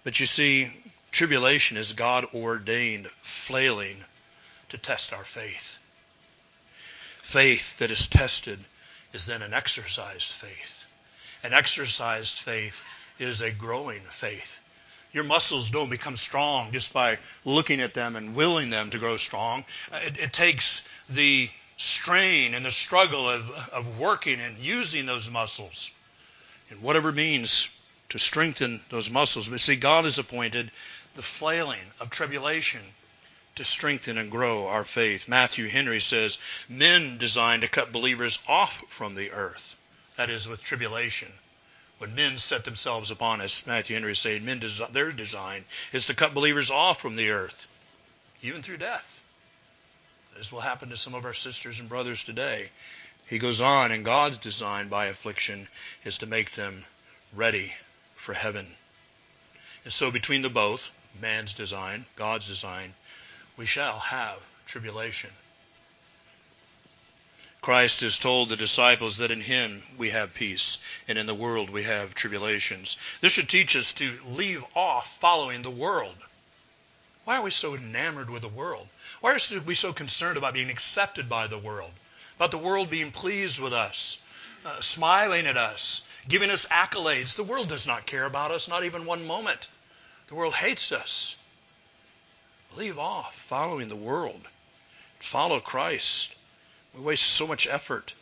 But 0.05 0.21
you 0.21 0.27
see, 0.27 0.69
tribulation 1.11 1.79
is 1.79 1.95
God 1.95 2.27
ordained 2.35 3.07
flailing 3.23 3.97
to 4.69 4.77
test 4.77 5.15
our 5.15 5.25
faith. 5.25 5.79
Faith 7.23 7.79
that 7.79 7.91
is 7.91 8.09
tested 8.09 8.59
is 9.15 9.25
then 9.25 9.41
an 9.41 9.55
exercised 9.55 10.33
faith. 10.33 10.85
An 11.43 11.55
exercised 11.55 12.35
faith 12.41 12.79
is 13.19 13.41
a 13.41 13.51
growing 13.51 14.03
faith. 14.03 14.61
Your 15.15 15.25
muscles 15.25 15.71
don't 15.71 15.89
become 15.89 16.17
strong 16.17 16.73
just 16.73 16.93
by 16.93 17.17
looking 17.47 17.81
at 17.81 17.95
them 17.95 18.17
and 18.17 18.35
willing 18.35 18.69
them 18.69 18.91
to 18.91 18.99
grow 18.99 19.17
strong. 19.17 19.65
It, 19.93 20.19
it 20.19 20.33
takes 20.35 20.87
the 21.09 21.49
strain 21.79 22.53
and 22.53 22.67
the 22.67 22.71
struggle 22.71 23.31
of, 23.31 23.51
of 23.73 23.99
working 23.99 24.43
and 24.43 24.59
using 24.59 25.07
those 25.07 25.31
muscles 25.31 25.91
and 26.71 26.81
whatever 26.83 27.13
means 27.13 27.69
to 28.11 28.19
strengthen 28.19 28.81
those 28.89 29.11
muscles. 29.11 29.49
But 29.49 29.61
see, 29.61 29.77
God 29.77 30.05
has 30.05 30.19
appointed 30.19 30.71
the 31.15 31.23
flailing 31.23 31.81
of 32.01 32.11
tribulation 32.11 32.81
to 33.57 33.65
strengthen 33.65 34.17
and 34.17 34.31
grow 34.31 34.69
our 34.69 34.85
faith. 34.85 35.29
Matthew 35.29 35.69
Henry 35.69 36.01
says, 36.01 36.39
Men 36.69 37.19
design 37.19 37.61
to 37.61 37.69
cut 37.69 37.93
believers 37.93 38.39
off 38.49 38.81
from 38.89 39.15
the 39.15 39.33
earth. 39.33 39.77
That 40.17 40.31
is, 40.31 40.49
with 40.49 40.63
tribulation. 40.63 41.31
When 41.99 42.15
men 42.15 42.39
set 42.39 42.65
themselves 42.65 43.11
upon 43.11 43.43
us, 43.43 43.67
Matthew 43.67 43.95
Henry 43.95 44.13
is 44.13 44.19
saying, 44.19 44.45
men 44.45 44.63
their 44.93 45.13
design 45.13 45.67
is 45.93 46.07
to 46.07 46.15
cut 46.15 46.33
believers 46.33 46.71
off 46.71 47.01
from 47.01 47.17
the 47.17 47.31
earth, 47.31 47.69
even 48.41 48.63
through 48.63 48.79
death. 48.79 49.21
This 50.35 50.51
will 50.51 50.63
happen 50.63 50.89
to 50.89 50.97
some 50.97 51.15
of 51.15 51.27
our 51.27 51.35
sisters 51.35 51.81
and 51.81 51.91
brothers 51.91 52.25
today. 52.25 52.71
He 53.31 53.39
goes 53.39 53.61
on, 53.61 53.93
and 53.93 54.05
God's 54.05 54.39
design 54.39 54.89
by 54.89 55.07
affliction 55.07 55.69
is 56.03 56.19
to 56.19 56.27
make 56.27 56.51
them 56.51 56.85
ready 57.33 57.73
for 58.17 58.35
heaven. 58.35 58.67
And 59.85 59.93
so 59.93 60.11
between 60.11 60.43
the 60.43 60.51
both, 60.51 60.91
man's 61.21 61.53
design, 61.53 62.07
God's 62.17 62.49
design, 62.49 62.93
we 63.57 63.67
shall 63.67 64.01
have 64.01 64.37
tribulation. 64.67 65.31
Christ 67.61 68.01
has 68.01 68.19
told 68.19 68.49
the 68.49 68.57
disciples 68.57 69.19
that 69.19 69.31
in 69.31 69.41
him 69.41 69.81
we 69.97 70.11
have 70.11 70.35
peace, 70.35 70.79
and 71.07 71.17
in 71.17 71.27
the 71.27 71.33
world 71.33 71.71
we 71.71 71.85
have 71.85 72.17
tribulations. 72.17 72.97
This 73.21 73.33
should 73.33 73.49
teach 73.49 73.77
us 73.77 73.93
to 73.95 74.19
leave 74.27 74.65
off 74.75 75.21
following 75.21 75.63
the 75.63 75.71
world. 75.71 76.17
Why 77.23 77.37
are 77.37 77.43
we 77.43 77.53
so 77.53 77.77
enamored 77.77 78.29
with 78.29 78.43
the 78.43 78.49
world? 78.49 78.89
Why 79.21 79.35
are 79.35 79.61
we 79.61 79.77
so 79.77 79.93
concerned 79.93 80.37
about 80.37 80.55
being 80.55 80.69
accepted 80.69 81.29
by 81.29 81.47
the 81.47 81.59
world? 81.59 81.93
About 82.41 82.53
the 82.53 82.57
world 82.57 82.89
being 82.89 83.11
pleased 83.11 83.59
with 83.61 83.75
us, 83.75 84.17
uh, 84.65 84.81
smiling 84.81 85.47
at 85.47 85.59
us, 85.59 86.01
giving 86.27 86.51
us 86.51 86.65
accolades? 86.69 87.37
The 87.37 87.45
world 87.45 87.69
does 87.69 87.87
not 87.87 88.07
care 88.07 88.25
about 88.25 88.51
us, 88.51 88.67
not 88.67 88.83
even 88.83 89.05
one 89.05 89.27
moment. 89.27 89.69
The 90.29 90.37
world 90.37 90.55
hates 90.55 90.91
us. 90.91 91.37
Leave 92.77 92.99
off 92.99 93.37
following 93.41 93.91
the 93.91 93.95
world. 93.95 94.41
Follow 95.19 95.61
Christ. 95.61 96.35
We 96.95 97.03
waste 97.03 97.27
so 97.27 97.47
much 97.47 97.67
effort. 97.67 98.15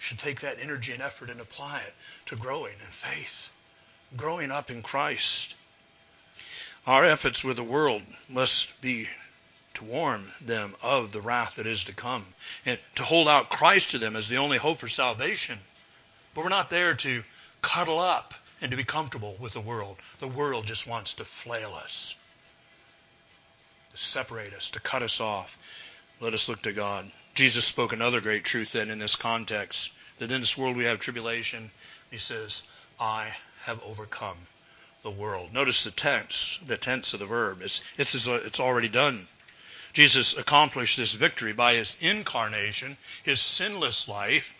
We 0.00 0.02
should 0.02 0.18
take 0.18 0.40
that 0.40 0.58
energy 0.60 0.92
and 0.92 1.00
effort 1.00 1.30
and 1.30 1.40
apply 1.40 1.82
it 1.86 1.94
to 2.26 2.34
growing 2.34 2.72
in 2.72 2.90
faith, 2.90 3.50
growing 4.16 4.50
up 4.50 4.72
in 4.72 4.82
Christ. 4.82 5.54
Our 6.84 7.04
efforts 7.04 7.44
with 7.44 7.58
the 7.58 7.62
world 7.62 8.02
must 8.28 8.80
be 8.80 9.08
to 9.76 9.84
warn 9.84 10.24
them 10.42 10.74
of 10.82 11.12
the 11.12 11.20
wrath 11.20 11.56
that 11.56 11.66
is 11.66 11.84
to 11.84 11.94
come 11.94 12.24
and 12.64 12.78
to 12.96 13.02
hold 13.02 13.28
out 13.28 13.50
Christ 13.50 13.92
to 13.92 13.98
them 13.98 14.16
as 14.16 14.28
the 14.28 14.38
only 14.38 14.58
hope 14.58 14.78
for 14.78 14.88
salvation. 14.88 15.58
But 16.34 16.44
we're 16.44 16.50
not 16.50 16.70
there 16.70 16.94
to 16.94 17.24
cuddle 17.62 17.98
up 17.98 18.34
and 18.60 18.70
to 18.70 18.76
be 18.76 18.84
comfortable 18.84 19.36
with 19.38 19.52
the 19.52 19.60
world. 19.60 19.96
The 20.20 20.28
world 20.28 20.66
just 20.66 20.86
wants 20.86 21.14
to 21.14 21.24
flail 21.24 21.74
us 21.74 22.16
to 23.96 24.02
separate 24.02 24.52
us, 24.52 24.70
to 24.70 24.80
cut 24.80 25.02
us 25.02 25.20
off. 25.20 25.56
Let 26.20 26.34
us 26.34 26.48
look 26.48 26.62
to 26.62 26.72
God. 26.72 27.10
Jesus 27.34 27.64
spoke 27.64 27.92
another 27.92 28.20
great 28.20 28.44
truth 28.44 28.72
then 28.72 28.90
in 28.90 28.98
this 28.98 29.16
context 29.16 29.92
that 30.18 30.30
in 30.30 30.40
this 30.40 30.56
world 30.56 30.76
we 30.76 30.84
have 30.84 30.98
tribulation. 30.98 31.70
He 32.10 32.18
says, 32.18 32.62
I 33.00 33.34
have 33.64 33.82
overcome 33.84 34.36
the 35.02 35.10
world. 35.10 35.52
Notice 35.52 35.84
the 35.84 35.90
tense, 35.90 36.60
the 36.66 36.76
tense 36.76 37.14
of 37.14 37.20
the 37.20 37.26
verb. 37.26 37.60
It's, 37.62 37.82
it's, 37.96 38.26
it's 38.26 38.60
already 38.60 38.88
done. 38.88 39.26
Jesus 39.96 40.36
accomplished 40.36 40.96
this 40.96 41.12
victory 41.12 41.52
by 41.52 41.74
his 41.74 41.96
incarnation, 42.00 42.96
his 43.24 43.40
sinless 43.40 44.08
life, 44.08 44.54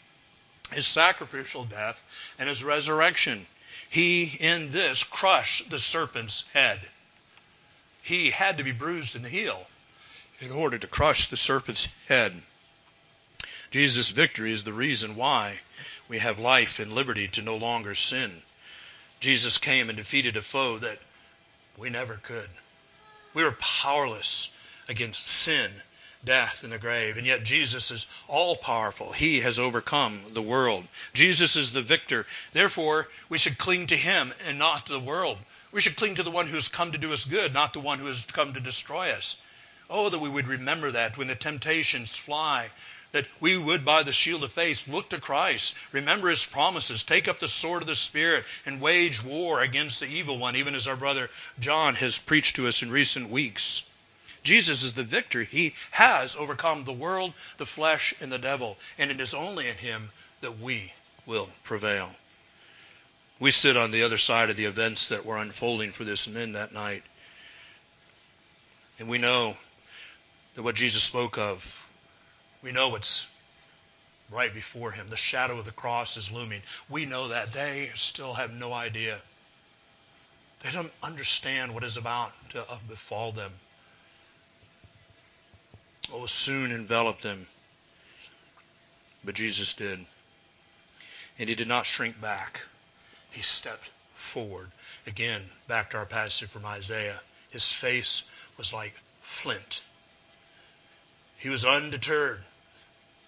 his 0.73 0.87
sacrificial 0.87 1.65
death, 1.65 2.05
and 2.39 2.49
his 2.49 2.65
resurrection. 2.65 3.47
He, 3.89 4.25
in 4.25 4.71
this, 4.71 5.05
crushed 5.05 5.71
the 5.71 5.79
serpent's 5.79 6.45
head 6.53 6.81
he 8.07 8.31
had 8.31 8.59
to 8.59 8.65
be 8.65 8.71
bruised 8.71 9.17
in 9.17 9.23
the 9.23 9.29
heel 9.29 9.67
in 10.39 10.53
order 10.53 10.79
to 10.79 10.87
crush 10.87 11.27
the 11.27 11.37
serpent's 11.37 11.89
head. 12.07 12.41
Jesus' 13.73 14.11
victory 14.11 14.53
is 14.53 14.63
the 14.63 14.73
reason 14.73 15.17
why 15.17 15.59
we 16.07 16.21
have 16.21 16.39
life 16.39 16.79
and 16.79 16.93
liberty 16.93 17.27
to 17.27 17.43
no 17.43 17.57
longer 17.57 17.97
sin. 17.97 18.31
Jesus 19.19 19.59
came 19.59 19.89
and 19.89 19.97
defeated 19.97 20.37
a 20.37 20.43
foe 20.43 20.79
that 20.79 21.01
we 21.77 21.91
never 21.91 22.15
could. 22.15 22.49
We 23.35 23.43
were 23.43 23.57
powerless 23.59 24.51
against 24.89 25.27
sin, 25.27 25.71
death, 26.25 26.65
and 26.65 26.73
the 26.73 26.79
grave, 26.79 27.17
and 27.17 27.27
yet 27.27 27.45
Jesus 27.45 27.91
is 27.91 28.07
all 28.29 28.57
powerful. 28.57 29.13
He 29.13 29.41
has 29.41 29.59
overcome 29.59 30.21
the 30.33 30.43
world. 30.43 30.87
Jesus 31.13 31.57
is 31.57 31.73
the 31.73 31.83
victor. 31.83 32.27
Therefore, 32.53 33.09
we 33.29 33.39
should 33.39 33.59
cling 33.59 33.87
to 33.89 33.97
him 33.97 34.33
and 34.47 34.59
not 34.59 34.87
to 34.87 34.93
the 34.93 35.01
world. 35.01 35.39
We 35.73 35.81
should 35.81 35.97
cling 35.97 36.17
to 36.17 36.23
the 36.23 36.31
one 36.31 36.47
who 36.47 36.55
has 36.55 36.69
come 36.69 36.93
to 36.93 36.99
do 36.99 37.13
us 37.13 37.25
good, 37.25 37.53
not 37.53 37.73
the 37.73 37.81
one 37.81 37.99
who 37.99 38.07
has 38.07 38.25
come 38.25 38.55
to 38.55 38.61
destroy 38.61 39.11
us. 39.11 39.37
Oh, 39.89 40.09
that 40.09 40.19
we 40.19 40.29
would 40.29 40.49
remember 40.49 40.91
that 40.91 41.17
when 41.17 41.29
the 41.29 41.37
temptations 41.37 42.17
fly, 42.17 42.71
that 43.13 43.27
we 43.39 43.57
would, 43.57 43.85
by 43.85 44.03
the 44.03 44.13
shield 44.13 44.43
of 44.43 44.53
faith, 44.53 44.89
look 44.89 45.11
to 45.11 45.21
Christ, 45.21 45.77
remember 45.93 46.29
his 46.29 46.45
promises, 46.45 47.03
take 47.03 47.29
up 47.29 47.39
the 47.39 47.49
sword 47.49 47.83
of 47.83 47.87
the 47.87 47.95
Spirit, 47.95 48.45
and 48.67 48.81
wage 48.81 49.23
war 49.23 49.63
against 49.63 50.01
the 50.01 50.07
evil 50.07 50.39
one, 50.39 50.57
even 50.57 50.75
as 50.75 50.89
our 50.89 50.97
brother 50.97 51.31
John 51.61 51.95
has 51.95 52.19
preached 52.19 52.57
to 52.57 52.67
us 52.67 52.83
in 52.83 52.91
recent 52.91 53.31
weeks. 53.31 53.83
Jesus 54.47 54.85
is 54.85 54.95
the 54.95 55.03
victor. 55.03 55.43
He 55.43 55.75
has 55.91 56.37
overcome 56.37 56.85
the 56.85 56.93
world, 56.93 57.33
the 57.57 57.67
flesh, 57.67 58.15
and 58.21 58.31
the 58.31 58.39
devil, 58.39 58.79
and 58.97 59.11
it 59.11 59.21
is 59.21 59.35
only 59.35 59.67
in 59.67 59.75
him 59.75 60.11
that 60.41 60.61
we 60.61 60.93
will 61.27 61.49
prevail. 61.65 62.09
We 63.41 63.51
sit 63.51 63.77
on 63.77 63.91
the 63.91 64.05
other 64.05 64.19
side 64.19 64.49
of 64.49 64.57
the 64.57 64.67
events 64.67 65.09
that 65.09 65.27
were 65.27 65.37
unfolding 65.37 65.91
for 65.91 66.05
this 66.05 66.29
men 66.29 66.53
that 66.53 66.73
night. 66.73 67.03
And 69.01 69.09
we 69.09 69.19
know 69.19 69.57
that 70.55 70.63
what 70.63 70.77
Jesus 70.77 71.03
spoke 71.03 71.39
of, 71.39 71.85
we 72.63 72.71
know 72.71 72.91
what's 72.91 73.27
right 74.31 74.55
before 74.55 74.93
him. 74.93 75.09
The 75.09 75.17
shadow 75.17 75.59
of 75.59 75.65
the 75.65 75.73
cross 75.73 76.17
is 76.17 76.31
looming. 76.31 76.63
We 76.89 77.05
know 77.05 77.29
that. 77.29 77.53
They 77.53 77.91
still 77.97 78.35
have 78.35 78.53
no 78.53 78.73
idea. 78.73 79.21
They 80.63 80.71
don't 80.71 80.93
understand 81.03 81.75
what 81.75 81.83
is 81.83 81.97
about 81.97 82.33
to 82.51 82.65
befall 82.89 83.33
them. 83.33 83.51
Will 86.11 86.29
soon 86.29 86.71
envelop 86.71 87.21
them. 87.21 87.47
But 89.25 89.35
Jesus 89.35 89.73
did. 89.73 90.05
And 91.39 91.49
he 91.49 91.55
did 91.55 91.69
not 91.69 91.87
shrink 91.87 92.21
back 92.21 92.63
he 93.37 93.43
stepped 93.43 93.91
forward. 94.15 94.71
Again, 95.07 95.43
back 95.69 95.91
to 95.91 95.99
our 95.99 96.07
passage 96.07 96.49
from 96.49 96.65
Isaiah. 96.65 97.21
His 97.51 97.69
face 97.69 98.25
was 98.57 98.73
like 98.73 98.95
flint. 99.21 99.85
He 101.37 101.51
was 101.51 101.67
undeterred. 101.67 102.43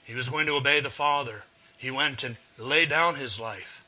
He 0.05 0.14
was 0.14 0.31
going 0.31 0.47
to 0.47 0.57
obey 0.57 0.81
the 0.81 0.91
Father. 0.91 1.45
He 1.76 1.91
went 1.91 2.24
and 2.24 2.39
laid 2.57 2.89
down 2.89 3.16
his 3.16 3.39
life. 3.39 3.85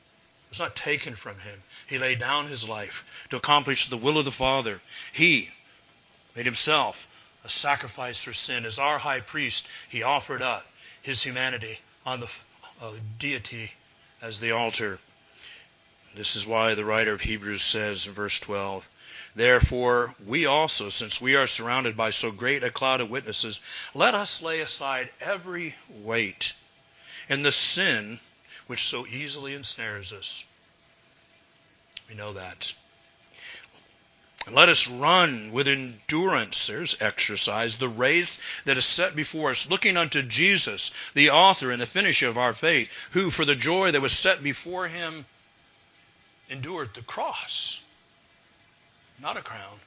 It 0.46 0.50
was 0.50 0.58
not 0.58 0.76
taken 0.76 1.16
from 1.16 1.38
him. 1.40 1.62
He 1.86 1.96
laid 1.96 2.18
down 2.18 2.48
his 2.48 2.68
life 2.68 3.26
to 3.30 3.36
accomplish 3.36 3.86
the 3.86 3.96
will 3.96 4.18
of 4.18 4.26
the 4.26 4.30
Father. 4.30 4.82
He 5.14 5.48
made 6.36 6.44
himself 6.44 7.06
a 7.44 7.48
sacrifice 7.48 8.22
for 8.22 8.32
sin. 8.32 8.64
As 8.64 8.78
our 8.78 8.98
high 8.98 9.20
priest, 9.20 9.66
he 9.88 10.02
offered 10.02 10.42
up 10.42 10.66
his 11.02 11.22
humanity 11.22 11.78
on 12.04 12.20
the 12.20 12.28
uh, 12.82 12.92
deity 13.18 13.72
as 14.22 14.40
the 14.40 14.52
altar. 14.52 14.98
This 16.14 16.36
is 16.36 16.46
why 16.46 16.74
the 16.74 16.84
writer 16.84 17.12
of 17.12 17.20
Hebrews 17.20 17.62
says 17.62 18.06
in 18.06 18.12
verse 18.12 18.38
12, 18.40 18.86
Therefore, 19.34 20.14
we 20.26 20.46
also, 20.46 20.88
since 20.88 21.20
we 21.20 21.36
are 21.36 21.46
surrounded 21.46 21.96
by 21.96 22.10
so 22.10 22.32
great 22.32 22.64
a 22.64 22.70
cloud 22.70 23.00
of 23.00 23.10
witnesses, 23.10 23.60
let 23.94 24.14
us 24.14 24.42
lay 24.42 24.60
aside 24.60 25.10
every 25.20 25.74
weight 25.88 26.54
and 27.28 27.44
the 27.44 27.52
sin 27.52 28.18
which 28.66 28.84
so 28.84 29.06
easily 29.06 29.54
ensnares 29.54 30.12
us. 30.12 30.44
We 32.08 32.16
know 32.16 32.32
that. 32.32 32.72
Let 34.48 34.68
us 34.68 34.88
run 34.88 35.52
with 35.52 35.68
endurance, 35.68 36.66
there's 36.66 37.00
exercise, 37.00 37.76
the 37.76 37.88
race 37.88 38.40
that 38.64 38.78
is 38.78 38.84
set 38.84 39.14
before 39.14 39.50
us, 39.50 39.68
looking 39.68 39.96
unto 39.96 40.22
Jesus, 40.22 40.90
the 41.14 41.30
author 41.30 41.70
and 41.70 41.80
the 41.80 41.86
finisher 41.86 42.28
of 42.28 42.38
our 42.38 42.54
faith, 42.54 43.08
who 43.12 43.30
for 43.30 43.44
the 43.44 43.54
joy 43.54 43.90
that 43.90 44.00
was 44.00 44.16
set 44.16 44.42
before 44.42 44.88
him 44.88 45.26
endured 46.48 46.94
the 46.94 47.02
cross, 47.02 47.80
not 49.20 49.36
a 49.36 49.42
crown. 49.42 49.78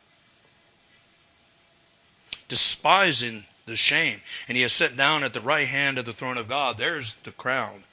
Despising 2.47 3.43
the 3.65 3.75
shame. 3.75 4.21
And 4.47 4.55
he 4.55 4.61
has 4.61 4.73
sat 4.73 4.95
down 4.95 5.23
at 5.23 5.33
the 5.33 5.41
right 5.41 5.67
hand 5.67 5.97
of 5.97 6.05
the 6.05 6.13
throne 6.13 6.37
of 6.37 6.47
God. 6.47 6.77
There's 6.77 7.15
the 7.23 7.31
crown. 7.31 7.83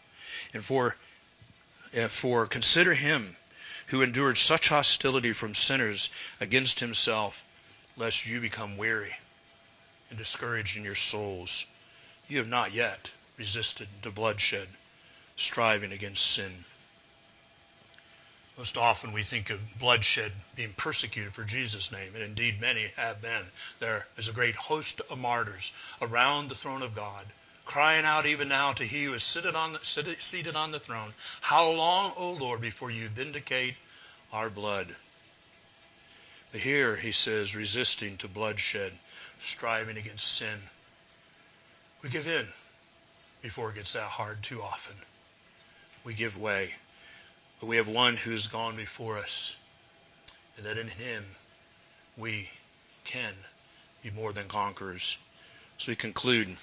And 0.52 0.64
for, 0.64 0.96
for 2.08 2.46
consider 2.46 2.92
him 2.92 3.36
who 3.90 4.02
endured 4.02 4.38
such 4.38 4.68
hostility 4.68 5.32
from 5.32 5.52
sinners 5.52 6.10
against 6.40 6.78
himself, 6.78 7.44
lest 7.96 8.24
you 8.24 8.40
become 8.40 8.76
weary 8.76 9.14
and 10.08 10.18
discouraged 10.18 10.76
in 10.76 10.84
your 10.84 10.94
souls. 10.94 11.66
You 12.28 12.38
have 12.38 12.48
not 12.48 12.72
yet 12.72 13.10
resisted 13.36 13.88
the 14.02 14.12
bloodshed, 14.12 14.68
striving 15.36 15.90
against 15.90 16.24
sin. 16.24 16.64
Most 18.56 18.76
often 18.76 19.12
we 19.12 19.24
think 19.24 19.50
of 19.50 19.78
bloodshed 19.80 20.32
being 20.54 20.72
persecuted 20.74 21.34
for 21.34 21.44
Jesus' 21.44 21.90
name, 21.90 22.14
and 22.14 22.22
indeed 22.22 22.60
many 22.60 22.92
have 22.96 23.20
been. 23.20 23.44
There 23.80 24.06
is 24.16 24.28
a 24.28 24.32
great 24.32 24.54
host 24.54 25.00
of 25.10 25.18
martyrs 25.18 25.72
around 26.00 26.48
the 26.48 26.54
throne 26.54 26.82
of 26.82 26.94
God, 26.94 27.26
crying 27.70 28.04
out 28.04 28.26
even 28.26 28.48
now 28.48 28.72
to 28.72 28.82
He 28.82 29.04
who 29.04 29.14
is 29.14 29.22
seated 29.22 29.54
on 29.54 29.74
the, 29.74 29.78
seated 30.18 30.56
on 30.56 30.72
the 30.72 30.80
throne, 30.80 31.14
How 31.40 31.70
long, 31.70 32.12
O 32.16 32.32
Lord, 32.32 32.60
before 32.60 32.90
you 32.90 33.06
vindicate 33.06 33.76
our 34.32 34.50
blood? 34.50 34.88
But 36.50 36.62
here 36.62 36.96
he 36.96 37.12
says, 37.12 37.54
resisting 37.54 38.16
to 38.18 38.28
bloodshed, 38.28 38.92
striving 39.38 39.98
against 39.98 40.26
sin. 40.26 40.58
We 42.02 42.10
give 42.10 42.26
in 42.26 42.44
before 43.40 43.70
it 43.70 43.76
gets 43.76 43.92
that 43.92 44.02
hard 44.02 44.42
too 44.42 44.60
often. 44.60 44.96
We 46.02 46.14
give 46.14 46.36
way. 46.36 46.74
But 47.60 47.68
we 47.68 47.76
have 47.76 47.86
one 47.86 48.16
who's 48.16 48.48
gone 48.48 48.74
before 48.74 49.18
us, 49.18 49.54
and 50.56 50.66
that 50.66 50.76
in 50.76 50.88
him 50.88 51.24
we 52.16 52.50
can 53.04 53.32
be 54.02 54.10
more 54.10 54.32
than 54.32 54.48
conquerors. 54.48 55.16
So 55.78 55.92
we 55.92 55.94
conclude. 55.94 56.56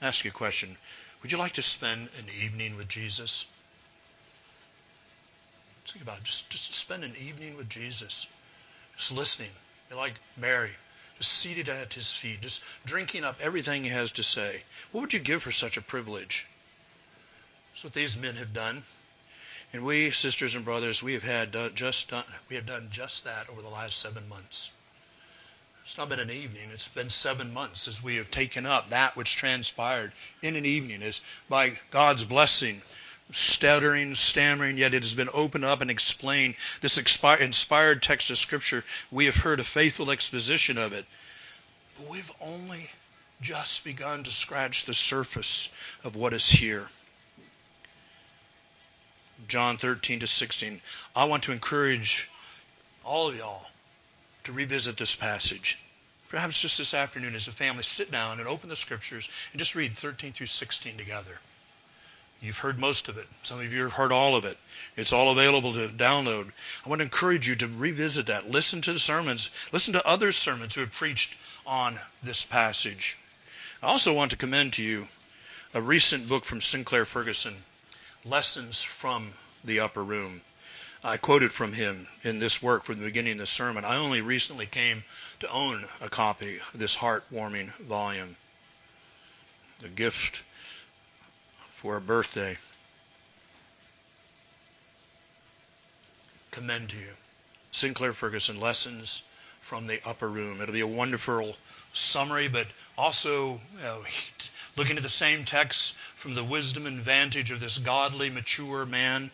Ask 0.00 0.24
you 0.24 0.30
a 0.30 0.34
question. 0.34 0.76
Would 1.22 1.32
you 1.32 1.38
like 1.38 1.52
to 1.52 1.62
spend 1.62 2.08
an 2.18 2.26
evening 2.42 2.76
with 2.76 2.88
Jesus? 2.88 3.46
Think 5.86 6.02
about 6.02 6.18
it. 6.18 6.24
Just, 6.24 6.50
just 6.50 6.74
spend 6.74 7.02
an 7.02 7.14
evening 7.16 7.56
with 7.56 7.68
Jesus. 7.68 8.26
Just 8.96 9.12
listening. 9.12 9.50
You're 9.88 9.98
like 9.98 10.14
Mary, 10.36 10.70
just 11.18 11.32
seated 11.32 11.68
at 11.68 11.94
his 11.94 12.12
feet, 12.12 12.42
just 12.42 12.62
drinking 12.84 13.24
up 13.24 13.40
everything 13.40 13.84
he 13.84 13.90
has 13.90 14.12
to 14.12 14.22
say. 14.22 14.62
What 14.92 15.00
would 15.00 15.12
you 15.12 15.18
give 15.18 15.42
for 15.42 15.52
such 15.52 15.76
a 15.76 15.82
privilege? 15.82 16.46
That's 17.72 17.84
what 17.84 17.94
these 17.94 18.16
men 18.16 18.36
have 18.36 18.52
done. 18.52 18.82
And 19.72 19.84
we, 19.84 20.10
sisters 20.10 20.56
and 20.56 20.64
brothers, 20.64 21.02
we 21.02 21.14
have 21.14 21.22
had 21.22 21.56
just 21.74 22.10
done, 22.10 22.24
we 22.48 22.56
have 22.56 22.66
done 22.66 22.88
just 22.90 23.24
that 23.24 23.48
over 23.50 23.62
the 23.62 23.68
last 23.68 23.98
seven 23.98 24.28
months. 24.28 24.70
It's 25.88 25.96
not 25.96 26.10
been 26.10 26.20
an 26.20 26.30
evening; 26.30 26.68
it's 26.70 26.88
been 26.88 27.08
seven 27.08 27.54
months 27.54 27.88
as 27.88 28.02
we 28.02 28.16
have 28.16 28.30
taken 28.30 28.66
up 28.66 28.90
that 28.90 29.16
which 29.16 29.36
transpired 29.36 30.12
in 30.42 30.54
an 30.54 30.66
evening, 30.66 31.02
as 31.02 31.22
by 31.48 31.80
God's 31.90 32.24
blessing, 32.24 32.82
stuttering, 33.32 34.14
stammering, 34.14 34.76
yet 34.76 34.92
it 34.92 35.02
has 35.02 35.14
been 35.14 35.30
opened 35.32 35.64
up 35.64 35.80
and 35.80 35.90
explained. 35.90 36.56
This 36.82 36.98
inspired 36.98 38.02
text 38.02 38.30
of 38.30 38.36
Scripture, 38.36 38.84
we 39.10 39.24
have 39.24 39.36
heard 39.36 39.60
a 39.60 39.64
faithful 39.64 40.10
exposition 40.10 40.76
of 40.76 40.92
it, 40.92 41.06
but 41.96 42.08
we've 42.08 42.32
only 42.42 42.90
just 43.40 43.82
begun 43.82 44.24
to 44.24 44.30
scratch 44.30 44.84
the 44.84 44.92
surface 44.92 45.70
of 46.04 46.16
what 46.16 46.34
is 46.34 46.50
here. 46.50 46.86
John 49.48 49.78
13 49.78 50.20
to 50.20 50.26
16. 50.26 50.82
I 51.16 51.24
want 51.24 51.44
to 51.44 51.52
encourage 51.52 52.28
all 53.04 53.28
of 53.28 53.36
y'all 53.38 53.66
to 54.48 54.54
revisit 54.54 54.96
this 54.96 55.14
passage. 55.14 55.78
Perhaps 56.30 56.62
just 56.62 56.78
this 56.78 56.94
afternoon 56.94 57.34
as 57.34 57.48
a 57.48 57.52
family, 57.52 57.82
sit 57.82 58.10
down 58.10 58.38
and 58.38 58.48
open 58.48 58.70
the 58.70 58.76
scriptures 58.76 59.28
and 59.52 59.58
just 59.58 59.74
read 59.74 59.94
13 59.94 60.32
through 60.32 60.46
16 60.46 60.96
together. 60.96 61.38
You've 62.40 62.56
heard 62.56 62.78
most 62.78 63.10
of 63.10 63.18
it. 63.18 63.26
Some 63.42 63.60
of 63.60 63.70
you 63.70 63.82
have 63.82 63.92
heard 63.92 64.10
all 64.10 64.36
of 64.36 64.46
it. 64.46 64.56
It's 64.96 65.12
all 65.12 65.32
available 65.32 65.74
to 65.74 65.88
download. 65.88 66.50
I 66.86 66.88
want 66.88 67.00
to 67.00 67.04
encourage 67.04 67.46
you 67.46 67.56
to 67.56 67.68
revisit 67.68 68.26
that. 68.26 68.50
Listen 68.50 68.80
to 68.80 68.94
the 68.94 68.98
sermons. 68.98 69.50
Listen 69.70 69.92
to 69.92 70.06
other 70.06 70.32
sermons 70.32 70.74
who 70.74 70.80
have 70.80 70.92
preached 70.92 71.34
on 71.66 71.98
this 72.22 72.42
passage. 72.42 73.18
I 73.82 73.88
also 73.88 74.14
want 74.14 74.30
to 74.30 74.38
commend 74.38 74.72
to 74.74 74.82
you 74.82 75.08
a 75.74 75.82
recent 75.82 76.26
book 76.26 76.46
from 76.46 76.62
Sinclair 76.62 77.04
Ferguson 77.04 77.54
lessons 78.24 78.82
from 78.82 79.30
the 79.62 79.80
upper 79.80 80.02
room. 80.02 80.40
I 81.04 81.16
quoted 81.16 81.52
from 81.52 81.72
him 81.72 82.08
in 82.24 82.40
this 82.40 82.60
work 82.60 82.84
from 82.84 82.98
the 82.98 83.04
beginning 83.04 83.34
of 83.34 83.38
the 83.38 83.46
sermon. 83.46 83.84
I 83.84 83.96
only 83.96 84.20
recently 84.20 84.66
came 84.66 85.04
to 85.40 85.50
own 85.50 85.86
a 86.00 86.10
copy 86.10 86.58
of 86.58 86.78
this 86.78 86.96
heartwarming 86.96 87.72
volume. 87.76 88.36
A 89.84 89.88
gift 89.88 90.42
for 91.76 91.96
a 91.96 92.00
birthday. 92.00 92.58
Commend 96.50 96.90
to 96.90 96.96
you. 96.96 97.14
Sinclair 97.70 98.12
Ferguson, 98.12 98.58
Lessons 98.58 99.22
from 99.60 99.86
the 99.86 100.00
Upper 100.04 100.28
Room. 100.28 100.60
It'll 100.60 100.72
be 100.72 100.80
a 100.80 100.86
wonderful 100.86 101.56
summary, 101.92 102.48
but 102.48 102.66
also 102.96 103.60
looking 104.76 104.96
at 104.96 105.04
the 105.04 105.08
same 105.08 105.44
text 105.44 105.94
from 106.16 106.34
the 106.34 106.42
wisdom 106.42 106.86
and 106.86 107.00
vantage 107.00 107.52
of 107.52 107.60
this 107.60 107.78
godly, 107.78 108.30
mature 108.30 108.84
man. 108.84 109.30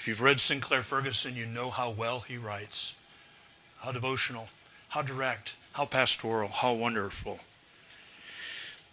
If 0.00 0.08
you've 0.08 0.22
read 0.22 0.40
Sinclair 0.40 0.82
Ferguson, 0.82 1.36
you 1.36 1.44
know 1.44 1.68
how 1.68 1.90
well 1.90 2.20
he 2.20 2.38
writes. 2.38 2.94
How 3.80 3.92
devotional, 3.92 4.48
how 4.88 5.02
direct, 5.02 5.54
how 5.72 5.84
pastoral, 5.84 6.48
how 6.48 6.72
wonderful. 6.72 7.38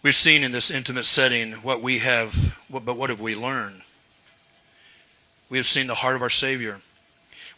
We've 0.02 0.14
seen 0.14 0.44
in 0.44 0.52
this 0.52 0.70
intimate 0.70 1.06
setting 1.06 1.52
what 1.54 1.80
we 1.80 2.00
have, 2.00 2.58
but 2.68 2.84
what 2.98 3.08
have 3.08 3.20
we 3.20 3.34
learned? 3.34 3.80
We 5.48 5.56
have 5.56 5.64
seen 5.64 5.86
the 5.86 5.94
heart 5.94 6.14
of 6.14 6.20
our 6.20 6.28
Savior. 6.28 6.78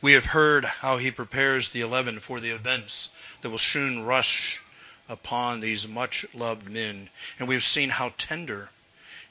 We 0.01 0.13
have 0.13 0.25
heard 0.25 0.65
how 0.65 0.99
he 0.99 1.11
prepares 1.11 1.71
the 1.71 1.81
eleven 1.81 2.21
for 2.21 2.39
the 2.39 2.51
events 2.51 3.11
that 3.41 3.51
will 3.51 3.59
soon 3.59 4.05
rush 4.05 4.63
upon 5.09 5.59
these 5.59 5.89
much 5.89 6.25
loved 6.35 6.71
men. 6.71 7.11
And 7.41 7.49
we've 7.49 7.65
seen 7.65 7.89
how 7.89 8.13
tender 8.17 8.71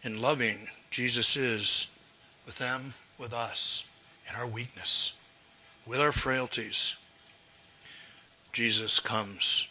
and 0.04 0.20
loving 0.20 0.68
Jesus 0.92 1.38
is 1.38 1.88
with 2.46 2.58
them, 2.58 2.94
with 3.18 3.32
us, 3.32 3.86
in 4.30 4.36
our 4.36 4.48
weakness, 4.48 5.14
with 5.86 6.00
our 6.00 6.12
frailties. 6.12 6.96
Jesus 8.54 9.00
comes 9.00 9.68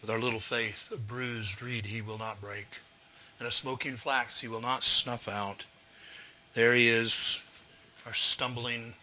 with 0.00 0.10
our 0.10 0.18
little 0.18 0.40
faith, 0.40 0.92
a 0.92 0.96
bruised 0.96 1.62
reed 1.62 1.86
he 1.86 2.02
will 2.02 2.18
not 2.18 2.40
break, 2.40 2.66
and 3.38 3.48
a 3.48 3.50
smoking 3.50 3.96
flax 3.96 4.40
he 4.40 4.48
will 4.48 4.60
not 4.60 4.82
snuff 4.82 5.28
out. 5.28 5.64
There 6.54 6.74
he 6.74 6.88
is, 6.88 7.42
our 8.06 8.14
stumbling 8.14 8.94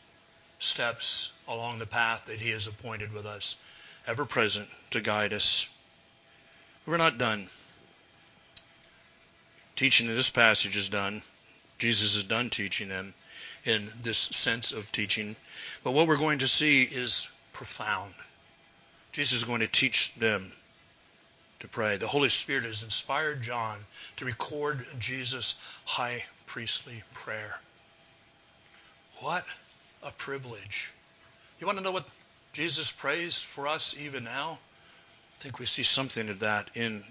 steps 0.60 1.32
along 1.48 1.80
the 1.80 1.86
path 1.86 2.26
that 2.26 2.40
he 2.40 2.52
has 2.52 2.68
appointed 2.68 3.12
with 3.14 3.26
us, 3.26 3.56
ever 4.06 4.26
present 4.26 4.70
to 4.92 5.02
guide 5.02 5.34
us. 5.34 5.68
We're 6.86 6.98
not 6.98 7.18
done. 7.18 7.48
Teaching 9.76 10.08
in 10.08 10.16
this 10.16 10.30
passage 10.30 10.76
is 10.76 10.90
done. 10.90 11.24
Jesus 11.80 12.16
is 12.16 12.24
done 12.24 12.52
teaching 12.52 12.90
them 12.90 13.16
in 13.66 13.92
this 14.02 14.18
sense 14.18 14.72
of 14.72 14.92
teaching. 14.92 15.36
But 15.84 15.92
what 15.92 16.08
we're 16.08 16.18
going 16.18 16.40
to 16.40 16.48
see 16.48 16.84
is 16.84 17.30
profound. 17.54 18.14
Jesus 19.12 19.40
is 19.40 19.44
going 19.44 19.60
to 19.60 19.68
teach 19.68 20.14
them 20.16 20.52
to 21.60 21.68
pray. 21.68 21.98
The 21.98 22.08
Holy 22.08 22.30
Spirit 22.30 22.64
has 22.64 22.84
inspired 22.84 23.42
John 23.42 23.78
to 24.18 24.26
record 24.26 24.86
Jesus' 25.00 25.56
high 25.86 26.24
priestly 26.48 27.04
prayer. 27.14 27.60
What 29.20 29.46
a 30.02 30.12
privilege. 30.12 30.92
You 31.60 31.68
want 31.68 31.78
to 31.78 31.84
know 31.84 31.92
what 31.92 32.08
Jesus 32.54 32.92
prays 32.92 33.40
for 33.40 33.68
us 33.68 33.96
even 34.00 34.24
now? 34.24 34.58
I 35.38 35.44
think 35.44 35.60
we 35.60 35.66
see 35.66 35.84
something 35.84 36.30
of 36.30 36.40
that 36.40 36.70
in 36.74 37.04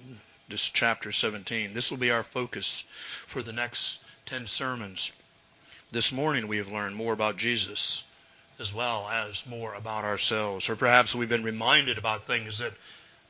this 0.49 0.69
chapter 0.69 1.13
17. 1.13 1.73
This 1.73 1.91
will 1.91 1.99
be 1.99 2.11
our 2.11 2.25
focus 2.25 2.81
for 3.27 3.43
the 3.43 3.53
next 3.53 3.99
10 4.27 4.47
sermons. 4.49 5.13
This 5.93 6.13
morning 6.13 6.47
we 6.47 6.59
have 6.59 6.71
learned 6.71 6.95
more 6.95 7.13
about 7.13 7.37
Jesus 7.37 8.05
as 8.61 8.73
well 8.73 9.09
as 9.09 9.45
more 9.45 9.75
about 9.75 10.05
ourselves. 10.05 10.69
Or 10.69 10.77
perhaps 10.77 11.17
we've 11.17 11.29
been 11.29 11.43
reminded 11.43 11.99
about 11.99 12.23
things 12.23 12.61
that 12.61 12.73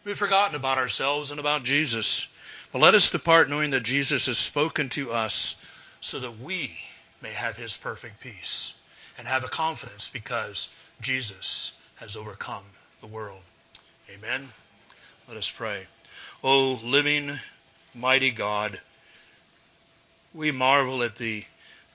we've 0.05 0.19
forgotten 0.19 0.55
about 0.55 0.77
ourselves 0.77 1.31
and 1.31 1.41
about 1.41 1.63
Jesus. 1.63 2.29
But 2.71 2.83
let 2.83 2.95
us 2.95 3.13
depart 3.13 3.49
knowing 3.49 3.71
that 3.71 3.83
Jesus 3.83 4.27
has 4.27 4.37
spoken 4.37 4.91
to 4.91 5.11
us 5.11 5.57
so 6.03 6.19
that 6.21 6.39
we 6.39 6.77
may 7.23 7.31
have 7.31 7.57
his 7.57 7.79
perfect 7.79 8.21
peace 8.21 8.75
and 9.17 9.27
have 9.27 9.43
a 9.43 9.49
confidence 9.49 10.11
because 10.11 10.69
Jesus 11.01 11.73
has 11.97 12.15
overcome 12.15 12.65
the 13.01 13.07
world. 13.07 13.41
Amen. 14.11 14.47
Let 15.29 15.39
us 15.39 15.51
pray. 15.51 15.87
O 16.45 16.79
living, 16.85 17.39
mighty 17.95 18.33
God, 18.33 18.79
we 20.35 20.51
marvel 20.51 21.03
at 21.03 21.17
the 21.17 21.43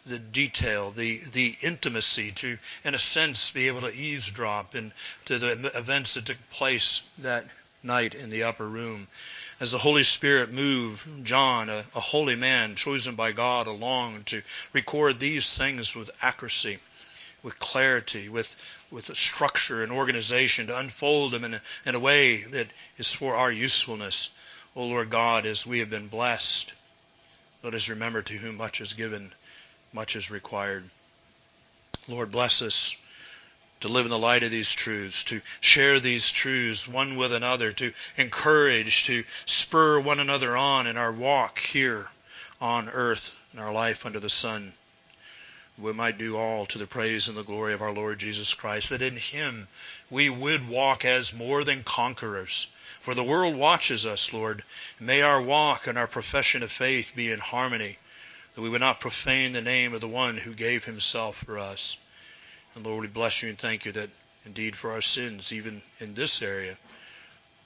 the 0.06 0.20
detail, 0.20 0.92
the, 0.92 1.20
the 1.34 1.56
intimacy 1.62 2.32
to, 2.32 2.58
in 2.84 2.94
a 2.94 3.00
sense, 3.00 3.50
be 3.52 3.68
able 3.68 3.82
to 3.82 3.94
eavesdrop 3.94 4.76
into 4.76 4.94
the 5.28 5.72
events 5.76 6.14
that 6.14 6.26
took 6.26 6.50
place 6.52 7.02
that 7.20 7.46
night 7.82 8.16
in 8.16 8.30
the 8.30 8.44
upper 8.44 8.68
room. 8.68 9.08
As 9.60 9.72
the 9.72 9.78
Holy 9.78 10.04
Spirit 10.04 10.52
moved 10.52 11.26
John, 11.26 11.70
a, 11.70 11.86
a 11.96 12.00
holy 12.00 12.36
man 12.36 12.76
chosen 12.76 13.16
by 13.16 13.32
God, 13.32 13.68
along 13.68 14.24
to 14.26 14.42
record 14.74 15.20
these 15.20 15.58
things 15.58 15.96
with 15.96 16.12
accuracy, 16.22 16.80
with 17.42 17.58
clarity, 17.58 18.28
with, 18.30 18.56
with 18.92 19.10
a 19.10 19.16
structure 19.16 19.82
and 19.82 19.92
organization, 19.92 20.68
to 20.68 20.78
unfold 20.78 21.32
them 21.32 21.46
in 21.46 21.54
a, 21.56 21.62
in 21.86 21.96
a 21.96 22.00
way 22.00 22.44
that 22.44 22.68
is 22.98 23.14
for 23.14 23.36
our 23.36 23.52
usefulness. 23.52 24.30
O 24.76 24.86
Lord 24.86 25.10
God, 25.10 25.46
as 25.46 25.66
we 25.66 25.80
have 25.80 25.90
been 25.90 26.10
blessed, 26.10 26.74
let 27.64 27.74
us 27.74 27.90
remember 27.90 28.22
to 28.24 28.34
whom 28.34 28.58
much 28.58 28.82
is 28.82 28.94
given 28.94 29.34
much 29.96 30.18
is 30.18 30.30
required. 30.30 30.84
Lord, 32.10 32.30
bless 32.30 32.62
us 32.62 32.98
to 33.80 33.88
live 33.88 34.06
in 34.06 34.12
the 34.12 34.20
light 34.20 34.44
of 34.44 34.52
these 34.52 34.74
truths, 34.74 35.24
to 35.24 35.42
share 35.62 36.02
these 36.02 36.32
truths 36.32 36.86
one 36.86 37.16
with 37.16 37.32
another, 37.32 37.72
to 37.72 37.94
encourage, 38.18 39.06
to 39.06 39.24
spur 39.46 39.98
one 40.02 40.20
another 40.20 40.58
on 40.58 40.86
in 40.86 40.98
our 40.98 41.14
walk 41.14 41.60
here 41.60 42.10
on 42.60 42.90
earth, 42.90 43.38
in 43.54 43.60
our 43.60 43.72
life 43.72 44.06
under 44.06 44.20
the 44.20 44.30
sun. 44.30 44.74
We 45.78 45.94
might 45.94 46.18
do 46.18 46.36
all 46.36 46.66
to 46.68 46.78
the 46.78 46.88
praise 46.88 47.30
and 47.30 47.38
the 47.38 47.44
glory 47.44 47.74
of 47.74 47.82
our 47.82 47.94
Lord 47.94 48.20
Jesus 48.20 48.54
Christ, 48.54 48.90
that 48.90 49.02
in 49.02 49.16
Him 49.16 49.70
we 50.10 50.30
would 50.30 50.68
walk 50.68 51.06
as 51.06 51.34
more 51.34 51.64
than 51.64 51.86
conquerors. 51.86 52.68
For 53.00 53.14
the 53.14 53.24
world 53.24 53.56
watches 53.56 54.06
us, 54.06 54.34
Lord. 54.34 54.62
May 55.00 55.22
our 55.22 55.42
walk 55.42 55.88
and 55.88 55.98
our 55.98 56.08
profession 56.08 56.64
of 56.64 56.72
faith 56.72 57.14
be 57.16 57.32
in 57.32 57.40
harmony 57.40 57.98
that 58.56 58.62
we 58.62 58.70
would 58.70 58.82
not 58.82 59.02
profane 59.02 59.52
the 59.52 59.62
name 59.62 59.94
of 59.94 60.02
the 60.02 60.08
one 60.08 60.38
who 60.38 60.54
gave 60.54 60.86
himself 60.86 61.44
for 61.46 61.60
us. 61.60 61.98
And 62.74 62.86
Lord, 62.86 63.02
we 63.02 63.08
bless 63.08 63.44
you 63.44 63.50
and 63.50 63.58
thank 63.58 63.86
you 63.86 63.92
that 63.94 64.10
indeed 64.46 64.76
for 64.76 64.92
our 64.92 65.02
sins, 65.02 65.52
even 65.52 65.82
in 66.00 66.14
this 66.14 66.42
area, 66.42 66.78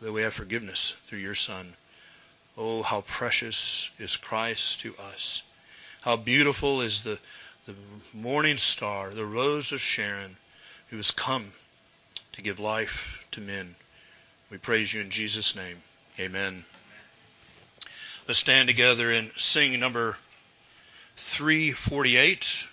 that 0.02 0.12
we 0.12 0.24
have 0.24 0.34
forgiveness 0.34 0.96
through 1.06 1.20
your 1.20 1.36
Son. 1.36 1.74
Oh, 2.58 2.82
how 2.82 3.02
precious 3.02 3.92
is 4.00 4.18
Christ 4.18 4.82
to 4.82 4.96
us. 5.14 5.44
How 6.02 6.18
beautiful 6.18 6.82
is 6.82 7.04
the, 7.04 7.20
the 7.68 7.76
morning 8.14 8.58
star, 8.58 9.10
the 9.10 9.26
rose 9.26 9.72
of 9.72 9.82
Sharon, 9.82 10.36
who 10.90 10.98
has 10.98 11.12
come 11.12 11.54
to 12.34 12.42
give 12.42 12.60
life 12.60 13.26
to 13.32 13.42
men. 13.42 13.76
We 14.50 14.58
praise 14.58 14.94
you 14.94 15.02
in 15.02 15.10
Jesus' 15.10 15.56
name. 15.56 15.78
Amen. 16.20 16.66
Let's 18.28 18.40
stand 18.40 18.68
together 18.68 19.12
and 19.12 19.32
sing 19.38 19.80
number 19.80 20.18
348. 21.20 22.69